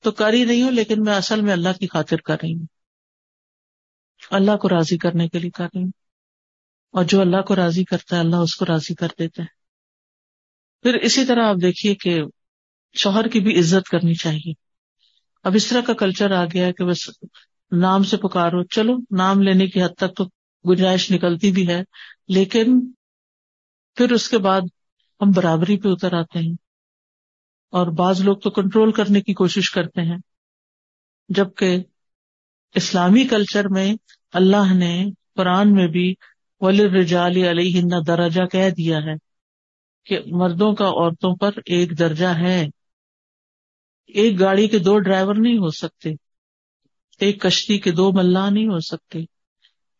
تو 0.02 0.10
کر 0.12 0.32
ہی 0.32 0.44
نہیں 0.44 0.62
ہوں، 0.62 0.70
لیکن 0.70 1.02
میں 1.02 1.14
اصل 1.14 1.40
میں 1.40 1.52
اللہ 1.52 1.68
کی 1.80 1.86
خاطر 1.86 2.16
کر 2.16 2.36
رہی 2.42 2.54
ہوں۔ 2.54 2.66
اللہ 4.30 4.56
کو 4.56 4.68
راضی 4.68 4.98
کرنے 4.98 5.28
کے 5.28 5.38
لیے 5.38 5.50
کر 5.50 5.64
رہی 5.64 5.82
ہوں۔ 5.82 5.90
اور 6.90 7.04
جو 7.04 7.20
اللہ 7.20 7.40
کو 7.40 7.56
راضی 7.56 7.84
کرتا 7.84 8.16
ہے، 8.16 8.20
اللہ 8.20 8.36
اس 8.36 8.54
کو 8.54 8.64
راضی 8.66 8.94
کر 8.94 9.08
دیتا 9.18 9.42
ہے۔ 9.42 9.56
پھر 10.82 10.94
اسی 10.94 11.24
طرح 11.24 11.48
آپ 11.48 11.56
دیکھیے 11.62 11.94
کہ 11.94 12.20
شوہر 12.94 13.28
کی 13.28 13.40
بھی 13.40 13.58
عزت 13.60 13.88
کرنی 13.88 14.14
چاہیے۔ 14.14 14.52
اب 15.42 15.54
اس 15.54 15.66
طرح 15.66 15.80
کا 15.80 15.92
کلچر 15.92 16.30
آ 16.30 16.44
گیا 16.44 16.72
کہ 16.72 16.84
بس 16.84 17.10
نام 17.72 18.02
سے 18.02 18.16
پکارو۔ 18.16 18.62
چلو، 18.64 18.96
نام 19.10 19.42
لینے 19.42 19.66
کی 19.66 19.82
حد 19.82 19.94
تک 19.96 20.16
تو 20.16 20.24
گنجائش 20.70 21.10
نکلتی 21.10 21.50
بھی 21.50 21.68
ہے، 21.68 21.82
لیکن 22.28 22.92
پھر 23.94 24.12
اس 24.12 24.28
کے 24.28 24.38
بعد 24.38 24.60
ہم 25.20 25.30
برابری 25.34 25.78
پہ 25.78 25.88
اتر 25.88 26.12
آتے 26.12 26.38
ہیں۔ 26.38 26.52
اور 27.70 27.86
بعض 27.86 28.20
لوگ 28.20 28.36
تو 28.36 28.50
کنٹرول 28.50 28.92
کرنے 28.92 29.20
کی 29.20 29.34
کوشش 29.34 29.70
کرتے 29.70 30.00
ہیں۔ 30.00 30.18
جبکہ 31.28 31.78
اسلامی 32.74 33.24
کلچر 33.24 33.68
میں 33.68 33.94
اللہ 34.32 34.74
نے 34.74 35.06
قرآن 35.34 35.72
میں 35.72 35.88
بھی 35.88 36.14
ولی 36.60 36.84
رجالی 36.84 37.50
علیہ 37.50 37.82
درجہ 38.06 38.42
کہہ 38.42 38.70
دیا 38.70 38.98
ہے 38.98 39.14
کہ 40.04 40.20
مردوں 40.26 40.74
کا 40.74 40.84
عورتوں 40.84 41.36
پر 41.36 41.50
ایک 41.66 41.98
درجہ 41.98 42.26
ہے۔ 42.26 42.66
ایک 44.06 44.40
گاڑی 44.40 44.68
کے 44.68 44.78
دو 44.78 44.98
ڈرائیور 44.98 45.34
نہیں 45.34 45.58
ہو 45.58 45.70
سکتے۔ 45.70 46.25
ایک 47.20 47.42
کشتی 47.42 47.78
کے 47.78 47.90
دو 47.90 48.12
ملا 48.12 48.50
نہیں 48.50 48.66
ہو 48.66 48.80
سکتے۔ 48.80 49.18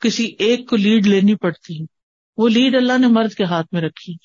کسی 0.01 0.25
ایک 0.39 0.69
کو 0.69 0.77
لیڈ 0.77 1.07
لینی 1.07 1.35
پڑتی۔ 1.35 1.81
ہے 1.81 1.85
وہ 2.37 2.49
لیڈ 2.49 2.75
اللہ 2.75 2.99
نے 2.99 3.07
مرد 3.07 3.33
کے 3.33 3.45
ہاتھ 3.45 3.67
میں 3.73 3.83
رکھی۔ 3.83 4.17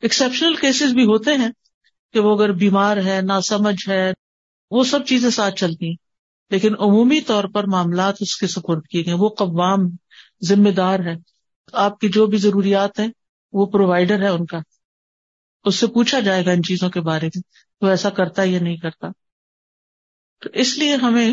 ایکسپشنل 0.00 0.54
کیسز 0.54 0.94
بھی 0.94 1.04
ہوتے 1.04 1.30
ہیں 1.32 1.50
کہ 2.12 2.20
وہ 2.20 2.36
اگر 2.36 2.52
بیمار 2.52 2.96
ہے 2.96 3.20
نہ 3.22 3.40
سمجھ 3.40 3.88
ہے، 3.88 4.12
وہ 4.70 4.84
سب 4.84 5.06
چیزیں 5.06 5.30
ساتھ 5.30 5.54
چلتی۔ 5.54 5.88
ہیں 5.88 5.96
لیکن 6.50 6.74
عمومی 6.78 7.20
طور 7.20 7.44
پر 7.44 7.64
معاملات 7.64 8.14
اس 8.20 8.36
کے 8.36 8.46
سپرد 8.46 8.86
کیے 8.90 9.04
گئے۔ 9.04 9.14
وہ 9.14 9.28
قوام 9.28 9.80
ذمہ 10.42 10.70
دار 10.70 10.98
ہے۔ 10.98 11.14
آپ 11.72 12.00
کی 12.00 12.08
جو 12.08 12.26
بھی 12.26 12.38
ضروریات 12.38 13.00
ہیں، 13.00 13.08
وہ 13.52 13.66
پرووائڈر 13.66 14.22
ہے 14.22 14.28
ان 14.28 14.46
کا۔ 14.46 14.58
اس 15.64 15.74
سے 15.74 15.86
پوچھا 15.86 16.20
جائے 16.20 16.44
گا 16.44 16.50
ان 16.50 16.62
چیزوں 16.62 16.90
کے 16.90 17.00
بارے 17.00 17.26
میں۔ 17.26 17.42
تو 17.80 17.86
ایسا 17.86 18.10
کرتا 18.10 18.42
یا 18.44 18.60
نہیں 18.60 18.76
کرتا؟ 18.76 19.08
تو 20.40 20.48
اس 20.54 20.78
لیے 20.78 20.96
ہمیں 20.96 21.32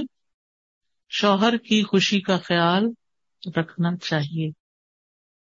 شوہر 1.14 1.58
کی 1.58 1.84
خوشی 1.84 2.22
کا 2.22 2.38
خیال 2.38 2.86
رکھنا 3.58 3.98
چاہیے۔ 3.98 4.52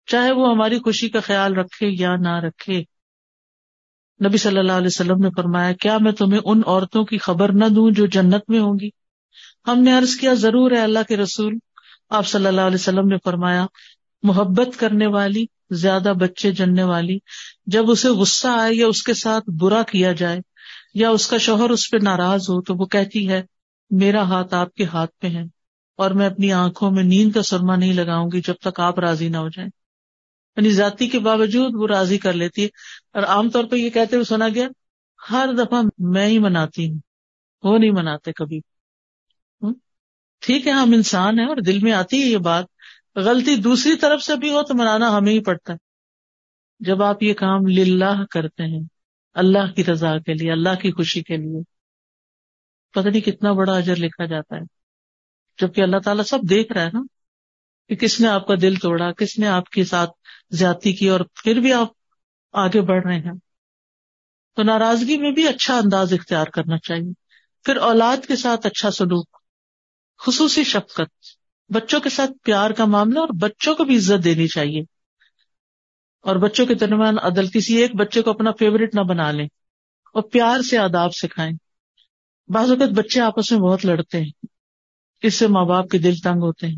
چاہے 0.06 0.32
وہ 0.32 0.52
ہماری 0.52 0.80
خوشی 0.80 1.10
کا 1.10 1.20
خیال 1.20 1.54
رکھے 1.54 1.88
یا 1.88 2.16
نہ 2.16 2.40
رکھے۔ 2.40 2.84
نبی 4.28 4.38
صلی 4.38 4.58
اللہ 4.58 4.72
علیہ 4.72 4.88
وسلم 4.88 5.18
نے 5.18 5.30
فرمایا، 5.36 5.74
کیا 5.74 5.98
میں 5.98 6.12
تمہیں 6.12 6.40
ان 6.46 6.62
عورتوں 6.66 7.06
کی 7.06 7.18
خبر 7.18 7.52
نہ 7.52 7.66
دوں 7.66 7.92
جو 7.92 8.06
جنت 8.06 8.50
میں 8.50 8.60
ہوں 8.60 8.74
گی؟ 8.82 8.90
ہم 9.68 9.80
نے 9.80 9.98
عرض 9.98 10.16
کیا، 10.16 10.34
ضرور 10.34 10.72
ہے 10.72 10.82
اللہ 10.82 11.00
کے 11.08 11.18
رسول۔ 11.18 11.58
آپ 12.10 12.28
صلی 12.28 12.46
اللہ 12.46 12.62
علیہ 12.62 12.76
وسلم 12.76 13.08
نے 13.08 13.16
فرمایا، 13.24 13.66
محبت 14.24 14.80
کرنے 14.80 15.08
والی، 15.08 15.46
زیادہ 15.70 16.14
بچے 16.20 16.52
جننے 16.52 16.84
والی، 16.84 17.18
جب 17.66 17.92
اسے 17.92 18.08
غصہ 18.08 18.48
آئے 18.48 18.74
یا 18.74 18.88
اس 18.88 19.04
کے 19.04 19.14
ساتھ 19.14 19.50
برا 19.50 19.84
کیا 19.84 20.12
جائے 20.12 20.40
یا 20.94 21.10
اس 21.10 21.28
کا 21.28 21.38
شوہر 21.38 21.70
اس 21.70 21.92
پہ 21.92 21.98
ناراض 22.04 22.42
ہو 22.42 22.62
تو 22.62 22.76
وہ 22.76 22.86
کہتی 22.86 23.30
ہے 23.30 23.44
میرا 23.90 24.22
ہاتھ 24.22 24.54
آپ 24.54 24.74
کے 24.74 24.86
ہاتھ 24.86 25.12
پہ 25.20 25.28
ہے 25.28 25.42
اور 25.96 26.12
میں 26.12 26.26
اپنی 26.26 26.52
آنکھوں 26.52 26.92
میں 26.92 27.04
نیند 27.04 27.32
کا 27.32 27.44
سرما 27.44 27.76
نہیں 27.76 27.94
لگاؤں 27.94 28.30
گی 28.34 28.42
جب 28.42 28.54
تک 28.54 28.80
آپ 28.80 29.00
راضی 29.00 29.30
نہ 29.30 29.38
ہو 29.38 29.50
جائیں۔ 29.50 29.70
یعنی 30.58 30.70
ذاتی 30.70 31.08
کے 31.08 31.20
باوجود 31.20 31.72
وہ 31.74 31.88
راضی 31.88 32.18
کر 32.18 32.34
لیتی 32.34 32.62
ہے۔ 32.62 32.68
اور 33.14 33.24
عام 33.24 33.50
طور 33.50 33.64
پہ 33.64 33.76
یہ 33.76 33.90
کہتے 33.90 34.16
ہوئے 34.16 34.26
سنا 34.26 34.50
گیا، 34.50 34.68
ہر 35.32 35.50
دفعہ 35.58 35.82
میں 36.00 36.28
ہی 36.28 36.40
مناتی 36.40 36.90
ہوں، 36.90 37.00
وہ 37.64 37.78
نہیں 37.78 37.92
مناتے 37.92 38.32
کبھی۔ 38.34 38.60
ٹھیک 40.40 40.68
ہے، 40.68 40.72
ہم 40.72 40.92
انسان 40.92 41.40
ہیں 41.40 41.48
اور 41.48 41.58
دل 41.58 41.80
میں 41.80 41.92
آتی 41.92 42.22
ہے 42.22 42.28
یہ 42.28 42.38
بات۔ 42.38 42.66
غلطی 43.16 43.56
دوسری 43.56 43.96
طرف 43.96 44.24
سے 44.24 44.36
بھی 44.36 44.52
ہو 44.52 44.64
تو 44.64 44.74
منانا 44.74 45.18
ہمیں 45.18 45.34
ہی 45.34 45.40
پڑتا 45.40 45.74
ہے۔ 45.74 45.78
جب 46.80 47.04
آپ 47.04 47.24
یہ 47.24 47.34
کام 47.34 47.68
للہ 47.68 48.26
کرتے 48.32 48.64
ہیں، 48.64 48.84
اللہ 49.34 49.72
کی 49.76 49.86
رضا 49.86 50.18
کے 50.18 50.34
لیے، 50.34 50.52
اللہ 50.52 50.76
کی 50.82 50.92
خوشی 50.92 51.24
کے 51.24 51.38
لیے 51.38 51.77
پتہ 53.00 53.10
نہیں 53.10 53.22
کتنا 53.22 53.52
بڑا 53.52 53.76
اجر 53.76 53.96
لکھا 53.96 54.26
جاتا 54.26 54.56
ہے۔ 54.56 54.62
جبکہ 55.62 55.82
اللہ 55.82 55.98
تعالیٰ 55.98 56.24
سب 56.24 56.40
دیکھ 56.50 56.74
رہا 56.74 56.82
ہے 56.82 56.90
نا 56.94 57.02
کہ 57.90 57.96
کس 57.96 58.20
نے 58.20 58.28
آپ 58.28 58.48
کا 58.48 58.54
دل 58.62 58.76
توڑا، 58.76 59.12
کس 59.12 59.40
نے 59.40 59.48
آپ 59.48 59.70
کے 59.70 59.84
ساتھ 59.84 60.12
زیادتی 60.50 60.94
کی 60.94 61.10
اور 61.10 61.20
پھر 61.20 61.56
بھی 61.56 61.74
آپ 61.74 61.88
آگے 62.54 62.82
بڑھ 62.82 63.06
رہے 63.06 63.20
ہیں۔ 63.20 63.32
تو 64.56 64.64
ناراضگی 64.64 65.18
میں 65.18 65.32
بھی 65.32 65.48
اچھا 65.48 65.78
انداز 65.78 66.14
اختیار 66.14 66.46
کرنا 66.46 66.78
چاہیے۔ 66.78 67.14
پھر 67.64 67.76
اولاد 67.76 68.18
کے 68.28 68.36
ساتھ 68.36 68.68
اچھا 68.68 68.92
سلوک، 68.92 69.38
خصوصی 70.18 70.64
شفقت، 70.64 71.26
بچوں 71.70 72.00
کے 72.00 72.10
ساتھ 72.10 72.32
پیار 72.44 72.72
کا 72.72 72.86
معاملہ 72.86 73.20
اور 73.20 73.28
بچوں 73.40 73.76
کو 73.76 73.84
بھی 73.84 73.98
عزت 73.98 74.24
دینی 74.24 74.48
چاہیے۔ 74.48 74.82
اور 76.22 76.36
بچوں 76.36 76.66
کے 76.66 76.74
درمیان 76.74 77.16
عدل، 77.20 77.48
کسی 77.48 77.76
ایک 77.76 77.96
بچے 77.96 78.22
کو 78.22 78.30
اپنا 78.30 78.52
فیوریٹ 78.52 78.96
نہ 78.96 79.02
بنا 79.02 79.32
لیں 79.32 79.48
اور 80.14 80.22
پیار 80.22 80.62
سے 80.62 80.78
آداب 80.78 81.16
سکھائیں۔ 81.16 81.67
بعض 82.48 82.70
اوقات 82.70 82.90
بچے 82.90 83.22
آپس 83.22 83.52
میں 83.52 83.60
بہت 83.60 83.86
لڑتے 83.86 84.22
ہیں، 84.22 84.46
اس 85.22 85.34
سے 85.34 85.48
ماں 85.48 85.66
باپ 85.66 85.88
کے 85.88 85.98
دل 85.98 86.16
تنگ 86.16 86.42
ہوتے 86.42 86.68
ہیں۔ 86.68 86.76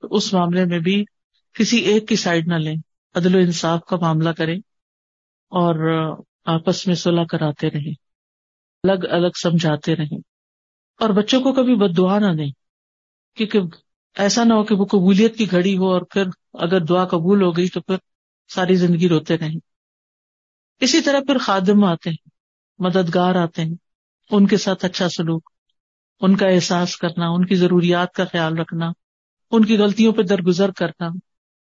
تو 0.00 0.08
اس 0.10 0.34
معاملے 0.34 0.64
میں 0.64 0.78
بھی 0.78 1.04
کسی 1.52 1.76
ایک 1.76 2.08
کی 2.08 2.16
سائڈ 2.16 2.48
نہ 2.48 2.54
لیں، 2.54 2.76
عدل 3.14 3.34
و 3.34 3.38
انصاف 3.38 3.80
کا 3.84 3.96
معاملہ 3.96 4.30
کریں 4.30 4.56
اور 5.48 6.08
آپس 6.44 6.86
میں 6.86 6.94
صلاح 6.94 7.24
کراتے 7.24 7.70
رہیں، 7.70 7.94
الگ 8.82 9.06
الگ 9.10 9.28
سمجھاتے 9.42 9.96
رہیں۔ 9.96 10.18
اور 11.00 11.10
بچوں 11.10 11.40
کو 11.40 11.52
کبھی 11.52 11.74
بد 11.74 11.96
دعا 11.96 12.18
نہ 12.18 12.36
دیں، 12.36 12.50
کیونکہ 13.36 13.60
ایسا 14.14 14.44
نہ 14.44 14.52
ہو 14.52 14.64
کہ 14.64 14.74
وہ 14.74 14.84
قبولیت 14.84 15.38
کی 15.38 15.50
گھڑی 15.50 15.76
ہو 15.76 15.92
اور 15.92 16.02
پھر 16.10 16.24
اگر 16.52 16.80
دعا 16.80 17.04
قبول 17.04 17.42
ہو 17.42 17.56
گئی 17.56 17.68
تو 17.68 17.80
پھر 17.80 17.96
ساری 18.48 18.74
زندگی 18.74 19.08
روتے 19.08 19.38
رہیں۔ 19.38 19.56
اسی 20.80 21.00
طرح 21.00 21.20
پھر 21.20 21.38
خادم 21.38 21.84
آتے 21.84 22.10
ہیں، 22.10 22.28
مددگار 22.78 23.34
آتے 23.34 23.62
ہیں 23.62 23.74
ان 24.30 24.46
کے 24.46 24.56
ساتھ 24.56 24.84
اچھا 24.84 25.08
سلوک، 25.08 25.50
ان 26.20 26.36
کا 26.36 26.46
احساس 26.46 26.96
کرنا، 26.96 27.28
ان 27.28 27.46
کی 27.46 27.54
ضروریات 27.54 28.12
کا 28.12 28.24
خیال 28.24 28.58
رکھنا، 28.58 28.90
ان 29.52 29.64
کی 29.64 29.76
غلطیوں 29.78 30.12
پہ 30.12 30.22
درگزر 30.22 30.70
کرنا، 30.70 31.08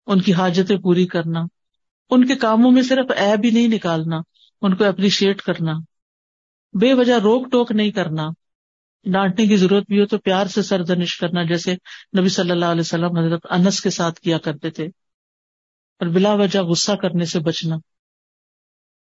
ان 0.07 0.21
کی 0.21 0.33
حاجتیں 0.33 0.77
پوری 0.77 1.07
کرنا، 1.07 1.43
ان 2.11 2.27
کے 2.27 2.37
کاموں 2.37 2.71
میں 2.71 2.83
صرف 2.83 3.11
ایب 3.17 3.45
ہی 3.45 3.51
نہیں 3.51 3.69
نکالنا، 3.69 4.21
ان 4.63 4.77
کو 4.77 4.85
اپریشیٹ 4.85 5.43
کرنا، 5.43 5.73
بے 6.75 6.93
وجہ 6.95 7.19
روک 7.19 7.51
ٹوک 7.53 7.73
نہیں 7.73 7.91
کرنا، 7.91 8.29
ڈانٹنے 9.07 9.47
کی 9.47 9.57
ضرورت 9.57 9.85
بھی 9.89 10.01
ہو 10.01 10.07
تو 10.07 10.19
پیار 10.19 10.47
سے 10.47 10.63
سردنش 10.63 11.17
کرنا، 11.19 11.43
جیسے 11.43 11.75
نبی 12.19 12.29
صلی 12.29 12.51
اللہ 12.51 12.65
علیہ 12.65 12.81
وسلم 12.81 13.19
حضرت 13.19 13.47
انس 13.51 13.81
کے 13.81 13.91
ساتھ 13.91 14.21
کیا 14.21 14.39
کرتے 14.39 14.71
تھے، 14.71 14.87
اور 16.01 16.07
بلا 16.07 16.33
وجہ 16.35 16.61
غصہ 16.61 16.93
کرنے 16.93 17.25
سے 17.25 17.39
بچنا۔ 17.39 17.77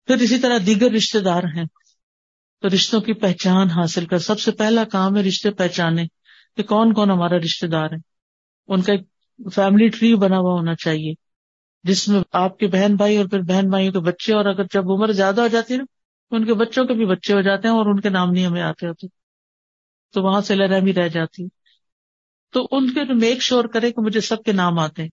پھر 0.07 0.15
اسی 0.15 0.37
طرح 0.39 0.57
دیگر 0.65 0.91
رشتے 0.91 1.19
دار 1.19 1.43
ہیں۔ 1.55 1.65
تو 2.61 2.67
رشتوں 2.67 3.01
کی 3.01 3.13
پہچان 3.13 3.69
حاصل 3.69 4.05
کر، 4.05 4.17
سب 4.17 4.39
سے 4.39 4.51
پہلا 4.51 4.83
کام 4.83 5.17
ہے 5.17 5.21
رشتے 5.21 5.51
پہچانے 5.51 6.05
کہ 6.57 6.63
کون 6.63 6.93
کون 6.93 7.11
ہمارا 7.11 7.37
رشتے 7.37 7.67
دار 7.67 7.85
ہے۔ 7.85 7.97
ان 8.67 8.81
کا 8.81 8.93
ایک 8.93 9.07
فیملی 9.55 9.87
ٹری 9.87 10.15
بنا 10.15 10.37
ہوا 10.37 10.53
ہونا 10.53 10.75
چاہیے، 10.75 11.13
جس 11.83 12.07
میں 12.07 12.21
آپ 12.31 12.57
کے 12.57 12.67
بہن 12.67 12.95
بھائی 12.95 13.17
اور 13.17 13.25
پھر 13.25 13.39
بہن 13.39 13.69
بھائیوں 13.69 13.93
کے 13.93 13.99
بچے، 13.99 14.33
اور 14.33 14.45
اگر 14.45 14.63
جب 14.63 14.91
عمر 14.91 15.11
زیادہ 15.11 15.41
ہو 15.41 15.47
جاتی 15.47 15.73
ہے 15.73 15.77
نا، 15.77 15.85
تو 16.29 16.35
ان 16.35 16.45
کے 16.45 16.53
بچوں 16.53 16.85
کے 16.85 16.93
بھی 16.93 17.05
بچے 17.05 17.33
ہو 17.33 17.41
جاتے 17.41 17.67
ہیں 17.67 17.75
اور 17.75 17.85
ان 17.85 17.99
کے 17.99 18.09
نام 18.09 18.31
نہیں 18.31 18.45
ہمیں 18.45 18.61
آتے 18.61 18.87
ہوتے۔ 18.87 19.07
تو 20.13 20.23
وہاں 20.23 20.41
سے 20.41 20.55
لرحمی 20.55 20.93
رہ 20.93 21.07
جاتی۔ 21.07 21.47
تو 22.53 22.67
ان 22.71 22.93
کے 22.93 23.13
میک 23.13 23.41
شور 23.41 23.65
کرے 23.65 23.91
کہ 23.91 24.01
مجھے 24.01 24.21
سب 24.21 24.43
کے 24.43 24.51
نام 24.51 24.79
آتے 24.79 25.01
ہیں۔ 25.01 25.09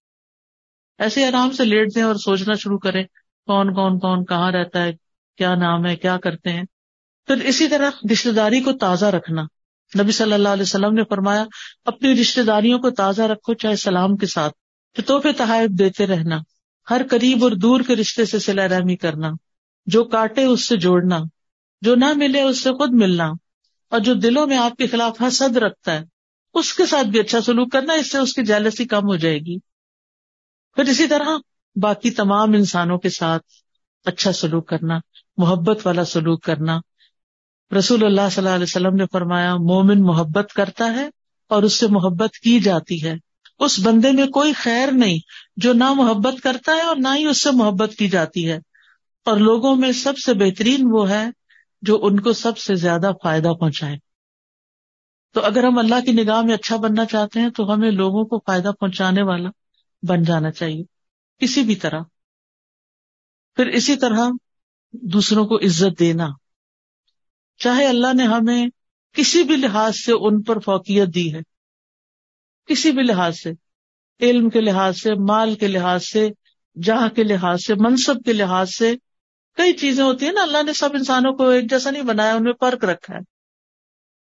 ایسے 0.99 1.27
آرام 1.27 1.51
سے 1.51 1.65
لیٹ 1.65 1.95
دیں 1.95 2.03
اور 2.03 2.15
سوچنا 2.15 2.55
شروع 2.55 2.79
کریں، 2.79 3.05
کون 3.47 3.75
کون 3.75 3.99
کون 3.99 4.25
کہاں 4.25 4.53
رہتا 4.53 4.85
ہے، 4.85 4.93
کیا 5.39 5.55
نام 5.55 5.87
ہے، 5.87 5.97
کیا 5.97 6.17
کرتے 6.17 6.53
ہیں۔ 6.53 6.63
پھر 7.27 7.45
اسی 7.45 7.69
طرح 7.69 7.91
رشتے 8.13 8.33
داری 8.33 8.61
کو 8.61 8.73
تازہ 8.73 9.05
رکھنا۔ 9.05 9.43
نبی 10.01 10.13
صلی 10.13 10.33
اللہ 10.33 10.49
علیہ 10.49 10.63
وسلم 10.63 10.95
نے 10.95 11.03
فرمایا، 11.05 11.45
اپنی 11.85 12.21
رشتے 12.21 12.43
داریوں 12.43 12.79
کو 12.79 12.91
تازہ 12.91 13.23
رکھو، 13.23 13.55
چاہے 13.55 13.77
سلام 13.77 14.17
کے 14.17 14.27
ساتھ۔ 14.27 14.55
توحفے 15.07 15.33
تحائف 15.33 15.71
دیتے 15.71 16.07
رہنا، 16.07 16.39
ہر 16.91 17.03
قریب 17.11 17.43
اور 17.43 17.53
دور 17.53 17.81
کے 17.81 17.97
رشتے 17.97 18.25
سے 18.25 18.39
سلا 18.39 18.69
رحمی 18.69 18.97
کرنا، 18.97 19.31
جو 19.87 20.05
کاٹے 20.05 20.45
اس 20.45 20.69
سے 20.69 20.77
جوڑنا، 20.77 21.19
جو 21.83 21.95
نہ 21.95 22.13
ملے 22.17 22.43
اس 22.43 22.63
سے 22.63 22.71
خود 22.71 22.91
ملنا، 22.93 23.33
اور 23.89 24.01
جو 24.01 24.15
دلوں 24.15 24.47
میں 24.47 24.57
آپ 24.57 24.77
کے 24.77 24.87
خلاف 24.87 25.23
حسد 25.23 25.57
رکھتا 25.57 25.93
ہے، 25.93 26.05
اس 26.55 26.73
کے 26.73 26.87
ساتھ 26.87 27.07
بھی 27.07 27.21
اچھا 27.21 27.41
سلوک 27.41 27.73
کرنا، 27.73 27.93
اس 27.93 28.11
سے 28.11 28.19
اس 28.19 28.35
کی 28.35 28.43
جیلسی 28.43 28.85
کم 28.85 29.05
ہو 29.05 29.17
جائے 29.17 29.39
گی۔ 29.39 29.59
پھر 30.75 30.85
اسی 30.85 31.07
طرح 31.07 31.29
باقی 31.77 32.11
تمام 32.11 32.53
انسانوں 32.53 32.99
کے 32.99 33.09
ساتھ 33.09 33.43
اچھا 34.05 34.33
سلوک 34.33 34.69
کرنا، 34.69 34.99
محبت 35.37 35.87
والا 35.87 36.05
سلوک 36.05 36.43
کرنا 36.43 36.81
رسول 37.79 38.05
اللہ 38.05 38.29
صلی 38.31 38.45
اللہ 38.45 38.55
علیہ 38.55 38.63
وسلم 38.63 38.95
نے 38.95 39.05
فرمایا، 39.13 39.57
مومن 39.57 40.03
محبت 40.03 40.53
کرتا 40.55 40.95
ہے 40.95 41.09
اور 41.49 41.63
اس 41.63 41.73
سے 41.73 41.87
محبت 41.87 42.35
کی 42.35 42.61
جاتی 42.61 43.05
ہے۔ 43.05 43.15
اس 43.59 43.81
بندے 43.83 44.13
میں 44.13 44.27
کوئی 44.27 44.53
خیر 44.53 44.93
نہیں 44.93 45.19
جو 45.57 45.73
نہ 45.73 45.93
محبت 45.93 46.35
کرتا 46.43 46.73
ہے 46.73 46.81
اور 46.81 46.97
نہ 46.97 47.09
ہی 47.17 47.25
اس 47.25 47.43
سے 47.43 47.51
محبت 47.51 47.93
کی 47.93 48.09
جاتی 48.09 48.51
ہے۔ 48.51 48.57
اور 49.25 49.37
لوگوں 49.37 49.77
میں 49.77 49.93
سب 49.93 50.19
سے 50.19 50.35
بہترین 50.35 50.81
وہ 50.83 51.11
ہے 51.11 51.27
جو 51.83 51.99
ان 52.03 52.21
کو 52.21 52.33
سب 52.33 52.59
سے 52.59 52.75
زیادہ 52.75 53.11
فائدہ 53.23 53.53
پہنچائے۔ 53.61 53.97
تو 55.35 55.45
اگر 55.45 55.65
ہم 55.65 55.79
اللہ 55.79 55.95
کی 56.05 56.13
نگاہ 56.13 56.43
میں 56.43 56.55
اچھا 56.55 56.77
بننا 56.77 57.05
چاہتے 57.05 57.41
ہیں 57.41 57.51
تو 57.51 57.75
ہمیں 57.75 57.91
لوگوں 57.91 58.25
کو 58.25 58.39
فائدہ 58.39 58.71
پہنچانے 58.81 59.23
والا 59.23 59.49
بن 60.03 60.23
جانا 60.23 60.51
چاہیے۔ 60.51 60.85
کسی 61.39 61.63
بھی 61.63 61.77
طرح۔ 61.77 62.01
پھر 63.57 63.67
اسی 63.67 63.97
طرح 63.97 64.29
دوسروں 64.93 65.47
کو 65.47 65.57
عزت 65.57 66.01
دینا۔ 66.01 66.27
چاہے 67.59 67.87
اللہ 67.87 68.15
نے 68.15 68.23
ہمیں 68.23 68.67
کسی 69.13 69.43
بھی 69.43 69.57
لحاظ 69.57 69.97
سے 70.05 70.13
ان 70.13 70.43
پر 70.43 70.59
فوقیت 70.59 71.15
دی 71.15 71.35
ہے، 71.35 71.41
کسی 72.67 72.91
بھی 72.91 73.03
لحاظ 73.03 73.35
سے، 73.43 73.53
علم 74.21 74.51
کے 74.51 74.61
لحاظ 74.61 75.01
سے، 75.01 75.15
مال 75.15 75.55
کے 75.55 75.69
لحاظ 75.69 76.05
سے 76.05 76.29
جہاں 76.83 77.09
کے 77.09 77.25
لحاظ 77.25 77.65
سے، 77.67 77.75
منصب 77.75 78.25
کے 78.25 78.33
لحاظ 78.33 78.71
سے، 78.79 78.95
کئی 79.57 79.73
چیزیں 79.73 80.05
ہوتی 80.05 80.27
ہیں 80.27 80.33
نا، 80.33 80.43
اللہ 80.43 80.63
نے 80.63 80.73
سب 80.73 80.89
انسانوں 80.95 81.33
کو 81.33 81.49
ایک 81.49 81.71
جیسا 81.71 81.91
نہیں 81.91 82.03
بنایا 82.03 82.35
ان 82.35 82.43
میں 82.43 82.53
فرق 82.61 82.85
رکھا 82.85 83.15
ہے۔ 83.15 83.37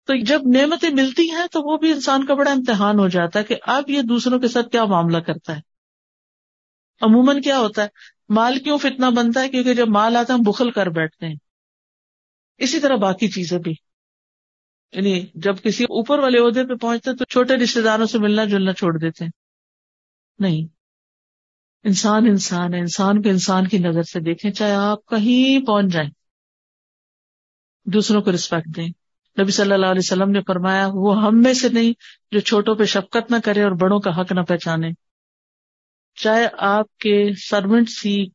تو 0.06 0.24
جب 0.24 0.40
نعمتیں 0.54 0.90
ملتی 0.90 1.30
ہیں 1.30 1.46
تو 1.46 1.72
وہ 1.72 1.76
بھی 1.76 1.92
انسان 1.92 2.26
کا 2.26 2.34
بڑا 2.34 2.50
امتحان 2.50 2.98
ہو 2.98 3.08
جاتا 3.08 3.38
ہے 3.38 3.44
کہ 3.44 3.56
اب 3.62 3.90
یہ 3.90 4.02
دوسروں 4.02 4.38
کے 4.38 4.48
ساتھ 4.48 4.68
کیا 4.68 4.84
معاملہ 4.84 5.18
کرتا 5.18 5.56
ہے۔ 5.56 5.60
عموماً 7.00 7.40
کیا 7.40 7.58
ہوتا 7.58 7.82
ہے؟ 7.82 7.88
مال 8.28 8.58
کیوں 8.58 8.78
فتنا 8.78 9.08
بنتا 9.08 9.40
ہے؟ 9.40 9.48
کیونکہ 9.48 9.74
جب 9.74 9.88
مال 9.88 10.16
آتا 10.16 10.34
ہے 10.34 10.38
ہم 10.38 10.44
بخل 10.44 10.70
کر 10.70 10.86
بیٹھتے 10.86 11.26
ہیں۔ 11.26 11.34
اسی 12.60 12.80
طرح 12.80 12.96
باقی 12.96 13.28
چیزیں 13.28 13.58
بھی۔ 13.58 13.74
یعنی 14.92 15.26
جب 15.34 15.54
کسی 15.62 15.84
اوپر 15.84 16.18
والے 16.18 16.38
عہدے 16.38 16.64
پہ 16.64 16.74
پہنچتے 16.74 17.16
تو 17.16 17.24
چھوٹے 17.24 17.54
رشتے 17.54 17.82
داروں 17.82 18.06
سے 18.06 18.18
ملنا 18.18 18.44
جلنا 18.44 18.72
چھوڑ 18.72 18.98
دیتے 18.98 19.24
ہیں۔ 19.24 19.30
نہیں۔ 20.38 20.66
انسان 21.84 22.26
انسان 22.26 22.74
ہے۔ 22.74 22.78
انسان 22.78 23.22
کو 23.22 23.28
انسان 23.28 23.66
کی 23.66 23.78
نظر 23.78 24.02
سے 24.02 24.20
دیکھیں، 24.20 24.50
چاہے 24.52 24.72
آپ 24.72 25.06
کہیں 25.06 25.66
پہنچ 25.66 25.92
جائیں۔ 25.92 26.10
دوسروں 27.84 28.22
کو 28.22 28.32
رسپیکٹ 28.32 28.76
دیں۔ 28.76 28.88
نبی 29.42 29.50
صلی 29.50 29.72
اللہ 29.72 29.86
علیہ 29.86 30.02
وسلم 30.04 30.30
نے 30.30 30.40
فرمایا، 30.46 30.88
وہ 30.92 31.22
ہم 31.22 31.42
میں 31.42 31.52
سے 31.52 31.68
نہیں 31.68 31.92
جو 32.30 32.40
چھوٹوں 32.40 32.74
پہ 32.74 32.84
شفقت 32.84 33.30
نہ 33.30 33.36
کرے 33.44 33.62
اور 33.62 33.72
بڑوں 33.72 34.00
کا 34.00 34.20
حق 34.20 34.32
نہ 34.32 34.40
پہچانے۔ 34.40 34.88
چاہے 36.14 36.48
آپ 36.58 36.96
کے 36.98 37.34
سروینٹس 37.50 38.06
ہی 38.06 38.26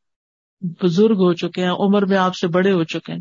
بزرگ 0.62 1.14
ہو 1.14 1.34
چکے 1.34 1.64
ہیں، 1.64 1.72
عمر 1.72 2.06
میں 2.06 2.18
آپ 2.18 2.36
سے 2.36 2.48
بڑے 2.48 2.72
ہو 2.72 2.84
چکے 2.84 3.14
ہیں۔ 3.14 3.20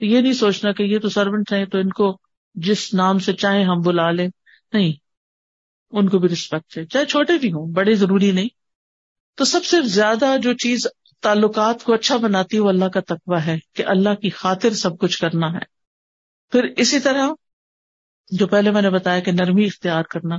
یہ 0.00 0.20
نہیں 0.20 0.32
سوچنا 0.32 0.72
کہ 0.72 0.82
یہ 0.82 0.98
تو 0.98 1.08
سروینٹ 1.08 1.52
ہیں، 1.52 1.64
تو 1.64 1.78
ان 1.78 1.88
کو 1.88 2.18
جس 2.54 2.94
نام 2.94 3.18
سے 3.18 3.32
چاہے 3.32 3.62
ہم 3.62 3.80
بلا 3.80 4.10
لیں۔ 4.10 4.28
نہیں، 4.72 4.92
ان 5.90 6.08
کو 6.08 6.18
بھی 6.18 6.28
رسپیکٹ 6.28 6.78
ہے۔ 6.78 6.84
چاہے 6.84 7.04
چھوٹے 7.04 7.38
بھی 7.38 7.52
ہوں، 7.52 7.72
بڑے 7.72 7.94
ضروری 7.94 8.32
نہیں۔ 8.32 8.48
تو 9.34 9.44
سب 9.44 9.64
سے 9.64 9.76
زیادہ 9.82 10.36
جو 10.42 10.52
چیز 10.52 10.86
تعلقات 11.20 11.84
کو 11.84 11.94
اچھا 11.94 12.16
بناتی 12.16 12.56
ہے، 12.56 12.62
وہ 12.62 12.68
اللہ 12.68 12.84
کا 12.84 13.00
تقوی 13.00 13.38
ہے 13.46 13.56
کہ 13.74 13.84
اللہ 13.86 14.14
کی 14.14 14.30
خاطر 14.30 14.70
سب 14.70 14.98
کچھ 14.98 15.18
کرنا 15.18 15.52
ہے۔ 15.52 15.64
پھر 16.52 16.64
اسی 16.76 17.00
طرح 17.00 17.28
جو 18.30 18.46
پہلے 18.46 18.70
میں 18.70 18.82
نے 18.82 18.90
بتایا 18.90 19.20
کہ 19.20 19.32
نرمی 19.32 19.64
اختیار 19.64 20.02
کرنا، 20.02 20.36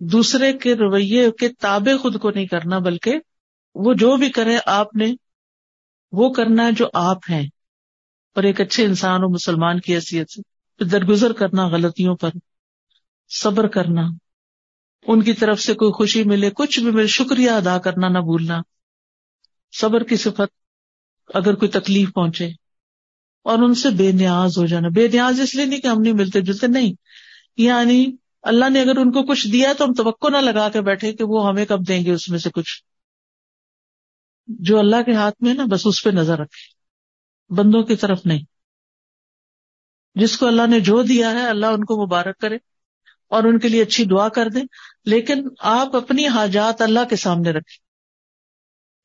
دوسرے 0.00 0.52
کے 0.52 0.74
رویے 0.74 1.30
کے 1.30 1.48
تابع 1.48 1.96
خود 1.96 2.20
کو 2.20 2.30
نہیں 2.30 2.46
کرنا، 2.46 2.78
بلکہ 2.78 3.14
وہ 3.74 3.94
جو 3.94 4.16
بھی 4.16 4.30
کرے 4.30 4.58
آپ 4.66 4.96
نے 4.96 5.14
وہ 6.12 6.32
کرنا 6.32 6.66
ہے 6.66 6.72
جو 6.72 6.88
آپ 6.94 7.18
ہیں۔ 7.30 7.48
اور 8.34 8.42
ایک 8.42 8.60
اچھے 8.60 8.84
انسان 8.84 9.22
اور 9.22 9.30
مسلمان 9.30 9.80
کی 9.80 9.94
حیثیت 9.94 10.30
سے۔ 10.30 10.60
درگزر 10.84 11.32
کرنا، 11.32 11.68
غلطیوں 11.68 12.16
پر۔ 12.16 12.30
صبر 13.28 13.66
کرنا۔ 13.66 14.08
ان 15.06 15.22
کی 15.22 15.32
طرف 15.32 15.60
سے 15.60 15.74
کوئی 15.74 15.92
خوشی 15.92 16.24
ملے، 16.24 16.50
کچھ 16.50 16.80
بھی 16.80 16.90
ملے، 16.90 17.06
شکریہ 17.06 17.50
ادا 17.50 17.78
کرنا، 17.78 18.08
نہ 18.08 18.18
بھولنا۔ 18.18 18.60
صبر 19.72 20.02
کی 20.02 20.16
صفت 20.16 20.60
اگر 21.34 21.54
کوئی 21.54 21.70
تکلیف 21.70 22.12
پہنچے 22.14 22.46
اور 23.42 23.58
ان 23.58 23.74
سے 23.74 23.90
بے 23.90 24.12
نیاز 24.12 24.58
ہو 24.58 24.66
جانا۔ 24.66 24.88
بے 24.88 25.08
نیاز 25.08 25.40
اس 25.40 25.54
لیے 25.54 25.64
نہیں 25.64 25.80
کہ 25.80 25.86
ہم 25.86 26.00
نہیں 26.00 26.12
ملتے 26.12 26.40
جلتے 26.40 26.66
نہیں۔ 26.66 26.92
یعنی 27.56 28.06
اللہ 28.42 28.70
نے 28.70 28.80
اگر 28.80 28.96
ان 28.96 29.12
کو 29.12 29.22
کچھ 29.22 29.48
دیا 29.48 29.72
تو 29.78 29.84
ہم 29.84 29.92
توقع 29.92 30.28
نہ 30.28 30.36
لگا 30.36 30.68
کے 30.68 30.80
بیٹھے 30.80 31.12
کہ 31.12 31.24
وہ 31.24 31.48
ہمیں 31.48 31.64
کب 31.64 31.88
دیں 31.88 32.04
گے 32.04 32.12
اس 32.12 32.28
میں 32.28 32.38
سے 32.38 32.50
کچھ۔ 32.50 32.84
جو 34.46 34.78
اللہ 34.78 35.02
کے 35.06 35.12
ہاتھ 35.14 35.42
میں 35.42 35.54
نا، 35.54 35.64
بس 35.70 35.86
اس 35.86 36.04
پہ 36.04 36.10
نظر 36.10 36.38
رکھے۔ 36.38 36.79
بندوں 37.50 37.82
کی 37.82 37.96
طرف 37.96 38.20
نہیں۔ 38.24 38.42
جس 40.14 40.38
کو 40.38 40.46
اللہ 40.46 40.66
نے 40.66 40.80
جو 40.80 41.02
دیا 41.02 41.30
ہے، 41.30 41.46
اللہ 41.46 41.66
ان 41.66 41.84
کو 41.84 42.06
مبارک 42.06 42.38
کرے 42.38 42.56
اور 43.28 43.44
ان 43.44 43.58
کے 43.58 43.68
لیے 43.68 43.82
اچھی 43.82 44.04
دعا 44.04 44.28
کر 44.28 44.48
دیں 44.48 44.62
لیکن 45.04 45.48
آپ 45.58 45.96
اپنی 45.96 46.28
حاجات 46.28 46.82
اللہ 46.82 47.00
کے 47.10 47.16
سامنے 47.16 47.50
رکھیں۔ 47.50 47.90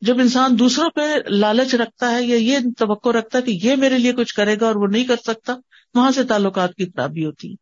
جب 0.02 0.20
انسان 0.20 0.60
دوسروں 0.60 0.89
پہ 0.89 1.30
لالچ 1.30 1.76
رکھتا 1.76 2.12
ہے 2.12 2.24
یا 2.24 2.36
یہ 2.36 2.60
توقع 2.78 3.10
رکھتا 3.10 3.38
ہے 3.38 3.43
کہ 3.43 3.68
یہ 3.68 3.76
میرے 3.76 3.98
لیے 3.98 4.14
کچھ 4.14 4.34
کرے 4.34 4.56
گا 4.62 4.66
اور 4.66 4.76
وہ 4.76 4.88
نہیں 4.88 5.06
کر 5.06 5.16
سکتا، 5.16 5.54
وہاں 5.93 6.12
سے 6.12 6.24
تعلقات 6.24 6.76
کی 6.76 6.86
خرابی 6.86 7.26
ہوتی 7.26 7.52
ہے۔ 7.52 7.56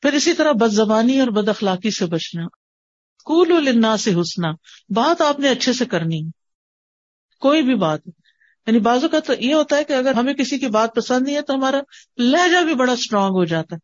پھر 0.00 0.12
اسی 0.12 0.34
طرح 0.34 0.52
بد 0.52 0.68
زبانی 0.68 1.20
اور 1.20 1.28
بد 1.28 1.48
اخلاقی 1.48 1.90
سے 1.90 2.06
بچنا۔ 2.06 2.46
کول 3.24 3.68
النا 3.68 3.96
سے 3.96 4.14
حسنا۔ 4.20 4.48
بات 4.88 5.20
آپ 5.20 5.38
نے 5.38 5.48
اچھے 5.48 5.72
سے 5.72 5.84
کرنی 5.84 6.22
کوئی 7.40 7.62
بھی 7.62 7.74
بات۔ 7.74 8.00
یعنی 8.68 8.80
بازو 8.80 9.08
کا 9.08 9.20
تو 9.20 9.32
یہ 9.40 9.54
ہوتا 9.54 9.76
ہے 9.76 9.84
کہ 9.84 9.92
اگر 9.92 10.14
ہمیں 10.14 10.34
کسی 10.34 10.58
کی 10.58 10.66
بات 10.66 10.94
پسند 10.94 11.22
نہیں 11.22 11.36
ہے 11.36 11.42
تو 11.42 11.54
ہمارا 11.54 11.80
لہجہ 12.18 12.64
بھی 12.64 12.74
بڑا 12.74 12.92
اسٹرانگ 12.92 13.34
ہو 13.34 13.44
جاتا 13.44 13.76
ہے۔ 13.76 13.80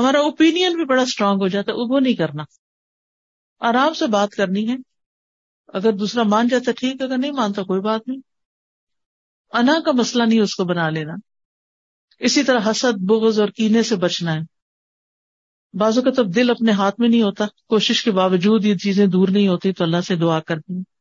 ہمارا 0.00 0.18
اوپین 0.18 0.74
بھی 0.74 0.84
بڑا 0.84 1.02
اسٹرانگ 1.02 1.38
ہو 1.40 1.48
جاتا 1.48 1.72
ہے۔ 1.72 1.76
وہ 1.76 2.00
نہیں 2.00 2.14
کرنا۔ 2.14 2.42
آرام 3.60 3.94
سے 3.94 4.06
بات 4.06 4.30
کرنی 4.30 4.68
ہے۔ 4.68 4.76
اگر 5.68 5.92
دوسرا 5.92 6.22
مان 6.22 6.48
جاتا 6.48 6.72
ٹھیک، 6.72 7.02
اگر 7.02 7.18
نہیں 7.18 7.30
مانتا 7.30 7.62
کوئی 7.62 7.80
بات 7.80 8.08
نہیں۔ 8.08 8.20
انا 9.52 9.74
کا 9.84 9.92
مسئلہ 9.92 10.22
نہیں 10.22 10.40
اس 10.40 10.54
کو 10.54 10.64
بنا 10.64 10.88
لینا۔ 10.88 11.14
اسی 12.18 12.42
طرح 12.42 12.70
حسد، 12.70 12.98
بغض 12.98 13.40
اور 13.40 13.48
کینے 13.48 13.82
سے 13.82 13.96
بچنا 13.96 14.34
ہے۔ 14.34 14.40
بازو 15.78 16.02
کا 16.02 16.10
تب 16.10 16.34
دل 16.34 16.50
اپنے 16.50 16.72
ہاتھ 16.72 17.00
میں 17.00 17.08
نہیں 17.08 17.22
ہوتا۔ 17.22 17.46
کوشش 17.68 18.04
کے 18.04 18.10
باوجود 18.10 18.64
یہ 18.64 18.74
چیزیں 18.74 19.06
دور 19.06 19.28
نہیں 19.28 19.48
ہوتی 19.48 19.72
تو 19.72 19.84
اللہ 19.84 20.00
سے 20.00 20.16
دعا 20.16 20.40
کرنی۔ 20.40 20.97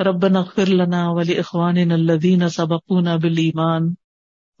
ربنا 0.00 0.38
اغفر 0.38 0.68
لنا 0.68 1.10
ولی 1.10 1.38
اخوان 1.38 2.48
سبقونا 2.48 3.16
بالایمان 3.16 3.94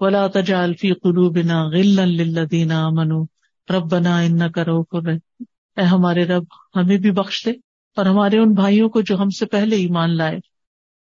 ولا 0.00 0.26
تجعل 0.26 0.74
فی 0.74 0.92
قلوبنا 0.92 1.64
غلا 1.64 2.04
للذین 2.04 2.72
آمنوا. 2.72 3.26
ربنا 3.70 4.18
انک 4.18 4.58
رؤوف 4.58 5.06
رحیم 5.06 5.44
اے 5.76 5.82
ہمارے 5.82 6.24
رب، 6.24 6.44
ہمیں 6.76 6.98
بھی 6.98 7.10
بخش 7.10 7.44
دے 7.46 7.50
اور 7.96 8.06
ہمارے 8.06 8.38
ان 8.38 8.52
بھائیوں 8.52 8.88
کو 8.88 9.00
جو 9.00 9.16
ہم 9.16 9.30
سے 9.30 9.46
پہلے 9.46 9.76
ایمان 9.76 10.16
لائے 10.16 10.38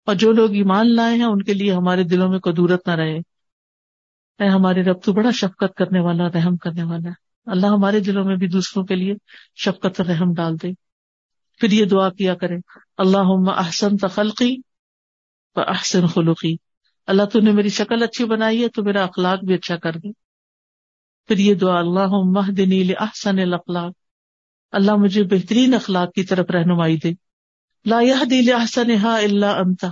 اور 0.06 0.16
جو 0.16 0.32
لوگ 0.32 0.54
ایمان 0.54 0.96
لائے 0.96 1.16
ہیں، 1.16 1.24
ان 1.24 1.42
کے 1.42 1.54
لیے 1.54 1.74
ہمارے 1.74 2.04
دلوں 2.04 2.30
میں 2.30 2.40
قدورت 2.40 2.88
نہ 2.88 2.94
رہے۔ 2.94 3.18
اے 4.40 4.46
ہمارے 4.46 4.82
رب، 4.84 5.04
تو 5.04 5.14
بڑا 5.14 5.32
شفقت 5.32 5.76
کرنے 5.78 6.00
والا 6.00 6.28
رحم 6.28 6.58
کرنے 6.58 6.84
والا 6.84 7.10
ہے۔ 7.10 7.32
اللہ 7.46 7.68
ہمارے 7.68 8.00
دلوں 8.00 8.26
میں 8.26 8.36
بھی 8.36 8.48
دوسروں 8.48 8.86
کے 8.86 8.96
لیے 8.96 9.14
شفقت 9.56 10.00
اور 10.02 10.06
رحم 10.06 10.34
ڈال 10.34 10.62
دے۔ 10.62 10.91
پھر 11.62 11.72
یہ 11.72 11.86
دعا 11.86 12.10
کیا 12.10 12.36
کرے 12.36 12.56
اللہ 12.98 13.50
احسن 13.50 13.98
تخلقی 13.98 14.58
و 15.56 15.62
احسن 15.62 16.08
خلقی۔ 16.08 16.56
اللہ 17.08 17.26
تو 17.26 17.40
نے 17.40 17.52
میری 17.52 17.70
شکل 17.70 18.04
اچھی 18.04 18.26
بنائی 18.26 18.64
ہے، 18.64 18.70
تو 18.70 18.84
میرا 18.84 19.04
اخلاق 19.04 19.40
بھی 19.44 19.54
اچھا 19.54 19.78
کر 19.78 19.92
دے۔ 19.94 20.12
پھر 21.28 21.38
یہ 21.38 21.54
دعا 21.56 21.80
اللہ 21.80 22.08
مہدنی 22.08 22.94
احسن 23.00 23.40
الاخلاق 23.40 23.94
اللہ 24.72 24.96
مجھے 24.96 25.24
بہترین 25.24 25.74
اخلاق 25.74 26.14
کی 26.14 26.24
طرف 26.24 26.50
رہنمائی 26.50 26.98
دے۔ 26.98 27.12
لا 27.86 28.00
دل 28.30 28.54
احسن 28.54 28.92
ہا 29.04 29.18
اللہ 29.18 29.46
انتا 29.46 29.88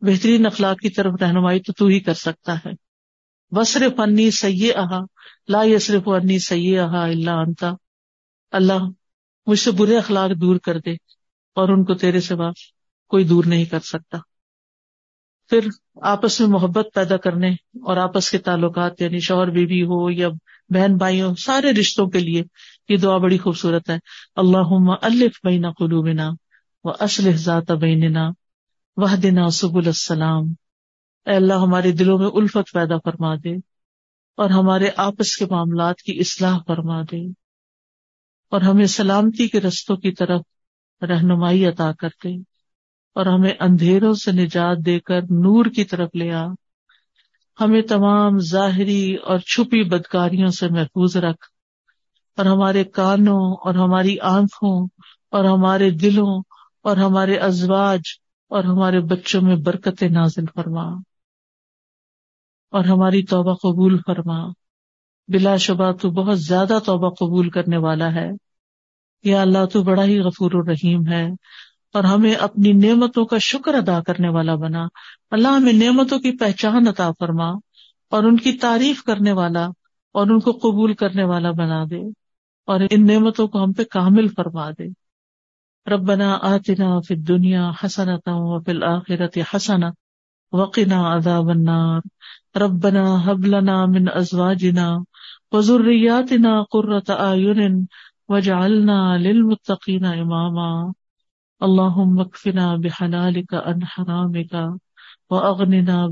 بہترین 0.00 0.46
اخلاق 0.46 0.78
کی 0.78 0.90
طرف 0.90 1.12
رہنمائی 1.20 1.60
تو 1.60 1.72
تو 1.72 1.86
ہی 1.86 2.00
کر 2.00 2.14
سکتا 2.14 2.58
ہے۔ 2.58 2.72
وصرف 3.50 4.00
انی 4.00 4.30
سیے 4.30 4.72
احا 4.72 5.00
لا 5.48 5.62
یسرف 5.62 6.02
انی 6.06 6.38
سیے 6.38 6.80
احا 6.80 7.04
اللہ 7.04 7.30
انتا 7.30 7.72
اللہ 8.50 9.03
مجھ 9.46 9.58
سے 9.58 9.70
برے 9.70 9.98
اخلاق 9.98 10.40
دور 10.40 10.56
کر 10.56 10.78
دے 10.78 10.92
اور 11.54 11.68
ان 11.68 11.84
کو 11.84 11.94
تیرے 11.94 12.20
سے 12.20 12.34
کوئی 13.08 13.24
دور 13.24 13.44
نہیں 13.44 13.64
کر 13.64 13.80
سکتا۔ 13.80 14.18
پھر 15.50 15.68
آپس 16.02 16.40
میں 16.40 16.48
محبت 16.48 16.88
پیدا 16.94 17.16
کرنے 17.16 17.48
اور 17.74 17.96
آپس 17.96 18.30
کے 18.30 18.38
تعلقات 18.38 19.00
یعنی 19.00 19.20
شوہر 19.20 19.50
بیوی 19.50 19.82
ہو 19.82 20.10
یا 20.10 20.28
بہن 20.68 20.96
بھائی 20.96 21.22
ہو، 21.22 21.34
سارے 21.34 21.72
رشتوں 21.72 22.06
کے 22.06 22.18
لیے 22.18 22.42
یہ 22.88 22.96
دعا 22.96 23.16
بڑی 23.16 23.38
خوبصورت 23.38 23.90
ہے۔ 23.90 23.98
اللہ 24.36 24.94
الف 25.02 25.40
بینا 25.44 25.70
قلوبنا 25.70 26.30
و 26.84 26.90
اسلح 26.90 27.36
ذات 27.36 27.70
بیننا 27.70 28.30
وہ 28.96 29.16
دینا 29.22 29.50
سب 29.50 29.76
السلام۔ 29.76 30.42
اے 31.26 31.36
اللہ، 31.36 31.54
ہمارے 31.54 31.92
دلوں 31.92 32.18
میں 32.18 32.28
الفت 32.34 32.72
پیدا 32.72 32.98
فرما 32.98 33.34
دے 33.34 33.56
اور 34.36 34.50
ہمارے 34.50 34.88
آپس 34.96 35.36
کے 35.36 35.46
معاملات 35.50 35.98
کی 35.98 36.20
اصلاح 36.20 36.58
فرما 36.66 37.02
دے۔ 37.02 37.43
اور 38.54 38.62
ہمیں 38.62 38.86
سلامتی 38.86 39.48
کے 39.48 39.60
رستوں 39.60 39.96
کی 39.96 40.12
طرف 40.12 40.40
رہنمائی 41.02 41.66
عطا 41.66 41.92
کرتے 41.98 42.36
اور 43.14 43.26
ہمیں 43.26 43.52
اندھیروں 43.60 44.14
سے 44.14 44.32
نجات 44.32 44.76
دے 44.86 45.00
کر 45.00 45.22
نور 45.22 45.64
کی 45.64 45.84
طرف 45.84 46.08
لیا 46.14 46.46
ہمیں 47.60 47.82
تمام 47.82 48.38
ظاہری 48.38 49.14
اور 49.14 49.38
چھپی 49.38 49.82
بدکاریوں 49.82 50.48
سے 50.48 50.68
محفوظ 50.68 51.16
رکھ۔ 51.16 51.46
اور 52.36 52.46
ہمارے 52.46 52.84
کانوں 52.84 53.54
اور 53.54 53.74
ہماری 53.74 54.18
آنکھوں 54.18 54.88
اور 55.30 55.44
ہمارے 55.44 55.90
دلوں 55.90 56.42
اور 56.82 56.96
ہمارے 56.96 57.36
ازواج 57.36 58.00
اور 58.48 58.64
ہمارے 58.64 59.00
بچوں 59.00 59.42
میں 59.42 59.56
برکت 59.56 60.02
نازل 60.02 60.44
فرما۔ 60.54 60.86
اور 62.70 62.84
ہماری 62.84 63.22
توبہ 63.22 63.54
قبول 63.54 63.98
فرما۔ 64.06 64.48
بلا 65.28 65.56
شبہ 65.56 65.92
تو 65.92 66.10
بہت 66.10 66.40
زیادہ 66.40 66.78
توبہ 66.86 67.10
قبول 67.10 67.50
کرنے 67.50 67.76
والا 67.76 68.14
ہے۔ 68.14 68.43
یا 69.24 69.42
اللہ 69.42 69.64
تو 69.72 69.82
بڑا 69.82 70.04
ہی 70.04 70.20
غفور 70.20 70.50
الرحیم 70.54 71.06
ہے 71.06 71.28
اور 71.92 72.04
ہمیں 72.04 72.34
اپنی 72.34 72.72
نعمتوں 72.72 73.24
کا 73.24 73.38
شکر 73.38 73.74
ادا 73.74 74.00
کرنے 74.00 74.28
والا 74.28 74.54
بنا۔ 74.54 74.86
اللہ 75.30 75.48
ہمیں 75.48 75.72
نعمتوں 75.72 76.18
کی 76.18 76.36
پہچان 76.36 76.88
عطا 76.88 77.10
فرما 77.18 77.48
اور 78.10 78.24
ان 78.24 78.36
کی 78.36 78.52
تعریف 78.52 79.02
کرنے 79.02 79.32
والا 79.32 79.68
اور 80.12 80.26
ان 80.26 80.40
کو 80.40 80.52
قبول 80.52 80.94
کرنے 80.94 81.24
والا 81.24 81.50
بنا 81.50 81.84
دے 81.90 82.00
اور 82.66 82.80
ان 82.90 83.06
نعمتوں 83.06 83.48
کو 83.48 83.64
ہم 83.64 83.72
پہ 83.72 83.82
کامل 83.84 84.28
فرما 84.28 84.70
دے۔ 84.70 84.88
ربنا 85.90 86.38
آتنا 86.42 87.00
فی 87.00 87.14
الدنیا 87.14 87.70
حسنتا 87.84 88.34
وفی 88.34 88.70
الآخرت 88.70 89.38
حسنا 89.54 89.90
وقنا 90.52 91.16
عذاب 91.16 91.48
النار۔ 91.48 92.00
ربنا 92.58 93.16
حب 93.26 93.44
لنا 93.44 93.86
من 93.86 94.04
ازواجنا 94.14 94.98
وذریاتنا 95.52 96.62
قرۃ 96.62 97.08
اعین 97.08 97.84
وجعلنا 98.28 99.16
للمتقین 99.16 100.04
اماما. 100.04 100.90
اللہ 101.60 101.96
مکفنا 101.96 102.74
بحلال 102.74 103.42
کا 103.42 103.58
ان 103.58 103.82
حرام 103.82 104.32
کا 104.32 104.68
و 105.30 105.34
اغننا 105.36 106.06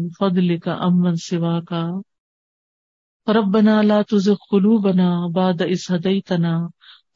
ربنا 3.29 3.83
لا 3.83 4.03
تزغ 4.03 4.35
قلوبنا 4.51 5.27
بعد 5.27 5.63
اس 5.67 5.91
هديتنا 5.91 6.67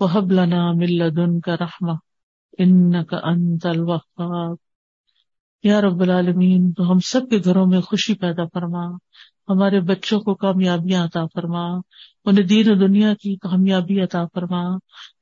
وهب 0.01 0.33
لنا 0.33 0.73
من 0.73 0.87
لدنك 0.87 1.49
رحمة. 1.49 1.95
انك 2.59 3.15
انت 3.23 3.67
الوهاب 3.67 4.57
یا 5.63 5.81
رب 5.81 6.01
العالمین، 6.01 6.73
تو 6.73 6.93
ہم 6.93 6.99
سب 6.99 7.21
کے 7.31 7.39
گھروں 7.45 7.67
میں 7.67 7.81
خوشی 7.81 8.15
پیدا 8.15 8.45
فرما. 8.45 8.87
ہمارے 9.49 9.81
بچوں 9.81 10.21
کو 10.21 10.35
کامیابیاں 10.35 11.05
عطا 11.05 11.27
فرما. 11.35 11.69
انہیں 12.27 12.45
دین 12.45 12.71
و 12.71 12.75
دنیا 12.75 13.15
کی 13.15 13.37
کامیابی 13.37 14.01
عطا 14.01 14.25
فرما، 14.35 14.63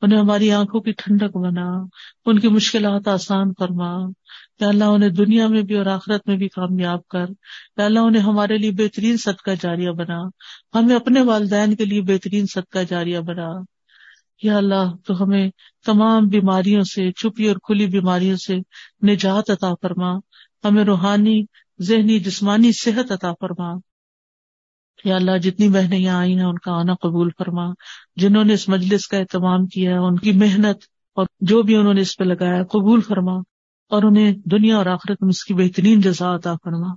انہیں 0.00 0.18
ہماری 0.18 0.52
آنکھوں 0.52 0.80
کی 0.80 0.92
ٹھنڈک 0.92 1.36
بنا، 1.36 1.70
ان 2.26 2.38
کی 2.38 2.48
مشکلات 2.48 3.08
آسان 3.08 3.50
فرما۔ 3.58 3.98
یا 4.60 4.68
اللہ، 4.68 4.84
انہیں 4.84 5.10
دنیا 5.10 5.46
میں 5.46 5.62
بھی 5.62 5.74
اور 5.74 5.86
آخرت 5.86 6.28
میں 6.28 6.36
بھی 6.36 6.48
کامیاب 6.48 7.08
کر۔ 7.08 7.26
یا 7.76 7.84
اللہ، 7.84 7.98
انہیں 7.98 8.22
ہمارے 8.22 8.58
لیے 8.58 8.70
بہترین 8.70 9.16
صدقہ 9.16 9.50
جاریہ 9.62 9.90
بنا۔ 9.90 10.22
ہمیں 10.74 10.96
اپنے 10.96 11.22
والدین 11.22 11.76
کے 11.76 11.84
لیے 11.84 12.00
بہترین 12.00 12.46
صدقہ 12.46 12.78
جاریہ 12.88 13.18
بنا۔ 13.18 13.50
یا 14.42 14.56
اللہ، 14.56 14.96
تو 15.06 15.22
ہمیں 15.22 15.50
تمام 15.86 16.28
بیماریوں 16.28 16.82
سے، 16.82 17.12
چھپی 17.12 17.48
اور 17.48 17.56
کھلی 17.56 17.86
بیماریوں 17.86 18.36
سے 18.36 18.56
نجات 19.12 19.50
عطا 19.50 19.74
فرما۔ 19.82 20.16
ہمیں 20.64 20.84
روحانی، 20.84 21.44
ذہنی، 21.80 22.18
جسمانی 22.18 22.70
صحت 22.72 23.12
عطا 23.12 23.32
فرما۔ 23.32 23.93
یا 25.04 25.16
اللہ 25.16 25.38
جتنی 25.38 25.68
بہنیں 25.68 25.98
یہاں 25.98 26.16
آئی 26.16 26.34
ہیں، 26.34 26.44
ان 26.44 26.58
کا 26.58 26.72
آنا 26.72 26.94
قبول 26.94 27.30
فرما۔ 27.38 27.64
جنہوں 28.16 28.44
نے 28.44 28.52
اس 28.54 28.68
مجلس 28.68 29.08
کا 29.08 29.16
اہتمام 29.16 29.66
کیا 29.66 30.00
ان 30.00 30.18
کی 30.18 30.32
محنت 30.32 30.76
اور 31.14 31.26
جو 31.40 31.62
بھی 31.62 31.76
انہوں 31.76 31.94
نے 31.94 32.00
اس 32.00 32.16
پہ 32.16 32.24
لگایا 32.24 32.64
قبول 32.64 33.00
فرما 33.00 33.32
اور 33.88 34.02
انہیں 34.02 34.32
دنیا 34.44 34.76
اور 34.76 34.86
آخرت 34.86 35.22
میں 35.22 35.28
اس 35.28 35.44
کی 35.44 35.54
بہترین 35.54 36.00
جزا 36.00 36.34
عطا 36.34 36.54
فرما۔ 36.54 36.94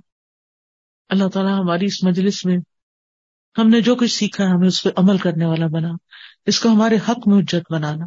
اللہ 1.08 1.28
تعالیٰ 1.28 1.60
ہماری 1.60 1.84
اس 1.84 2.04
مجلس 2.04 2.44
میں 2.44 2.58
ہم 3.58 3.68
نے 3.68 3.80
جو 3.80 3.94
کچھ 3.94 4.12
سیکھا 4.12 4.44
ہے، 4.44 4.48
ہمیں 4.48 4.68
اس 4.68 4.82
پہ 4.82 4.90
عمل 4.96 5.18
کرنے 5.18 5.44
والا 5.44 5.66
بنا۔ 5.66 5.90
اس 6.46 6.60
کو 6.60 6.68
ہمارے 6.68 6.96
حق 7.08 7.28
میں 7.28 7.38
اجت 7.38 7.72
بنانا۔ 7.72 8.04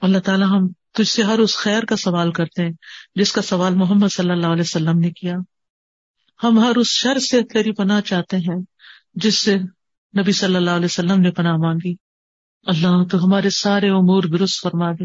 اللہ 0.00 0.18
تعالیٰ 0.18 0.46
ہم 0.46 0.68
تجھ 0.92 1.08
سے 1.08 1.22
ہر 1.22 1.38
اس 1.38 1.56
خیر 1.56 1.84
کا 1.84 1.96
سوال 1.96 2.32
کرتے 2.32 2.62
ہیں، 2.62 2.72
جس 3.14 3.32
کا 3.32 3.42
سوال 3.42 3.74
محمد 3.74 4.08
صلی 4.08 4.30
اللہ 4.30 4.46
علیہ 4.46 4.62
وسلم 4.62 4.98
نے 4.98 5.10
کیا۔ 5.10 5.36
ہم 6.42 6.58
ہر 6.58 6.76
اس 6.76 6.86
شر 6.86 7.18
سے 7.18 7.42
تیری 7.42 7.72
پناہ 7.72 8.00
چاہتے 8.00 8.36
ہیں، 8.36 8.62
جس 9.14 9.38
سے 9.38 9.58
نبی 10.20 10.32
صلی 10.32 10.56
اللہ 10.56 10.70
علیہ 10.70 10.84
وسلم 10.84 11.20
نے 11.20 11.30
پناہ 11.30 11.56
مانگی۔ 11.56 11.94
اللہ 12.66 13.04
تو 13.10 13.24
ہمارے 13.24 13.50
سارے 13.50 13.88
امور 13.88 14.22
درست 14.22 14.62
فرما 14.62 14.92
دے۔ 14.92 15.04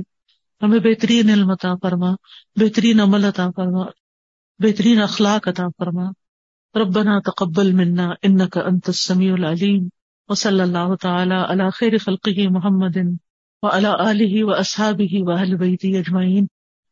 ہمیں 0.62 0.80
بہترین 0.80 1.30
علم 1.30 1.52
عطا 1.52 1.76
فرما، 1.76 2.12
بہترین 2.56 3.00
عمل 3.00 3.26
عطا 3.26 3.50
فرما، 3.56 3.86
بہترین 4.60 5.02
اخلاق 5.02 5.48
عطا 5.48 5.68
فرما۔ 5.78 6.04
ربنا 6.76 7.20
تقبل 7.20 7.72
منا 7.72 8.10
انك 8.24 8.58
انت 8.66 8.84
السميع 8.88 9.34
العليم 9.34 9.88
وصلى 10.28 10.62
الله 10.62 10.96
تعالى 10.96 11.36
على 11.36 11.64
خير 11.74 11.98
خلقه 11.98 12.50
محمد 12.50 12.98
وعلى 13.62 13.88
اله 13.88 14.48
واصحابه 14.48 15.22
واهل 15.22 15.56
بيته 15.56 16.00
اجمعين 16.00 16.46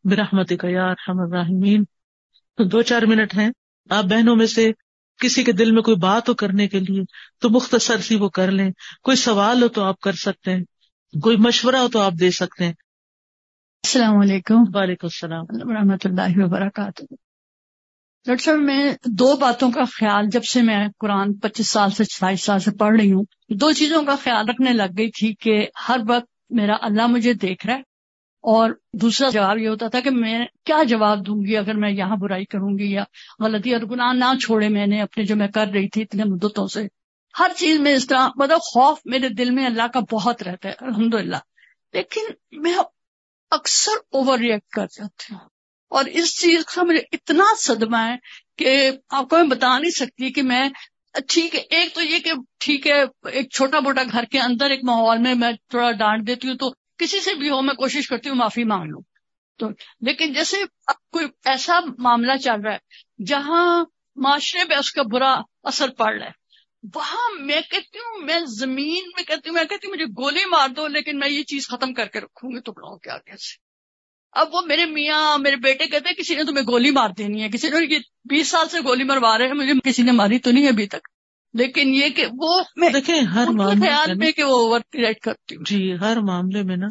برحمتك 0.04 0.64
يا 0.64 0.86
ارحم 0.86 1.20
الراحمين 1.20 1.84
تو 2.58 2.64
دو 2.64 2.82
چار 2.82 3.02
منٹ 3.02 3.36
ہیں۔ 3.36 3.52
آپ 3.90 4.04
بہنوں 4.04 4.36
میں 4.36 4.46
سے 4.46 4.72
کسی 5.22 5.44
کے 5.44 5.52
دل 5.52 5.72
میں 5.72 5.82
کوئی 5.82 5.98
بات 5.98 6.30
ہو 6.30 6.34
کرنے 6.34 6.68
کے 6.68 6.80
لیے 6.80 7.02
تو 7.40 7.50
مختصر 7.50 7.98
سی 7.98 8.16
وہ 8.16 8.30
کر 8.30 8.52
لیں۔ 8.52 8.72
کوئی 9.04 9.18
سوال 9.18 9.64
ہو 9.64 9.68
تو 9.68 9.84
آپ 9.84 10.00
کر 10.00 10.14
سکتے 10.14 10.52
ہیں۔ 10.52 10.64
کوئی 11.22 11.38
مشورہ 11.38 11.76
ہو 11.76 11.88
تو 11.88 12.00
آپ 12.00 12.14
دے 12.20 12.32
سکتے 12.32 12.66
ہیں۔ 12.66 12.74
السلام 13.84 14.18
علیکم۔ 14.18 14.56
وعلیکم 14.74 15.08
السلام۔ 15.08 15.46
و 15.50 15.74
رحمۃ 15.74 15.98
اللہ 16.04 16.46
وبرکاتہ۔ 16.46 17.02
ڈاکٹر 18.26 18.44
صاحب 18.44 18.60
میں 18.60 18.92
دو 19.06 19.36
باتوں 19.36 19.72
کا 19.72 19.84
خیال 19.84 20.26
جب 20.32 20.44
سے 20.44 20.62
میں 20.62 20.88
قرآن 21.00 21.34
پچیس 21.34 21.70
سال 21.70 21.90
سے 21.90 22.04
ستائیس 22.04 22.44
سال 22.44 22.60
سے 22.60 22.72
پڑھ 22.72 23.02
رہی 23.02 23.12
ہوں 23.12 23.24
دو 23.50 23.72
چیزوں 23.72 24.04
کا 24.04 24.16
خیال 24.24 24.50
رکھنے 24.50 24.74
لگ 24.74 24.98
گئی 24.98 25.10
تھی 25.10 25.34
کہ 25.34 25.68
ہر 25.90 25.98
وقت 26.08 26.28
میرا 26.50 26.76
اللہ 26.82 27.08
مجھے 27.08 27.34
دیکھ 27.34 27.66
رہا 27.66 27.76
ہے۔ 27.76 27.82
اور 28.48 28.72
دوسرا 28.94 29.30
جواب 29.30 29.58
یہ 29.58 29.68
ہوتا 29.68 29.88
تھا 29.88 30.00
کہ 30.00 30.10
میں 30.10 30.46
کیا 30.66 30.84
جواب 30.84 31.28
دوں 31.28 31.46
گی 31.46 31.58
اگر 31.58 31.74
میں 31.74 31.92
یہاں 31.92 32.16
برائی 32.16 32.46
کروں 32.46 32.78
گی 32.80 32.92
یا 32.92 33.04
غلطی 33.40 33.74
اور 33.74 33.82
گناہ 33.82 34.14
نہ 34.14 34.38
چھوڑے 34.38 34.70
میں 34.70 34.88
نے 34.88 35.02
اپنے 35.02 35.24
جو 35.24 35.36
میں 35.36 35.48
کر 35.48 35.68
رہی 35.74 35.90
تھی 35.90 36.02
اتنے 36.02 36.24
مدتوں 36.24 36.68
سے۔ 36.68 36.88
ہر 37.40 37.52
چیز 37.58 37.80
میں 37.80 37.94
اس 37.94 38.08
طرح 38.08 38.28
مطلب 38.36 38.60
خوف 38.60 39.00
میرے 39.06 39.30
دل 39.30 39.52
میں 39.52 39.66
اللہ 39.66 39.88
کا 39.94 40.00
بہت 40.12 40.44
رہتا 40.44 40.70
ہے 40.70 40.74
الحمد 40.80 41.14
لیکن 41.94 42.22
میں 42.52 42.74
اکثر 43.52 43.92
اوور 44.12 44.40
ریئیکٹ 44.40 44.70
کر 44.70 44.86
جاتی 44.86 45.34
ہوں۔ 45.34 45.50
اور 45.90 46.06
اس 46.06 46.42
چیز 46.42 46.66
کا 46.66 46.84
مجھے 46.84 47.02
اتنا 47.12 47.44
صدمہ 47.58 47.98
ہے 47.98 48.16
کہ 48.58 48.92
آپ 49.10 49.30
کو 49.30 49.38
میں 49.38 49.48
بتا 49.48 49.80
نہیں 49.80 49.92
سکتی 49.92 50.32
کہ 50.32 50.42
میں 50.42 50.70
ٹھیک 51.28 51.56
ہے، 51.56 51.60
ایک 51.60 51.96
تو 51.96 52.02
یہ 52.02 52.20
کہ 52.20 52.32
ٹھیک 52.60 52.88
ہے، 52.88 53.04
ایک 53.30 53.50
چھوٹا 53.50 53.80
موٹا 53.80 54.04
گھر 54.12 54.24
کے 54.24 54.40
اندر 54.40 54.70
ایک 54.70 54.84
ماحول 54.84 55.18
میں 55.18 55.36
میں 55.36 55.52
تھوڑا 55.70 55.92
ڈانٹ 55.92 56.28
دیتی 56.28 56.48
ہوں 56.48 56.56
تو 56.56 56.74
کسی 56.98 57.20
سے 57.20 57.34
بھی 57.34 57.50
ہو، 57.50 57.62
میں 57.62 57.74
کوشش 57.74 58.08
کرتی 58.08 58.30
ہوں 58.30 58.36
معافی 58.36 58.64
مانگ 58.64 58.90
لوں۔ 58.90 59.02
تو 59.60 59.70
لیکن 60.02 60.34
جیسے 60.34 60.58
اب 60.88 60.96
کوئی 61.12 61.28
ایسا 61.46 61.80
معاملہ 61.98 62.38
چل 62.38 62.62
رہا 62.62 62.74
ہے 62.74 63.24
جہاں 63.24 63.86
معاشرے 64.16 64.64
پہ 64.70 64.76
اس 64.76 64.92
کا 64.92 65.02
برا 65.04 65.36
اثر 65.64 65.90
پڑ 65.90 66.14
رہا 66.14 66.26
ہے، 66.26 66.32
وہاں 66.96 67.30
میں 67.40 67.62
کہتی 67.62 68.00
ہوں، 68.00 68.26
میں 68.26 68.40
زمین 68.48 69.04
میں 69.16 69.24
کہتی 69.24 69.50
ہوں، 69.50 69.54
میں 69.54 69.64
کہتی 69.64 69.88
ہوں 69.88 69.94
مجھے 69.94 70.06
گولی 70.06 70.46
مار 70.46 70.70
دو، 70.70 70.88
لیکن 70.88 71.20
میں 71.20 71.30
یہ 71.30 71.44
چیز 71.44 71.68
ختم 71.68 71.94
کر 71.94 72.08
کے 72.08 72.20
رکھوں 72.20 72.52
گی، 72.52 72.60
تو 72.60 72.72
بڑھاؤ 72.72 72.98
کیا 72.98 73.18
کیسے 73.18 73.56
اب 74.32 74.54
وہ 74.54 74.62
میرے 74.62 74.86
میاں، 74.86 75.38
میرے 75.38 75.56
بیٹے 75.56 75.88
کہتے 75.88 76.10
ہیں، 76.10 76.16
کسی 76.16 76.36
نے 76.36 76.44
تمہیں 76.44 76.64
گولی 76.68 76.92
مار 76.92 77.10
دینی 77.10 77.44
ہے، 77.44 77.50
کسی 77.50 77.70
نے 77.70 77.94
یہ 77.94 78.00
بیس 78.26 78.48
سال 78.48 78.70
سے 78.70 78.78
گولی 78.80 79.04
مروا 79.04 79.38
رہے 79.38 79.48
ہیں، 79.48 79.54
مجھے 79.54 79.74
کسی 79.84 80.04
نے 80.04 80.12
ماری 80.12 80.40
تو 80.40 80.52
نہیں 80.52 80.68
ابھی 80.68 80.88
تک۔ 80.88 81.08
لیکن 81.58 81.90
یہ 81.90 82.10
کہ 82.10 82.26
وہ 82.32 82.62
دیکھیں 82.94 83.22
ہر 83.22 83.48
خیال 83.58 84.14
میں 84.16 84.32
کہ 84.32 84.44
وہ 84.44 84.56
اوور 84.56 84.80
کرتی 85.24 85.56
ہوں۔ 85.56 85.64
جی 85.70 85.94
ہر 86.02 86.18
معاملے 86.22 86.64
میں 86.64 86.78
نا 86.78 86.88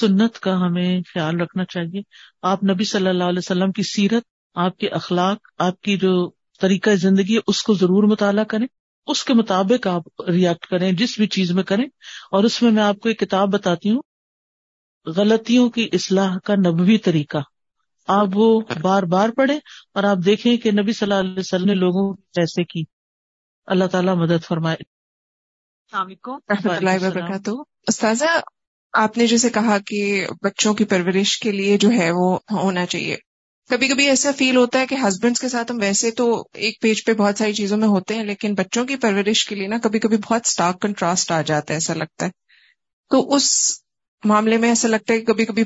سنت 0.00 0.38
کا 0.38 0.56
ہمیں 0.56 1.00
خیال 1.14 1.40
رکھنا 1.40 1.64
چاہیے۔ 1.64 2.00
آپ 2.42 2.64
نبی 2.64 2.84
صلی 2.84 3.08
اللہ 3.08 3.24
علیہ 3.24 3.38
وسلم 3.38 3.72
کی 3.72 3.82
سیرت 3.82 4.22
آپ 4.54 4.76
کے 4.76 4.88
اخلاق 4.88 5.38
آپ 5.58 5.80
کی 5.80 5.96
جو 5.96 6.30
طریقہ 6.60 6.90
زندگی 6.90 7.34
ہے 7.34 7.40
اس 7.46 7.62
کو 7.62 7.74
ضرور 7.74 8.02
مطالعہ 8.04 8.44
کریں۔ 8.44 8.66
اس 9.06 9.24
کے 9.24 9.34
مطابق 9.34 9.86
آپ 9.86 10.02
ریئیکٹ 10.28 10.66
کریں 10.66 10.92
جس 10.92 11.18
بھی 11.18 11.26
چیز 11.26 11.52
میں 11.52 11.62
کریں۔ 11.62 11.84
اور 12.32 12.44
اس 12.44 12.62
میں 12.62 12.70
میں 12.70 12.82
آپ 12.82 13.00
کو 13.00 13.08
ایک 13.08 13.18
کتاب 13.20 13.52
بتاتی 13.52 13.90
ہوں۔ 13.90 14.02
غلطیوں 15.06 15.70
کی 15.70 15.88
اصلاح 15.92 16.36
کا 16.44 16.54
نبوی 16.54 16.98
طریقہ۔ 16.98 17.38
آپ 18.06 18.26
وہ 18.34 18.60
بار 18.82 19.02
بار 19.02 19.28
پڑھیں 19.28 19.58
اور 19.94 20.04
آپ 20.04 20.16
دیکھیں 20.24 20.56
کہ 20.56 20.70
نبی 20.70 20.92
صلی 20.92 21.12
اللہ 21.12 21.30
علیہ 21.30 21.40
وسلم 21.40 21.64
نے 21.64 21.74
لوگوں 21.74 22.14
کیسے 22.14 22.64
کی۔ 22.64 22.95
اللہ 23.66 23.84
تعالیٰ 23.84 24.16
مدد 24.16 24.44
فرمائے۔ 24.44 24.76
السلام 24.80 26.06
علیکم۔ 26.06 26.32
رحمۃ 26.48 26.76
اللہ 26.76 27.06
وبرکاتہ۔ 27.06 27.50
استاذہ 27.86 28.24
آپ 28.92 29.18
نے 29.18 29.26
جیسے 29.26 29.50
کہا 29.50 29.78
کہ 29.86 30.26
بچوں 30.42 30.74
کی 30.74 30.84
پرورش 30.84 31.38
کے 31.38 31.52
لیے 31.52 31.78
جو 31.78 31.90
ہے 31.90 32.10
وہ 32.10 32.38
ہونا 32.50 32.86
چاہیے۔ 32.86 33.16
کبھی 33.70 33.88
کبھی 33.88 34.08
ایسا 34.08 34.30
فیل 34.36 34.56
ہوتا 34.56 34.78
ہے 34.80 34.86
کہ 34.86 34.96
ہسبینڈس 35.08 35.40
کے 35.40 35.48
ساتھ 35.48 35.72
ہم 35.72 35.78
ویسے 35.80 36.10
تو 36.10 36.48
ایک 36.52 36.80
پیج 36.80 37.04
پہ 37.04 37.12
بہت 37.12 37.38
ساری 37.38 37.52
چیزوں 37.52 37.78
میں 37.78 37.88
ہوتے 37.88 38.14
ہیں 38.14 38.24
لیکن 38.24 38.54
بچوں 38.54 38.84
کی 38.84 38.96
پرورش 38.96 39.46
کے 39.46 39.54
لیے 39.54 39.66
نا 39.66 39.78
کبھی 39.82 39.98
کبھی 39.98 40.16
بہت 40.16 40.40
اسٹارک 40.44 40.80
کنٹراسٹ 40.80 41.32
آ 41.32 41.42
جاتا 41.42 41.72
ہے 41.72 41.76
ایسا 41.76 41.94
لگتا 41.94 42.26
ہے۔ 42.26 42.30
تو 43.10 43.34
اس 43.34 43.72
معاملے 44.24 44.56
میں 44.56 44.68
ایسا 44.68 44.88
لگتا 44.88 45.14
ہے 45.14 45.18
کہ 45.18 45.26
کبھی 45.26 45.44
کبھی 45.44 45.62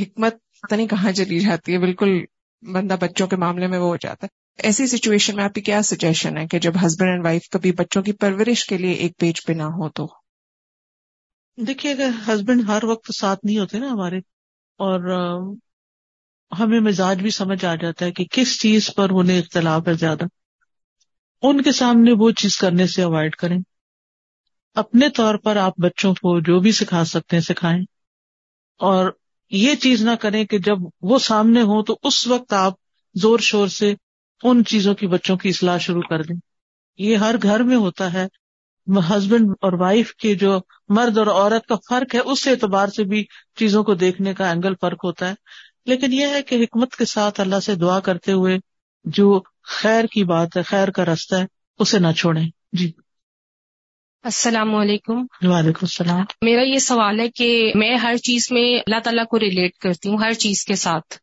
حکمت 0.00 0.34
پتہ 0.62 0.74
نہیں 0.74 0.86
کہاں 0.86 1.12
چلی 1.12 1.40
جاتی 1.40 1.72
ہے 1.72 1.78
بالکل 1.78 2.20
بندہ 2.62 2.96
بچوں 3.00 3.26
کے 3.26 3.36
معاملے 3.36 3.66
میں 3.66 3.78
وہ 3.78 3.88
ہو 3.88 3.96
جاتا 3.96 4.26
ہے۔ 4.26 4.39
ایسی 4.56 4.86
سچویشن 4.86 5.36
میں 5.36 5.44
آپ 5.44 5.54
کی 5.54 5.60
کیا 5.60 5.82
سجیشن 5.82 6.36
ہے 6.36 6.46
کہ 6.46 6.58
جب 6.58 6.72
ہسبینڈ 6.86 7.10
اینڈ 7.10 7.24
وائف 7.24 7.48
کبھی 7.50 7.72
بچوں 7.72 8.02
کی 8.02 8.12
پرورش 8.12 8.66
کے 8.66 8.78
لیے 8.78 8.92
ایک 8.92 9.18
پیج 9.18 9.46
پہ 9.46 9.52
نہ 9.52 9.62
ہو 9.62 9.88
تو؟ 9.88 10.08
دیکھیے، 11.56 11.92
اگر 11.92 12.10
ہسبینڈ 12.28 12.68
ہر 12.68 12.84
وقت 12.84 13.14
ساتھ 13.14 13.40
نہیں 13.44 13.58
ہوتے 13.58 13.78
نا 13.78 13.88
ہمارے، 13.88 14.16
اور 14.78 15.00
ہمیں 16.58 16.80
مزاج 16.80 17.22
بھی 17.22 17.30
سمجھ 17.30 17.64
آ 17.64 17.74
جاتا 17.74 18.04
ہے 18.04 18.12
کہ 18.12 18.24
کس 18.30 18.60
چیز 18.60 18.90
پر 18.94 19.08
انہیں 19.10 19.38
اختلاف 19.38 19.88
ہے 19.88 19.94
زیادہ۔ 19.94 20.24
ان 21.42 21.62
کے 21.62 21.72
سامنے 21.72 22.12
وہ 22.18 22.30
چیز 22.30 22.56
کرنے 22.56 22.86
سے 22.86 23.02
اوائڈ 23.02 23.36
کریں۔ 23.36 23.58
اپنے 24.74 25.08
طور 25.08 25.34
پر 25.34 25.56
آپ 25.56 25.72
بچوں 25.76 26.14
کو 26.14 26.40
جو 26.40 26.60
بھی 26.60 26.72
سکھا 26.72 27.04
سکتے 27.04 27.36
ہیں 27.36 27.42
سکھائیں۔ 27.42 27.82
اور 28.78 29.10
یہ 29.50 29.74
چیز 29.74 30.02
نہ 30.02 30.10
کریں 30.20 30.44
کہ 30.44 30.58
جب 30.58 30.76
وہ 31.00 31.18
سامنے 31.18 31.62
ہو 31.62 31.82
تو 31.82 31.98
اس 32.02 32.26
وقت 32.26 32.52
آپ 32.52 32.72
زور 33.14 33.38
شور 33.38 33.68
سے 33.68 33.94
ان 34.42 34.64
چیزوں 34.64 34.94
کی 34.94 35.06
بچوں 35.06 35.36
کی 35.36 35.48
اصلاح 35.48 35.78
شروع 35.78 36.02
کر 36.02 36.22
دیں۔ 36.22 36.36
یہ 36.98 37.16
ہر 37.16 37.34
گھر 37.42 37.62
میں 37.62 37.76
ہوتا 37.76 38.12
ہے۔ 38.12 38.26
ہسبینڈ 39.16 39.50
اور 39.60 39.72
وائف 39.72 40.14
کے 40.14 40.34
جو 40.34 40.60
مرد 40.88 41.18
اور 41.18 41.26
عورت 41.26 41.66
کا 41.66 41.74
فرق 41.88 42.14
ہے 42.14 42.20
اس 42.20 42.48
اعتبار 42.48 42.88
سے 42.88 43.04
بھی 43.04 43.24
چیزوں 43.56 43.84
کو 43.84 43.94
دیکھنے 43.94 44.34
کا 44.34 44.48
اینگل 44.48 44.74
فرق 44.80 45.04
ہوتا 45.04 45.28
ہے۔ 45.28 45.34
لیکن 45.86 46.12
یہ 46.12 46.26
ہے 46.26 46.42
کہ 46.42 46.54
حکمت 46.54 46.96
کے 46.96 47.04
ساتھ 47.04 47.40
اللہ 47.40 47.60
سے 47.60 47.74
دعا 47.74 48.00
کرتے 48.00 48.32
ہوئے 48.32 48.58
جو 49.04 49.42
خیر 49.62 50.04
کی 50.06 50.24
بات 50.24 50.56
ہے 50.56 50.62
خیر 50.62 50.90
کا 50.90 51.04
رستہ 51.04 51.34
ہے 51.34 51.46
اسے 51.78 51.98
نہ 51.98 52.12
چھوڑیں۔ 52.12 52.48
جی۔ 52.72 52.92
السلام 54.22 54.74
علیکم۔ 54.74 55.18
وعلیکم 55.42 55.78
السلام۔ 55.82 56.20
میرا 56.42 56.62
یہ 56.62 56.78
سوال 56.78 57.20
ہے 57.20 57.28
کہ 57.28 57.72
میں 57.74 57.96
ہر 57.96 58.16
چیز 58.16 58.48
میں 58.50 58.78
اللہ 58.78 59.00
تعالیٰ 59.00 59.26
کو 59.26 59.38
ریلیٹ 59.38 59.78
کرتی 59.78 60.08
ہوں 60.08 60.16
ہر 60.16 60.32
چیز 60.32 60.64
کے 60.64 60.74
ساتھ۔ 60.74 61.14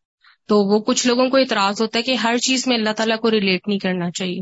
تو 0.48 0.64
وہ 0.64 0.80
کچھ 0.80 1.08
لوگوں 1.08 1.30
کو 1.30 1.38
اعتراض 1.38 1.82
ہوتا 1.82 1.98
ہے 2.00 2.04
کہ 2.04 2.14
ہر 2.14 2.38
چیز 2.38 2.68
میں 2.68 2.76
اللہ 2.78 2.90
تعالیٰ 2.90 3.18
کو 3.18 3.32
ریلیٹ 3.32 3.68
نہیں 3.68 3.80
کرنا 3.80 4.12
چاہیے۔ 4.12 4.40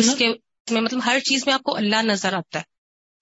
اس 0.00 0.14
کے 0.18 0.28
میں 0.70 0.80
مطلب 0.80 1.00
ہر 1.06 1.18
چیز 1.18 1.42
میں 1.46 1.54
آپ 1.54 1.62
کو 1.62 1.76
اللہ 1.76 2.02
نظر 2.02 2.32
آتا 2.32 2.58
ہے۔ 2.58 2.64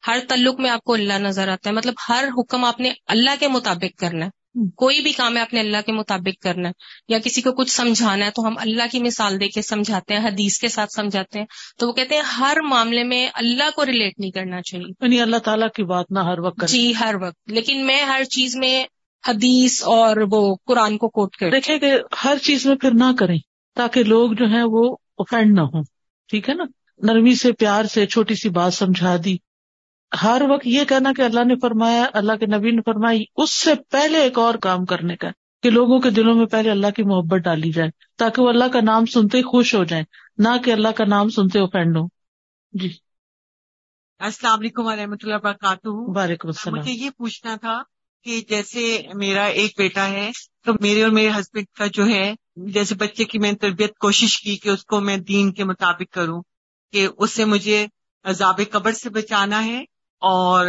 ہر 0.07 0.19
تعلق 0.29 0.61
میں 0.61 0.71
آپ 0.71 0.85
کو 0.85 0.95
اللہ 0.95 1.13
نظر 1.13 1.49
آتا 1.49 1.71
ہے۔ 1.71 1.75
مطلب 1.75 1.95
ہر 2.09 2.29
حکم 2.39 2.65
آپ 2.65 2.81
نے 2.81 2.91
اللہ 3.07 3.31
کے 3.41 3.49
مطابق 3.49 3.99
کرنا 3.99 4.27
ہے۔ 4.27 4.43
کوئی 4.77 5.01
بھی 5.01 5.13
کام 5.13 5.37
ہے 5.37 5.43
اپنے 5.43 5.61
اللہ 5.61 5.77
کے 5.87 5.93
مطابق 5.93 6.43
کرنا 6.43 6.69
ہے۔ 6.69 6.73
یا 7.09 7.19
کسی 7.19 7.43
کو 7.43 7.53
کچھ 7.53 7.71
سمجھانا 7.71 8.27
ہے 8.27 8.31
تو 8.31 8.47
ہم 8.47 8.55
اللہ 8.59 8.83
کی 8.93 9.03
مثال 9.03 9.41
دے 9.41 9.49
کے 9.49 9.63
سمجھاتے 9.63 10.17
ہیں 10.17 10.27
حدیث 10.27 10.59
کے 10.59 10.69
ساتھ 10.69 10.93
سمجھاتے 10.93 11.39
ہیں۔ 11.39 11.47
تو 11.79 11.89
وہ 11.89 11.93
کہتے 11.93 12.15
ہیں 12.15 12.23
ہر 12.23 12.57
معاملے 12.69 13.05
میں 13.05 13.29
اللہ 13.35 13.71
کو 13.77 13.87
ریلیٹ 13.87 14.19
نہیں 14.19 14.31
کرنا 14.31 14.63
چاہیے۔ 14.63 14.93
یعنی 15.01 15.21
اللہ 15.21 15.37
تعالیٰ 15.37 15.69
کی 15.71 15.85
بات 15.85 16.07
نہ 16.11 16.19
ہر 16.19 16.39
وقت 16.39 16.65
جی 16.69 16.93
ہر 17.01 17.15
وقت۔ 17.15 17.53
لیکن 17.53 17.87
میں 17.87 18.03
ہر 18.03 18.25
چیز 18.25 18.57
میں 18.57 18.85
حدیث 19.29 19.83
اور 19.83 20.17
وہ 20.31 20.57
قرآن 20.67 20.99
کو 20.99 21.09
کوٹ 21.09 21.37
کر۔ 21.37 21.51
دیکھیں 21.51 21.79
کہ 21.79 21.93
ہر 22.25 22.39
چیز 22.43 22.67
میں 22.67 22.77
پھر 22.77 22.91
نہ 22.95 23.13
کریں 23.19 23.39
تاکہ 23.75 24.05
لوگ 24.05 24.33
جو 24.33 24.45
ہیں 24.47 24.63
وہ 24.63 24.97
اوفینڈ 25.15 25.55
نہ 25.55 25.61
ہوں۔ 25.61 25.83
ٹھیک 26.29 26.49
ہے 26.49 26.55
نا؟ 26.55 26.65
نرمی 27.03 27.35
سے 27.35 27.53
پیار 27.53 27.85
سے 27.85 28.07
چھوٹی 28.07 28.35
سی 28.35 28.49
بات 28.49 28.75
سمجھا 28.75 29.17
دی۔ 29.25 29.37
ہر 30.23 30.43
وقت 30.49 30.67
یہ 30.67 30.85
کہنا 30.85 31.13
کہ 31.17 31.23
اللہ 31.23 31.45
نے 31.45 31.55
فرمایا 31.63 32.07
اللہ 32.13 32.33
کے 32.33 32.47
نبی 32.47 32.71
نے 32.71 32.81
فرمایا 32.81 33.19
اس 33.37 33.51
سے 33.51 33.75
پہلے 33.91 34.19
ایک 34.19 34.39
اور 34.39 34.55
کام 34.55 34.85
کرنے 34.85 35.17
کا 35.17 35.29
کہ 35.63 35.71
لوگوں 35.71 35.99
کے 36.01 36.11
دلوں 36.11 36.35
میں 36.35 36.47
پہلے 36.47 36.71
اللہ 36.71 36.87
کی 36.97 37.03
محبت 37.03 37.39
ڈالی 37.39 37.73
جائے 37.73 37.91
تاکہ 38.17 38.43
وہ 38.43 38.49
اللہ 38.49 38.65
کا 38.73 38.81
نام 38.81 39.07
سنتے 39.07 39.39
ہی 39.39 39.43
خوش 39.43 39.75
ہو 39.75 39.85
جائیں 39.85 40.05
نہ 40.39 40.49
کہ 40.65 40.71
اللہ 40.73 40.89
کا 40.89 41.05
نام 41.05 41.29
سنتے 41.29 41.59
اوفینڈ 41.59 41.97
ہو 41.97 42.07
جی۔ 42.73 42.89
السلام 44.19 44.59
علیکم 44.59 44.87
و 44.87 44.97
رحمۃ 44.97 45.17
اللہ 45.23 45.35
وبرکاتہ۔ 45.35 45.89
وعلیکم 45.89 46.49
السلام۔ 46.49 46.79
مجھے 46.79 46.93
یہ 46.93 47.11
پوچھنا 47.11 47.57
تھا 47.57 47.83
کہ 48.25 48.41
جیسے 48.49 49.03
میرا 49.15 49.45
ایک 49.45 49.73
بیٹا 49.79 50.09
ہے، 50.09 50.31
تو 50.65 50.73
میرے 50.81 51.03
اور 51.03 51.11
میرے 51.11 51.31
ہسبینڈ 51.41 51.67
کا 51.77 51.87
جو 51.87 52.07
ہے، 52.07 52.35
جیسے 52.57 52.95
بچے 52.95 53.25
کی 53.25 53.39
میں 53.39 53.53
تربیت 53.53 53.99
کوشش 53.99 54.39
کی 54.39 54.57
کہ 54.57 54.69
اس 54.69 54.85
کو 54.85 55.01
میں 55.01 55.17
دین 55.17 55.53
کے 55.53 55.65
مطابق 55.65 56.15
کروں 56.15 56.43
کہ 56.93 57.09
اس 57.19 57.31
سے 57.31 57.45
مجھے 57.45 57.87
عذاب 58.25 58.61
قبر 58.71 58.93
سے 58.93 59.11
بچانا 59.11 59.65
ہے 59.65 59.81
اور 60.21 60.67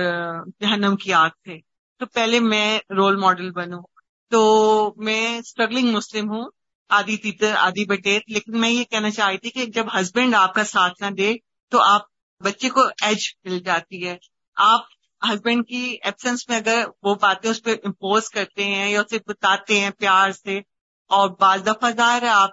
جہنم 0.60 0.96
کی 0.96 1.14
آگ 1.14 1.30
سے۔ 1.30 1.60
تو 2.00 2.06
پہلے 2.06 2.40
میں 2.40 2.80
رول 2.90 3.16
ماڈل 3.16 3.52
بنوں۔ 3.52 3.84
تو 4.32 4.94
میں 4.98 5.38
اسٹرگلنگ 5.38 5.94
مسلم 5.94 6.30
ہوں، 6.30 6.50
آدھی 6.90 7.18
تیتر، 7.18 7.54
آدھی 7.58 7.86
بٹیر، 7.86 8.20
لیکن 8.28 8.60
میں 8.60 8.70
یہ 8.70 8.84
کہنا 8.84 9.10
چاہتی 9.10 9.38
تھی 9.38 9.50
کہ 9.50 9.66
جب 9.66 9.86
ہسبینڈ 10.00 10.36
آپ 10.36 10.54
کا 10.54 10.64
ساتھ 10.64 11.02
نہ 11.02 11.10
دے 11.10 11.34
تو 11.70 11.82
آپ 11.82 12.02
بچے 12.40 12.70
کو 12.70 12.82
ایج 13.02 13.20
مل 13.44 13.60
جاتی 13.60 14.08
ہے۔ 14.08 14.18
آپ 14.56 14.82
ہسبینڈ 15.24 15.68
کی 15.68 15.98
ایبسنس 16.04 16.50
میں 16.50 16.58
اگر 16.58 16.84
وہ 17.04 17.16
باتیں 17.16 17.50
اس 17.50 17.64
پہ 17.64 17.76
امپوز 17.84 18.30
کرتے 18.30 18.64
ہیں 18.64 18.90
یا 18.90 19.02
اسے 19.02 19.18
بتاتے 19.28 19.80
ہیں 19.80 19.90
پیار 19.90 20.32
سے 20.32 20.58
اور 21.12 21.30
بعض 21.30 21.66
دفعہ 21.66 21.92
ظاہر 21.92 22.22
ہے 22.22 22.28
آپ 22.28 22.50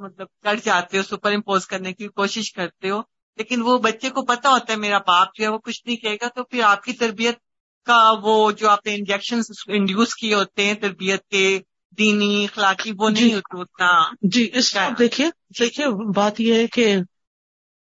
مطلب 0.00 0.26
کر 0.42 0.56
جاتے 0.64 0.98
ہو 0.98 1.02
سپر 1.02 1.32
امپوز 1.32 1.66
کرنے 1.66 1.92
کی 1.92 2.08
کوشش 2.08 2.52
کرتے 2.52 2.90
ہو 2.90 3.00
لیکن 3.38 3.62
وہ 3.62 3.78
بچے 3.78 4.10
کو 4.10 4.24
پتا 4.24 4.50
ہوتا 4.50 4.72
ہے 4.72 4.78
میرا 4.78 4.98
باپ 4.98 5.28
جو 5.34 5.44
ہے 5.44 5.48
وہ 5.48 5.58
کچھ 5.58 5.82
نہیں 5.86 5.96
کہے 5.96 6.14
گا 6.14 6.28
تو 6.28 6.44
پھر 6.44 6.62
آپ 6.62 6.84
کی 6.84 6.92
تربیت 6.92 7.38
کا 7.86 8.12
وہ 8.22 8.52
جو 8.52 8.68
آپ 8.68 8.86
نے 8.86 8.94
انجیکشن 8.94 9.40
انڈیوس 9.66 10.14
کیے 10.14 10.34
ہوتے 10.34 10.64
ہیں 10.64 10.74
تربیت 10.74 11.26
کے 11.26 11.60
دینی 11.98 12.44
اخلاقی 12.44 12.92
وہ 12.98 13.10
نہیں 13.10 13.24
جی 13.24 13.34
ہوتے 13.34 13.60
اتنا 13.60 13.90
جی 14.22 14.50
اس 14.52 14.76
دیکھیے 14.98 15.26
دیکھیے 15.58 15.88
بات 16.14 16.40
یہ 16.40 16.54
ہے 16.54 16.66
کہ 16.66 16.96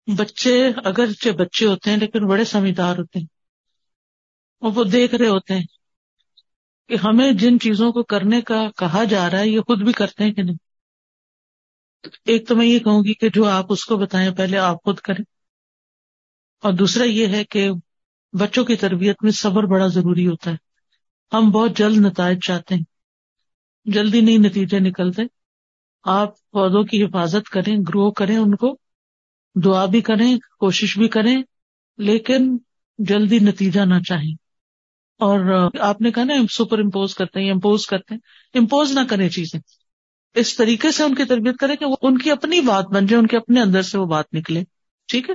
بچے 0.08 0.66
اگرچہ 0.84 1.30
بچے 1.30 1.66
ہوتے 1.66 1.90
ہیں 1.90 1.96
لیکن 1.96 2.26
بڑے 2.26 2.44
سمجھدار 2.44 2.98
ہوتے 2.98 3.18
ہیں۔ 3.18 3.26
اور 4.58 4.72
وہ 4.74 4.84
دیکھ 4.84 5.14
رہے 5.14 5.28
ہوتے 5.28 5.54
ہیں 5.54 5.64
کہ 6.88 6.96
ہمیں 7.04 7.32
جن 7.32 7.58
چیزوں 7.58 7.92
کو 7.92 8.02
کرنے 8.02 8.40
کا 8.40 8.70
کہا 8.76 9.04
جا 9.04 9.30
رہا 9.30 9.38
ہے، 9.38 9.48
یہ 9.48 9.60
خود 9.60 9.82
بھی 9.82 9.92
کرتے 9.92 10.24
ہیں 10.24 10.32
کہ 10.32 10.42
نہیں؟ 10.42 10.56
ایک 12.24 12.48
تو 12.48 12.56
میں 12.56 12.66
یہ 12.66 12.78
کہوں 12.78 13.04
گی 13.04 13.14
کہ 13.14 13.28
جو 13.28 13.44
آپ 13.44 13.72
اس 13.72 13.84
کو 13.84 13.96
بتائیں، 13.96 14.30
پہلے 14.30 14.58
آپ 14.58 14.84
خود 14.84 14.98
کریں۔ 14.98 15.24
اور 16.62 16.72
دوسرا 16.72 17.04
یہ 17.04 17.26
ہے 17.26 17.44
کہ 17.44 17.70
بچوں 18.32 18.64
کی 18.64 18.76
تربیت 18.76 19.16
میں 19.22 19.30
صبر 19.30 19.62
بڑا 19.62 19.86
ضروری 19.86 20.26
ہوتا 20.26 20.50
ہے۔ 20.50 20.56
ہم 21.32 21.50
بہت 21.50 21.76
جلد 21.76 21.96
نتائج 21.96 22.38
چاہتے 22.46 22.74
ہیں۔ 22.74 22.82
جلدی 23.84 24.20
نہیں 24.20 24.38
نتیجے 24.38 24.78
نکلتے۔ 24.78 25.22
آپ 26.04 26.50
پودوں 26.50 26.84
کی 26.84 27.04
حفاظت 27.04 27.48
کریں، 27.48 27.76
گرو 27.76 28.10
کریں 28.10 28.36
ان 28.36 28.54
کو۔ 28.54 28.78
دعا 29.64 29.84
بھی 29.84 30.00
کریں، 30.00 30.38
کوشش 30.58 30.98
بھی 30.98 31.08
کریں، 31.08 31.42
لیکن 31.98 32.58
جلدی 32.98 33.38
نتیجہ 33.38 33.80
نہ 33.80 33.94
چاہیں۔ 34.08 34.47
اور 35.18 35.68
آپ 35.80 36.00
نے 36.00 36.10
کہا 36.10 36.24
نا 36.24 36.34
سپر 36.50 36.78
امپوز 36.78 37.14
کرتے 37.14 37.40
ہیں 37.40 37.50
امپوز 37.50 37.86
کرتے 37.86 38.14
ہیں 38.14 38.20
امپوز 38.54 38.92
نہ 38.92 39.00
کریں 39.10 39.28
چیزیں۔ 39.28 39.60
اس 40.34 40.56
طریقے 40.56 40.90
سے 40.92 41.02
ان 41.02 41.14
کی 41.14 41.24
تربیت 41.24 41.56
کریں 41.56 41.76
کہ 41.76 41.84
وہ 41.86 41.96
ان 42.02 42.18
کی 42.18 42.30
اپنی 42.30 42.60
بات 42.60 42.84
بن 42.84 43.06
جائے 43.06 43.20
ان 43.20 43.26
کے 43.26 43.36
اپنے 43.36 43.60
اندر 43.60 43.82
سے 43.82 43.98
وہ 43.98 44.06
بات 44.06 44.24
نکلے۔ 44.32 44.62
ٹھیک 45.08 45.30
ہے؟ 45.30 45.34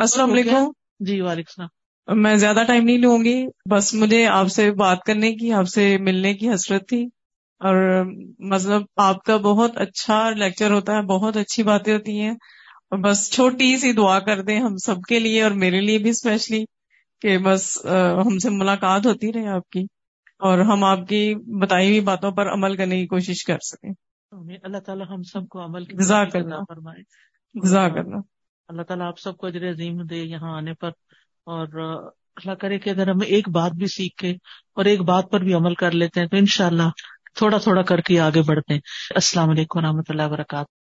السلام 0.00 0.32
علیکم۔ 0.32 0.70
جی 1.00 1.20
وعلیکم 1.20 1.60
السلام۔ 1.60 2.22
میں 2.22 2.34
زیادہ 2.36 2.62
ٹائم 2.66 2.84
نہیں 2.84 2.98
لوں 2.98 3.24
گی 3.24 3.44
بس 3.70 3.94
مجھے 3.94 4.26
آپ 4.26 4.48
سے 4.48 4.70
بات 4.70 5.02
کرنے 5.02 5.34
کی 5.34 5.52
آپ 5.52 5.68
سے 5.68 5.98
ملنے 5.98 6.34
کی 6.34 6.54
حسرت 6.54 6.88
تھی۔ 6.88 7.04
اور 7.60 8.04
مطلب 8.38 8.82
آپ 8.96 9.24
کا 9.24 9.36
بہت 9.36 9.76
اچھا 9.76 10.30
لیکچر 10.30 10.70
ہوتا 10.70 10.92
ہے 10.92 11.02
بہت 11.02 11.36
اچھی 11.36 11.62
باتیں 11.62 11.92
ہوتی 11.94 12.20
ہیں۔ 12.20 12.34
بس 12.90 13.30
چھوٹی 13.32 13.76
سی 13.76 13.92
دعا 13.92 14.18
کر 14.18 14.42
دیں 14.42 14.60
ہم 14.60 14.76
سب 14.76 14.96
کے 15.08 15.18
لیے 15.18 15.42
اور 15.42 15.50
میرے 15.50 15.80
لیے 15.80 15.98
بھی 15.98 16.10
اسپیشلی 16.10 16.64
کہ 17.20 17.38
بس 17.38 17.86
ہم 18.26 18.38
سے 18.38 18.50
ملاقات 18.50 19.06
ہوتی 19.06 19.32
رہے 19.32 19.46
آپ 19.48 19.70
کی 19.70 19.80
اور 20.38 20.58
ہم 20.58 20.84
آپ 20.84 20.98
کی 21.08 21.34
بتائی 21.34 21.88
ہوئی 21.88 22.00
باتوں 22.00 22.30
پر 22.30 22.52
عمل 22.52 22.76
کرنے 22.76 23.00
کی 23.00 23.06
کوشش 23.06 23.44
کر 23.44 23.58
سکیں۔ 23.58 23.90
اللہ 24.62 24.78
تعالیٰ 24.78 25.06
ہم 25.10 25.22
سب 25.22 25.48
کو 25.48 25.64
عمل 25.64 25.82
گزا 25.98 26.24
کرنا 26.24 26.58
فرمائے۔ 26.68 27.02
گزا 27.60 27.88
کرنا 27.88 28.16
اللہ 28.68 28.82
تعالیٰ 28.82 29.06
آپ 29.06 29.18
سب 29.18 29.36
کو 29.36 29.46
اجر 29.46 29.70
عظیم 29.70 30.02
دے 30.02 30.16
یہاں 30.16 30.56
آنے 30.56 30.74
پر۔ 30.74 30.88
اور 31.44 31.68
اللہ 32.36 32.52
کرے 32.52 32.78
کہ 32.78 32.90
اگر 32.90 33.08
ہم 33.08 33.18
ایک 33.26 33.48
بات 33.48 33.72
بھی 33.72 33.86
سیکھ 33.86 34.16
کے 34.16 34.30
اور 34.74 34.84
ایک 34.84 35.00
بات 35.00 35.30
پر 35.30 35.40
بھی 35.40 35.54
عمل 35.54 35.74
کر 35.74 35.90
لیتے 35.90 36.20
ہیں 36.20 36.26
تو 36.26 36.36
انشاءاللہ 36.36 36.90
تھوڑا 37.34 37.58
تھوڑا 37.58 37.82
کر 37.82 38.00
کے 38.00 38.20
آگے 38.20 38.42
بڑھتے 38.42 38.74
ہیں۔ 38.74 38.80
السلام 39.10 39.50
علیکم 39.50 39.78
و 39.78 39.82
رحمۃ 39.82 40.02
اللہ 40.08 40.22
وبرکاتہ۔ 40.22 40.77